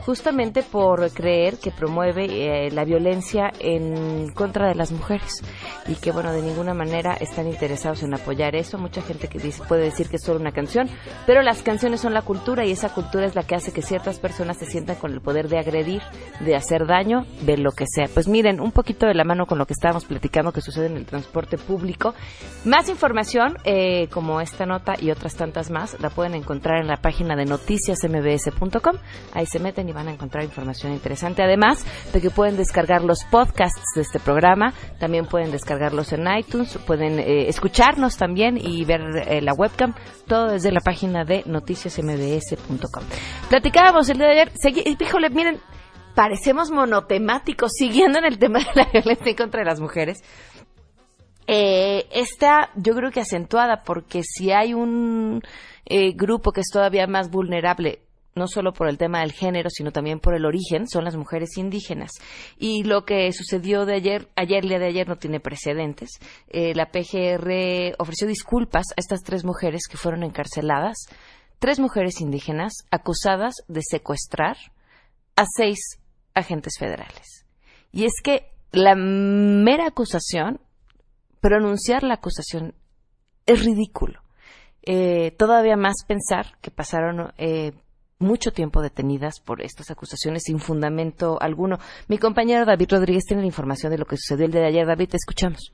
justamente 0.09 0.63
por 0.63 1.11
creer 1.11 1.59
que 1.59 1.71
promueve 1.71 2.25
eh, 2.31 2.71
la 2.71 2.87
violencia 2.87 3.53
en 3.61 4.33
contra 4.33 4.67
de 4.67 4.75
las 4.75 4.91
mujeres 4.91 5.43
y 5.87 5.97
que 5.97 6.13
bueno 6.13 6.33
de 6.33 6.41
ninguna 6.41 6.73
manera 6.73 7.13
están 7.13 7.47
interesados 7.47 8.03
en 8.03 8.15
apoyar 8.15 8.57
eso. 8.57 8.79
Mucha 8.79 9.03
gente 9.03 9.29
que 9.29 9.39
dice, 9.39 9.63
puede 9.69 9.83
decir 9.83 10.09
que 10.09 10.17
es 10.17 10.23
solo 10.23 10.41
una 10.41 10.53
canción 10.53 10.89
pero 11.27 11.43
las 11.43 11.61
canciones 11.61 12.01
son 12.01 12.15
la 12.15 12.23
cultura 12.23 12.65
y 12.65 12.71
esa 12.71 12.89
cultura 12.89 13.27
es 13.27 13.35
la 13.35 13.43
que 13.43 13.55
hace 13.55 13.71
que 13.71 13.83
ciertas 13.83 14.19
personas 14.19 14.57
se 14.57 14.65
sientan 14.65 14.97
con 14.97 15.13
el 15.13 15.21
poder 15.21 15.47
de 15.51 15.59
agredir 15.59 16.01
de 16.41 16.57
hacer 16.57 16.87
daño 16.87 17.27
de 17.43 17.59
lo 17.59 17.73
que 17.73 17.85
sea. 17.87 18.07
Pues 18.09 18.29
miren 18.29 18.63
un 18.63 18.73
poquito 18.73 19.07
de 19.07 19.13
la 19.13 19.25
mano 19.25 19.45
con 19.45 19.59
lo 19.59 19.67
que 19.67 19.75
estábamos 19.75 20.07
platicando 20.07 20.53
que 20.53 20.63
sucede 20.63 20.87
en 20.87 20.97
el 20.97 21.05
transporte 21.05 21.59
público. 21.59 22.15
Más 22.65 22.89
información 22.89 23.59
eh, 23.65 24.09
como 24.09 24.41
esta 24.41 24.65
nota 24.65 24.95
y 24.99 25.11
otras 25.11 25.37
tantas 25.37 25.71
más 25.71 26.01
la 26.01 26.09
pueden 26.09 26.35
encontrar 26.35 26.81
en 26.81 26.87
la 26.87 26.97
página 26.97 27.37
de 27.37 27.45
noticiasmbs.com 27.45 28.97
ahí 29.35 29.45
se 29.45 29.59
meten 29.59 29.87
y 29.91 29.98
van 29.99 30.07
a 30.07 30.13
encontrar 30.13 30.45
información 30.45 30.93
interesante. 30.93 31.43
Además 31.43 31.85
de 32.13 32.21
que 32.21 32.31
pueden 32.31 32.57
descargar 32.57 33.03
los 33.03 33.25
podcasts 33.25 33.83
de 33.97 34.03
este 34.03 34.21
programa, 34.21 34.73
también 35.01 35.27
pueden 35.27 35.51
descargarlos 35.51 36.13
en 36.13 36.25
iTunes, 36.39 36.79
pueden 36.87 37.19
eh, 37.19 37.49
escucharnos 37.49 38.17
también 38.17 38.57
y 38.57 38.85
ver 38.85 39.01
eh, 39.27 39.43
la 39.43 39.53
webcam, 39.55 39.95
todo 40.29 40.53
desde 40.53 40.71
la 40.71 40.81
página 40.81 41.25
de 41.25 41.43
noticiasmbs.com. 41.47 43.05
Platicábamos 43.49 44.09
el 44.09 44.19
día 44.19 44.29
de 44.29 44.41
ayer, 44.41 44.53
híjole, 45.01 45.31
miren, 45.31 45.59
parecemos 46.15 46.71
monotemáticos, 46.71 47.73
siguiendo 47.77 48.21
en 48.21 48.27
el 48.27 48.39
tema 48.39 48.61
de 48.61 48.71
la 48.77 48.85
violencia 48.93 49.35
contra 49.35 49.65
las 49.65 49.81
mujeres. 49.81 50.23
eh, 51.49 52.07
está 52.13 52.71
yo 52.77 52.95
creo 52.95 53.11
que 53.11 53.21
acentuada 53.21 53.83
porque 53.83 54.23
si 54.23 54.53
hay 54.53 54.75
un 54.75 55.43
eh, 55.87 56.13
grupo 56.13 56.53
que 56.53 56.61
es 56.61 56.69
todavía 56.71 57.09
más 57.09 57.31
vulnerable 57.31 58.08
no 58.39 58.47
solo 58.47 58.73
por 58.73 58.89
el 58.89 58.97
tema 58.97 59.21
del 59.21 59.33
género, 59.33 59.69
sino 59.71 59.93
también 59.93 60.21
por 60.21 60.35
el 60.35 60.47
origen, 60.47 60.89
son 60.89 61.05
las 61.05 61.17
mujeres 61.17 61.57
indígenas. 61.57 62.13
Y 62.57 62.85
lo 62.85 63.05
que 63.05 63.31
sucedió 63.33 63.85
de 63.85 63.95
ayer, 63.95 64.29
ayer, 64.37 64.65
día 64.65 64.79
de 64.79 64.87
ayer, 64.87 65.09
no 65.09 65.17
tiene 65.17 65.41
precedentes. 65.41 66.11
Eh, 66.49 66.75
la 66.75 66.91
PGR 66.91 67.95
ofreció 67.99 68.27
disculpas 68.27 68.87
a 68.93 69.01
estas 69.01 69.23
tres 69.23 69.45
mujeres 69.45 69.83
que 69.91 69.99
fueron 69.99 70.23
encarceladas, 70.23 70.97
tres 71.59 71.81
mujeres 71.81 72.21
indígenas 72.21 72.73
acusadas 72.91 73.55
de 73.67 73.83
secuestrar 73.83 74.57
a 75.37 75.45
seis 75.57 75.99
agentes 76.35 76.75
federales. 76.79 77.45
Y 77.93 78.05
es 78.05 78.13
que 78.23 78.51
la 78.73 78.95
mera 78.95 79.87
acusación, 79.87 80.61
pronunciar 81.41 82.03
la 82.03 82.15
acusación, 82.15 82.75
es 83.47 83.65
ridículo. 83.65 84.21
Eh, 84.83 85.33
todavía 85.33 85.77
más 85.77 85.97
pensar 86.07 86.59
que 86.61 86.71
pasaron 86.71 87.33
eh, 87.39 87.73
mucho 88.19 88.51
tiempo 88.51 88.83
detenidas 88.83 89.41
por 89.41 89.63
estas 89.63 89.91
acusaciones 89.91 90.43
sin 90.45 90.59
fundamento 90.59 91.39
alguno. 91.41 91.79
Mi 92.09 92.19
compañero 92.19 92.65
David 92.65 92.89
Rodríguez 92.91 93.25
tiene 93.25 93.43
la 93.43 93.47
información 93.47 93.93
de 93.93 93.99
lo 93.99 94.05
que 94.05 94.17
sucedió 94.17 94.47
el 94.47 94.53
día 94.53 94.63
de 94.63 94.69
ayer. 94.69 94.87
David, 94.87 95.11
te 95.11 95.17
escuchamos. 95.17 95.73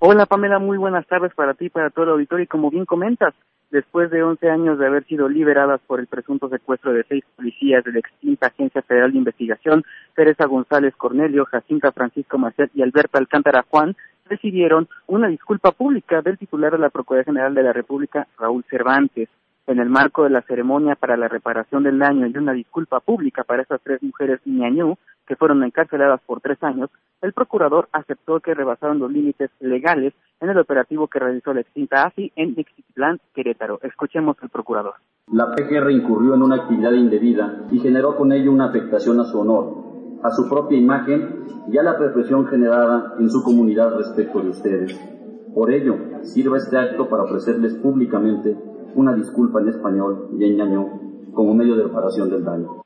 Hola 0.00 0.26
Pamela, 0.26 0.58
muy 0.58 0.76
buenas 0.76 1.06
tardes 1.06 1.32
para 1.34 1.54
ti 1.54 1.66
y 1.66 1.70
para 1.70 1.90
todo 1.90 2.04
el 2.04 2.10
auditorio. 2.12 2.44
Y 2.44 2.48
como 2.48 2.70
bien 2.70 2.84
comentas, 2.84 3.34
después 3.70 4.10
de 4.10 4.22
11 4.22 4.50
años 4.50 4.78
de 4.78 4.86
haber 4.86 5.04
sido 5.06 5.28
liberadas 5.28 5.80
por 5.86 5.98
el 5.98 6.06
presunto 6.06 6.48
secuestro 6.48 6.92
de 6.92 7.04
seis 7.08 7.24
policías 7.36 7.82
de 7.84 7.92
la 7.92 7.98
extinta 8.00 8.48
Agencia 8.48 8.82
Federal 8.82 9.12
de 9.12 9.18
Investigación, 9.18 9.82
Teresa 10.14 10.46
González 10.46 10.94
Cornelio, 10.96 11.44
Jacinta 11.46 11.90
Francisco 11.90 12.38
Marcel 12.38 12.70
y 12.74 12.82
Alberto 12.82 13.18
Alcántara 13.18 13.64
Juan, 13.68 13.96
recibieron 14.26 14.88
una 15.06 15.28
disculpa 15.28 15.72
pública 15.72 16.22
del 16.22 16.38
titular 16.38 16.72
de 16.72 16.78
la 16.78 16.90
Procuraduría 16.90 17.32
General 17.32 17.54
de 17.54 17.62
la 17.62 17.72
República, 17.72 18.26
Raúl 18.38 18.64
Cervantes 18.70 19.28
en 19.66 19.78
el 19.78 19.88
marco 19.88 20.24
de 20.24 20.30
la 20.30 20.42
ceremonia 20.42 20.94
para 20.94 21.16
la 21.16 21.28
reparación 21.28 21.82
del 21.82 21.98
daño 21.98 22.26
y 22.26 22.36
una 22.36 22.52
disculpa 22.52 23.00
pública 23.00 23.44
para 23.44 23.62
estas 23.62 23.80
tres 23.82 24.02
mujeres 24.02 24.40
ñañú 24.44 24.96
que 25.26 25.36
fueron 25.36 25.62
encarceladas 25.64 26.20
por 26.26 26.40
tres 26.40 26.62
años, 26.62 26.90
el 27.22 27.32
procurador 27.32 27.88
aceptó 27.92 28.40
que 28.40 28.54
rebasaron 28.54 28.98
los 28.98 29.10
límites 29.10 29.50
legales 29.60 30.12
en 30.40 30.50
el 30.50 30.58
operativo 30.58 31.08
que 31.08 31.18
realizó 31.18 31.54
la 31.54 31.62
extinta 31.62 32.04
AFI 32.04 32.32
en 32.36 32.54
Ixtitlán, 32.58 33.20
Querétaro. 33.34 33.78
Escuchemos 33.82 34.36
al 34.42 34.50
procurador. 34.50 34.94
La 35.32 35.54
PGR 35.54 35.90
incurrió 35.90 36.34
en 36.34 36.42
una 36.42 36.56
actividad 36.56 36.92
indebida 36.92 37.64
y 37.70 37.78
generó 37.78 38.16
con 38.16 38.32
ello 38.32 38.52
una 38.52 38.66
afectación 38.66 39.18
a 39.20 39.24
su 39.24 39.40
honor, 39.40 40.20
a 40.22 40.30
su 40.30 40.48
propia 40.48 40.76
imagen 40.76 41.44
y 41.72 41.78
a 41.78 41.82
la 41.82 41.96
represión 41.96 42.46
generada 42.46 43.14
en 43.18 43.30
su 43.30 43.42
comunidad 43.42 43.96
respecto 43.96 44.40
de 44.40 44.50
ustedes. 44.50 45.23
Por 45.54 45.72
ello, 45.72 45.96
sirva 46.22 46.58
este 46.58 46.76
acto 46.76 47.08
para 47.08 47.22
ofrecerles 47.22 47.74
públicamente 47.74 48.56
una 48.96 49.14
disculpa 49.14 49.60
en 49.60 49.68
español 49.68 50.30
y 50.36 50.44
en 50.44 50.56
ñaño 50.56 51.00
como 51.32 51.54
medio 51.54 51.76
de 51.76 51.84
reparación 51.84 52.28
del 52.28 52.44
daño. 52.44 52.82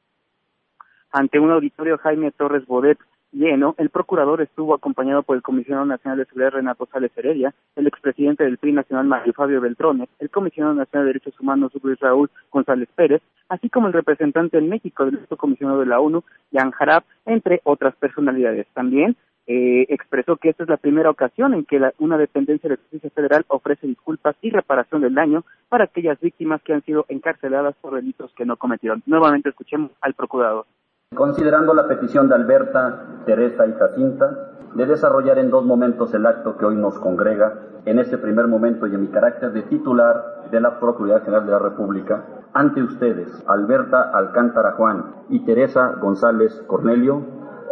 Ante 1.11 1.39
un 1.39 1.51
auditorio 1.51 1.97
Jaime 1.97 2.31
Torres 2.31 2.67
Bodet 2.67 2.99
lleno, 3.33 3.75
el 3.79 3.89
procurador 3.89 4.43
estuvo 4.43 4.75
acompañado 4.75 5.23
por 5.23 5.37
el 5.37 5.43
comisionado 5.43 5.87
nacional 5.87 6.19
de 6.19 6.27
seguridad 6.27 6.53
Renato 6.53 6.87
Sales 6.93 7.11
Heredia, 7.17 7.55
el 7.77 7.87
expresidente 7.87 8.45
del 8.45 8.59
PRI 8.59 8.73
nacional 8.73 9.07
Mario 9.07 9.33
Fabio 9.33 9.63
Beltrones, 9.63 10.09
el 10.19 10.29
comisionado 10.29 10.75
nacional 10.75 11.07
de 11.07 11.13
derechos 11.15 11.41
humanos 11.41 11.73
Luis 11.83 11.99
Raúl 12.01 12.31
González 12.51 12.89
Pérez, 12.95 13.23
así 13.49 13.71
como 13.71 13.87
el 13.87 13.95
representante 13.95 14.59
en 14.59 14.69
México 14.69 15.07
del 15.07 15.27
comisionado 15.39 15.81
de 15.81 15.87
la 15.87 16.01
ONU, 16.01 16.23
Jan 16.53 16.73
Harab, 16.79 17.05
entre 17.25 17.63
otras 17.65 17.95
personalidades. 17.97 18.67
También 18.75 19.17
eh, 19.51 19.87
expresó 19.89 20.37
que 20.37 20.51
esta 20.51 20.65
es 20.65 20.69
la 20.69 20.77
primera 20.77 21.09
ocasión 21.09 21.55
en 21.55 21.65
que 21.65 21.81
una 21.99 22.19
dependencia 22.19 22.69
de 22.69 22.77
justicia 22.77 23.09
federal 23.09 23.47
ofrece 23.49 23.87
disculpas 23.87 24.37
y 24.43 24.51
reparación 24.51 25.01
del 25.01 25.15
daño 25.15 25.43
para 25.71 25.85
aquellas 25.85 26.21
víctimas 26.21 26.61
que 26.63 26.75
han 26.75 26.83
sido 26.83 27.07
encarceladas 27.09 27.75
por 27.81 27.95
delitos 27.95 28.31
que 28.35 28.45
no 28.45 28.59
cometieron. 28.59 29.03
Nuevamente 29.07 29.49
escuchemos 29.49 29.91
al 30.03 30.13
procurador. 30.13 30.67
Considerando 31.15 31.73
la 31.73 31.89
petición 31.89 32.29
de 32.29 32.35
Alberta, 32.35 33.23
Teresa 33.25 33.67
y 33.67 33.73
Jacinta 33.73 34.59
de 34.75 34.85
desarrollar 34.85 35.39
en 35.39 35.51
dos 35.51 35.65
momentos 35.65 36.13
el 36.13 36.27
acto 36.27 36.59
que 36.59 36.67
hoy 36.67 36.77
nos 36.77 36.99
congrega, 36.99 37.55
en 37.87 37.99
este 37.99 38.19
primer 38.19 38.49
momento 38.49 38.87
y 38.87 38.95
en 38.95 39.01
mi 39.01 39.09
carácter 39.09 39.53
de 39.53 39.63
titular 39.63 40.49
de 40.51 40.61
la 40.61 40.79
Procuraduría 40.79 41.25
General 41.25 41.47
de 41.47 41.53
la 41.53 41.59
República, 41.59 42.23
ante 42.53 42.83
ustedes, 42.83 43.29
Alberta 43.49 44.11
Alcántara 44.13 44.73
Juan 44.73 45.07
y 45.31 45.41
Teresa 45.47 45.95
González 46.01 46.53
Cornelio, 46.67 47.23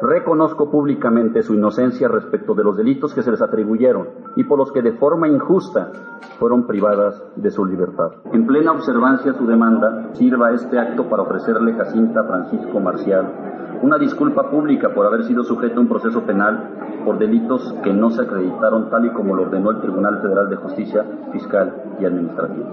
Reconozco 0.03 0.70
públicamente 0.70 1.42
su 1.42 1.55
inocencia 1.55 2.09
respecto 2.09 2.55
de 2.55 2.64
los 2.64 2.76
delitos 2.76 3.14
que 3.14 3.22
se 3.22 3.30
les 3.30 3.40
atribuyeron 3.40 4.09
y 4.36 4.44
por 4.44 4.59
los 4.59 4.70
que 4.70 4.82
de 4.82 4.92
forma 4.92 5.26
injusta 5.26 5.90
fueron 6.38 6.66
privadas 6.66 7.22
de 7.36 7.51
su 7.51 7.64
libertad. 7.64 8.12
En 8.32 8.47
plena 8.47 8.72
observancia 8.72 9.32
a 9.32 9.38
su 9.38 9.47
demanda, 9.47 10.11
sirva 10.12 10.53
este 10.53 10.78
acto 10.78 11.09
para 11.09 11.22
ofrecerle 11.22 11.72
Jacinta 11.72 12.24
Francisco 12.24 12.78
Marcial 12.78 13.57
una 13.82 13.99
disculpa 13.99 14.51
pública 14.51 14.94
por 14.94 15.07
haber 15.07 15.24
sido 15.24 15.44
sujeto 15.44 15.78
a 15.78 15.80
un 15.80 15.88
proceso 15.88 16.22
penal 16.22 17.03
por 17.05 17.18
delitos 17.18 17.74
que 17.84 17.92
no 17.92 18.11
se 18.11 18.22
acreditaron 18.22 18.90
tal 18.90 19.07
y 19.07 19.11
como 19.11 19.34
lo 19.34 19.42
ordenó 19.42 19.70
el 19.70 19.80
Tribunal 19.80 20.20
Federal 20.22 20.49
de 20.49 20.57
Justicia 20.57 21.05
Fiscal 21.32 21.97
y 22.01 22.05
Administrativa. 22.05 22.66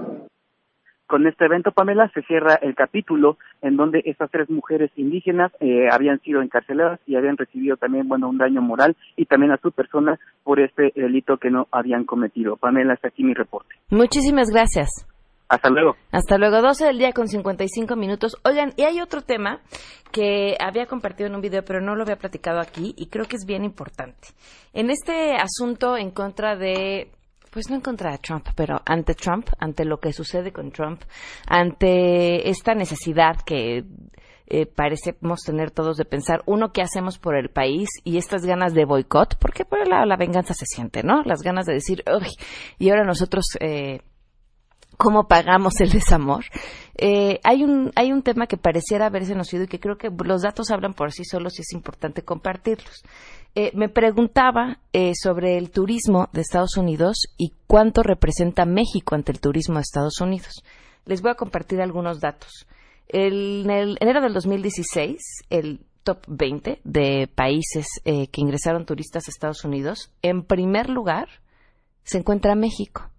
Con 1.14 1.28
este 1.28 1.44
evento, 1.44 1.70
Pamela, 1.70 2.10
se 2.12 2.22
cierra 2.22 2.56
el 2.56 2.74
capítulo 2.74 3.38
en 3.62 3.76
donde 3.76 4.02
estas 4.04 4.28
tres 4.32 4.50
mujeres 4.50 4.90
indígenas 4.96 5.52
eh, 5.60 5.86
habían 5.88 6.18
sido 6.22 6.42
encarceladas 6.42 6.98
y 7.06 7.14
habían 7.14 7.36
recibido 7.36 7.76
también, 7.76 8.08
bueno, 8.08 8.28
un 8.28 8.36
daño 8.36 8.60
moral 8.60 8.96
y 9.14 9.24
también 9.26 9.52
a 9.52 9.58
su 9.58 9.70
persona 9.70 10.18
por 10.42 10.58
este 10.58 10.92
delito 10.96 11.36
que 11.36 11.50
no 11.50 11.68
habían 11.70 12.02
cometido. 12.02 12.56
Pamela, 12.56 12.94
hasta 12.94 13.06
aquí 13.06 13.22
mi 13.22 13.32
reporte. 13.32 13.76
Muchísimas 13.90 14.50
gracias. 14.50 15.06
Hasta 15.48 15.70
luego. 15.70 15.94
Hasta 16.10 16.36
luego, 16.36 16.60
12 16.60 16.84
del 16.86 16.98
día 16.98 17.12
con 17.12 17.28
55 17.28 17.94
minutos. 17.94 18.36
Oigan, 18.44 18.72
y 18.76 18.82
hay 18.82 19.00
otro 19.00 19.20
tema 19.20 19.60
que 20.10 20.56
había 20.58 20.86
compartido 20.86 21.28
en 21.28 21.36
un 21.36 21.42
video, 21.42 21.64
pero 21.64 21.80
no 21.80 21.94
lo 21.94 22.02
había 22.02 22.16
platicado 22.16 22.58
aquí 22.58 22.92
y 22.96 23.06
creo 23.06 23.26
que 23.26 23.36
es 23.36 23.44
bien 23.46 23.62
importante. 23.62 24.30
En 24.72 24.90
este 24.90 25.36
asunto 25.36 25.96
en 25.96 26.10
contra 26.10 26.56
de 26.56 27.12
pues 27.54 27.70
no 27.70 27.76
en 27.76 27.82
contra 27.82 28.10
de 28.10 28.18
Trump, 28.18 28.48
pero 28.56 28.82
ante 28.84 29.14
Trump, 29.14 29.46
ante 29.60 29.84
lo 29.84 30.00
que 30.00 30.12
sucede 30.12 30.52
con 30.52 30.72
Trump, 30.72 31.02
ante 31.46 32.50
esta 32.50 32.74
necesidad 32.74 33.36
que 33.46 33.84
eh, 34.46 34.66
parecemos 34.66 35.40
tener 35.42 35.70
todos 35.70 35.96
de 35.96 36.04
pensar, 36.04 36.42
uno, 36.46 36.72
¿qué 36.72 36.82
hacemos 36.82 37.20
por 37.20 37.36
el 37.36 37.50
país? 37.50 37.88
Y 38.02 38.16
estas 38.16 38.44
ganas 38.44 38.74
de 38.74 38.84
boicot, 38.84 39.38
porque 39.38 39.64
por 39.64 39.78
el 39.78 39.88
la 39.88 40.16
venganza 40.16 40.52
se 40.52 40.66
siente, 40.66 41.04
¿no? 41.04 41.22
Las 41.22 41.42
ganas 41.42 41.64
de 41.64 41.74
decir, 41.74 42.02
uy, 42.12 42.26
y 42.80 42.90
ahora 42.90 43.04
nosotros, 43.04 43.44
eh, 43.60 44.00
¿cómo 44.96 45.28
pagamos 45.28 45.80
el 45.80 45.92
desamor? 45.92 46.44
Eh, 46.96 47.40
hay, 47.42 47.64
un, 47.64 47.90
hay 47.96 48.12
un 48.12 48.22
tema 48.22 48.46
que 48.46 48.56
pareciera 48.56 49.06
haberse 49.06 49.34
nocido 49.34 49.64
y 49.64 49.66
que 49.66 49.80
creo 49.80 49.96
que 49.96 50.10
los 50.24 50.42
datos 50.42 50.70
hablan 50.70 50.94
por 50.94 51.12
sí 51.12 51.24
solos 51.24 51.58
y 51.58 51.62
es 51.62 51.72
importante 51.72 52.22
compartirlos. 52.22 53.02
Eh, 53.54 53.70
me 53.74 53.88
preguntaba 53.88 54.78
eh, 54.92 55.12
sobre 55.14 55.56
el 55.58 55.70
turismo 55.70 56.28
de 56.32 56.40
Estados 56.40 56.76
Unidos 56.76 57.26
y 57.36 57.52
cuánto 57.66 58.02
representa 58.02 58.64
México 58.64 59.14
ante 59.14 59.32
el 59.32 59.40
turismo 59.40 59.76
de 59.76 59.82
Estados 59.82 60.20
Unidos. 60.20 60.62
Les 61.04 61.22
voy 61.22 61.32
a 61.32 61.36
compartir 61.36 61.80
algunos 61.80 62.20
datos. 62.20 62.66
en 63.08 63.70
el 63.70 63.96
enero 64.00 64.20
del 64.22 64.32
2016, 64.32 65.20
el 65.50 65.80
top 66.04 66.18
20 66.28 66.80
de 66.84 67.28
países 67.34 67.86
eh, 68.04 68.28
que 68.28 68.40
ingresaron 68.40 68.86
turistas 68.86 69.26
a 69.26 69.30
Estados 69.30 69.64
Unidos, 69.64 70.12
en 70.22 70.44
primer 70.44 70.88
lugar 70.88 71.28
se 72.04 72.18
encuentra 72.18 72.54
México, 72.54 73.10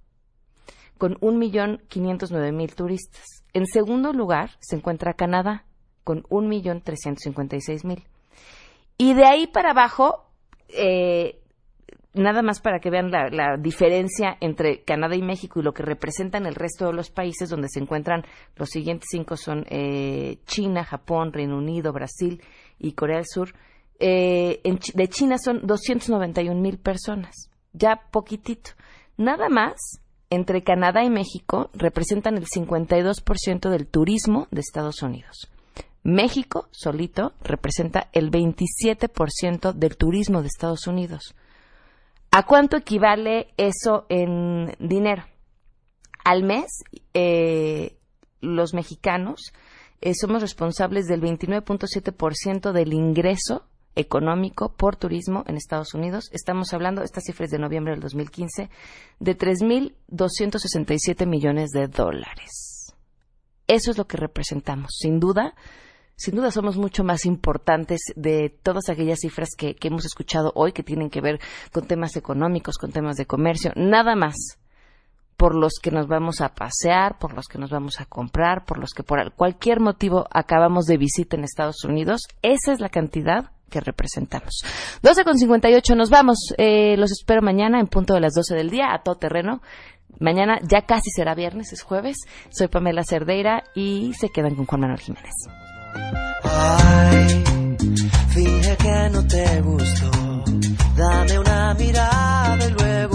con 0.98 1.16
1.509.000 1.16 2.76
turistas. 2.76 3.35
En 3.56 3.68
segundo 3.68 4.12
lugar 4.12 4.50
se 4.60 4.76
encuentra 4.76 5.14
Canadá, 5.14 5.64
con 6.04 6.24
1.356.000. 6.24 8.04
Y 8.98 9.14
de 9.14 9.26
ahí 9.26 9.48
para 9.48 9.72
abajo 9.72 10.26
eh, 10.68 11.40
nada 12.14 12.42
más 12.42 12.60
para 12.60 12.82
que 12.82 12.90
vean 12.90 13.12
la, 13.12 13.56
diferencia 13.58 14.36
entre 14.42 14.84
Canadá 14.84 15.16
y 15.16 15.22
México 15.22 15.62
y 15.62 15.64
lo 15.64 15.74
que 15.74 15.84
representan 15.84 16.46
el 16.46 16.56
resto 16.56 16.88
de 16.88 16.94
los 16.94 17.10
países 17.10 17.50
donde 17.50 17.70
se 17.70 17.80
encuentran 17.80 18.26
los 18.58 18.70
siguientes 18.70 19.08
cinco 19.10 19.38
son 19.38 19.66
eh, 19.70 20.40
China, 20.46 20.84
Japón, 20.84 21.32
Reino 21.32 21.58
Unido, 21.58 21.94
Brasil 21.94 22.44
y 22.78 22.92
Corea 22.92 23.18
del 23.18 23.26
Sur. 23.26 23.54
Eh, 24.00 24.60
de 24.64 25.08
China 25.08 25.38
son 25.38 25.66
291 25.66 26.60
mil 26.60 26.78
personas, 26.78 27.50
ya 27.72 28.02
poquitito. 28.12 28.72
Nada 29.16 29.48
más 29.48 30.02
entre 30.36 30.64
Canadá 30.64 31.04
y 31.04 31.10
México 31.10 31.70
representan 31.74 32.36
el 32.38 32.46
52% 32.46 33.70
del 33.70 33.88
turismo 33.88 34.48
de 34.52 34.62
Estados 34.62 35.02
Unidos. 35.02 35.50
México 36.04 36.68
solito 36.72 37.34
representa 37.42 38.10
el 38.14 38.30
27% 38.30 39.74
del 39.74 39.98
turismo 39.98 40.42
de 40.42 40.48
Estados 40.48 40.86
Unidos. 40.86 41.36
¿A 42.32 42.44
cuánto 42.44 42.78
equivale 42.78 43.48
eso 43.58 44.06
en 44.10 44.76
dinero? 44.78 45.24
Al 46.24 46.44
mes, 46.44 46.84
eh, 47.14 47.98
los 48.42 48.74
mexicanos 48.74 49.54
eh, 50.02 50.14
somos 50.14 50.42
responsables 50.42 51.08
del 51.08 51.22
29.7% 51.22 52.72
del 52.72 52.94
ingreso 52.94 53.66
económico 53.96 54.74
por 54.74 54.96
turismo 54.96 55.44
en 55.48 55.58
Estados 55.58 55.94
Unidos. 55.94 56.30
Estamos 56.32 56.74
hablando, 56.74 57.02
esta 57.04 57.22
cifra 57.22 57.46
es 57.46 57.52
de 57.52 57.60
noviembre 57.60 57.94
del 57.94 58.02
2015, 58.02 58.70
de 59.20 59.38
3.267 59.38 61.26
millones 61.26 61.72
de 61.72 61.88
dólares. 61.88 62.94
Eso 63.68 63.92
es 63.92 63.98
lo 63.98 64.06
que 64.06 64.18
representamos. 64.18 64.92
Sin 65.00 65.20
duda, 65.20 65.56
sin 66.16 66.36
duda 66.36 66.52
somos 66.52 66.78
mucho 66.78 67.04
más 67.04 67.26
importantes 67.26 68.00
de 68.16 68.50
todas 68.62 68.90
aquellas 68.90 69.20
cifras 69.20 69.50
que, 69.58 69.76
que 69.76 69.88
hemos 69.88 70.06
escuchado 70.06 70.52
hoy 70.56 70.72
que 70.72 70.84
tienen 70.84 71.10
que 71.10 71.22
ver 71.22 71.40
con 71.72 71.88
temas 71.88 72.16
económicos, 72.16 72.78
con 72.78 72.92
temas 72.92 73.16
de 73.16 73.26
comercio. 73.26 73.72
Nada 73.76 74.16
más 74.16 74.36
por 75.38 75.56
los 75.56 75.74
que 75.82 75.92
nos 75.92 76.08
vamos 76.08 76.42
a 76.42 76.54
pasear, 76.56 77.18
por 77.20 77.34
los 77.34 77.48
que 77.48 77.58
nos 77.58 77.70
vamos 77.70 78.00
a 78.00 78.06
comprar, 78.06 78.66
por 78.66 78.78
los 78.78 78.92
que 78.92 79.04
por 79.04 79.34
cualquier 79.34 79.80
motivo 79.80 80.28
acabamos 80.32 80.86
de 80.86 80.98
visita 80.98 81.36
en 81.36 81.44
Estados 81.44 81.84
Unidos. 81.84 82.22
Esa 82.42 82.72
es 82.72 82.80
la 82.80 82.90
cantidad 82.90 83.52
que 83.70 83.80
representamos. 83.82 84.64
12 85.02 85.24
con 85.24 85.38
58, 85.38 85.96
nos 85.96 86.10
vamos. 86.10 86.54
Eh, 86.58 86.96
los 86.98 87.12
espero 87.12 87.42
mañana 87.42 87.80
en 87.80 87.88
punto 87.88 88.14
de 88.14 88.22
las 88.22 88.34
12 88.34 88.56
del 88.56 88.70
día 88.70 88.94
a 88.94 89.04
todo 89.04 89.16
terreno. 89.16 89.62
Mañana 90.20 90.60
ya 90.64 90.82
casi 90.86 91.10
será 91.12 91.36
viernes, 91.36 91.74
es 91.74 91.82
jueves. 91.82 92.18
Soy 92.50 92.68
Pamela 92.68 93.04
Cerdeira 93.04 93.64
y 93.74 94.14
se 94.14 94.30
quedan 94.30 94.56
con 94.56 94.66
Juan 94.66 94.82
Manuel 94.82 95.00
Jiménez. 95.00 95.34
Ay, 96.44 97.44
finge 98.30 98.78
que 98.78 99.10
no 99.12 99.28
te 99.28 99.62
gustó. 99.62 100.12
Dame 100.96 101.40
una 101.40 101.74
mirada 101.74 102.68
y 102.68 102.72
luego 102.72 103.15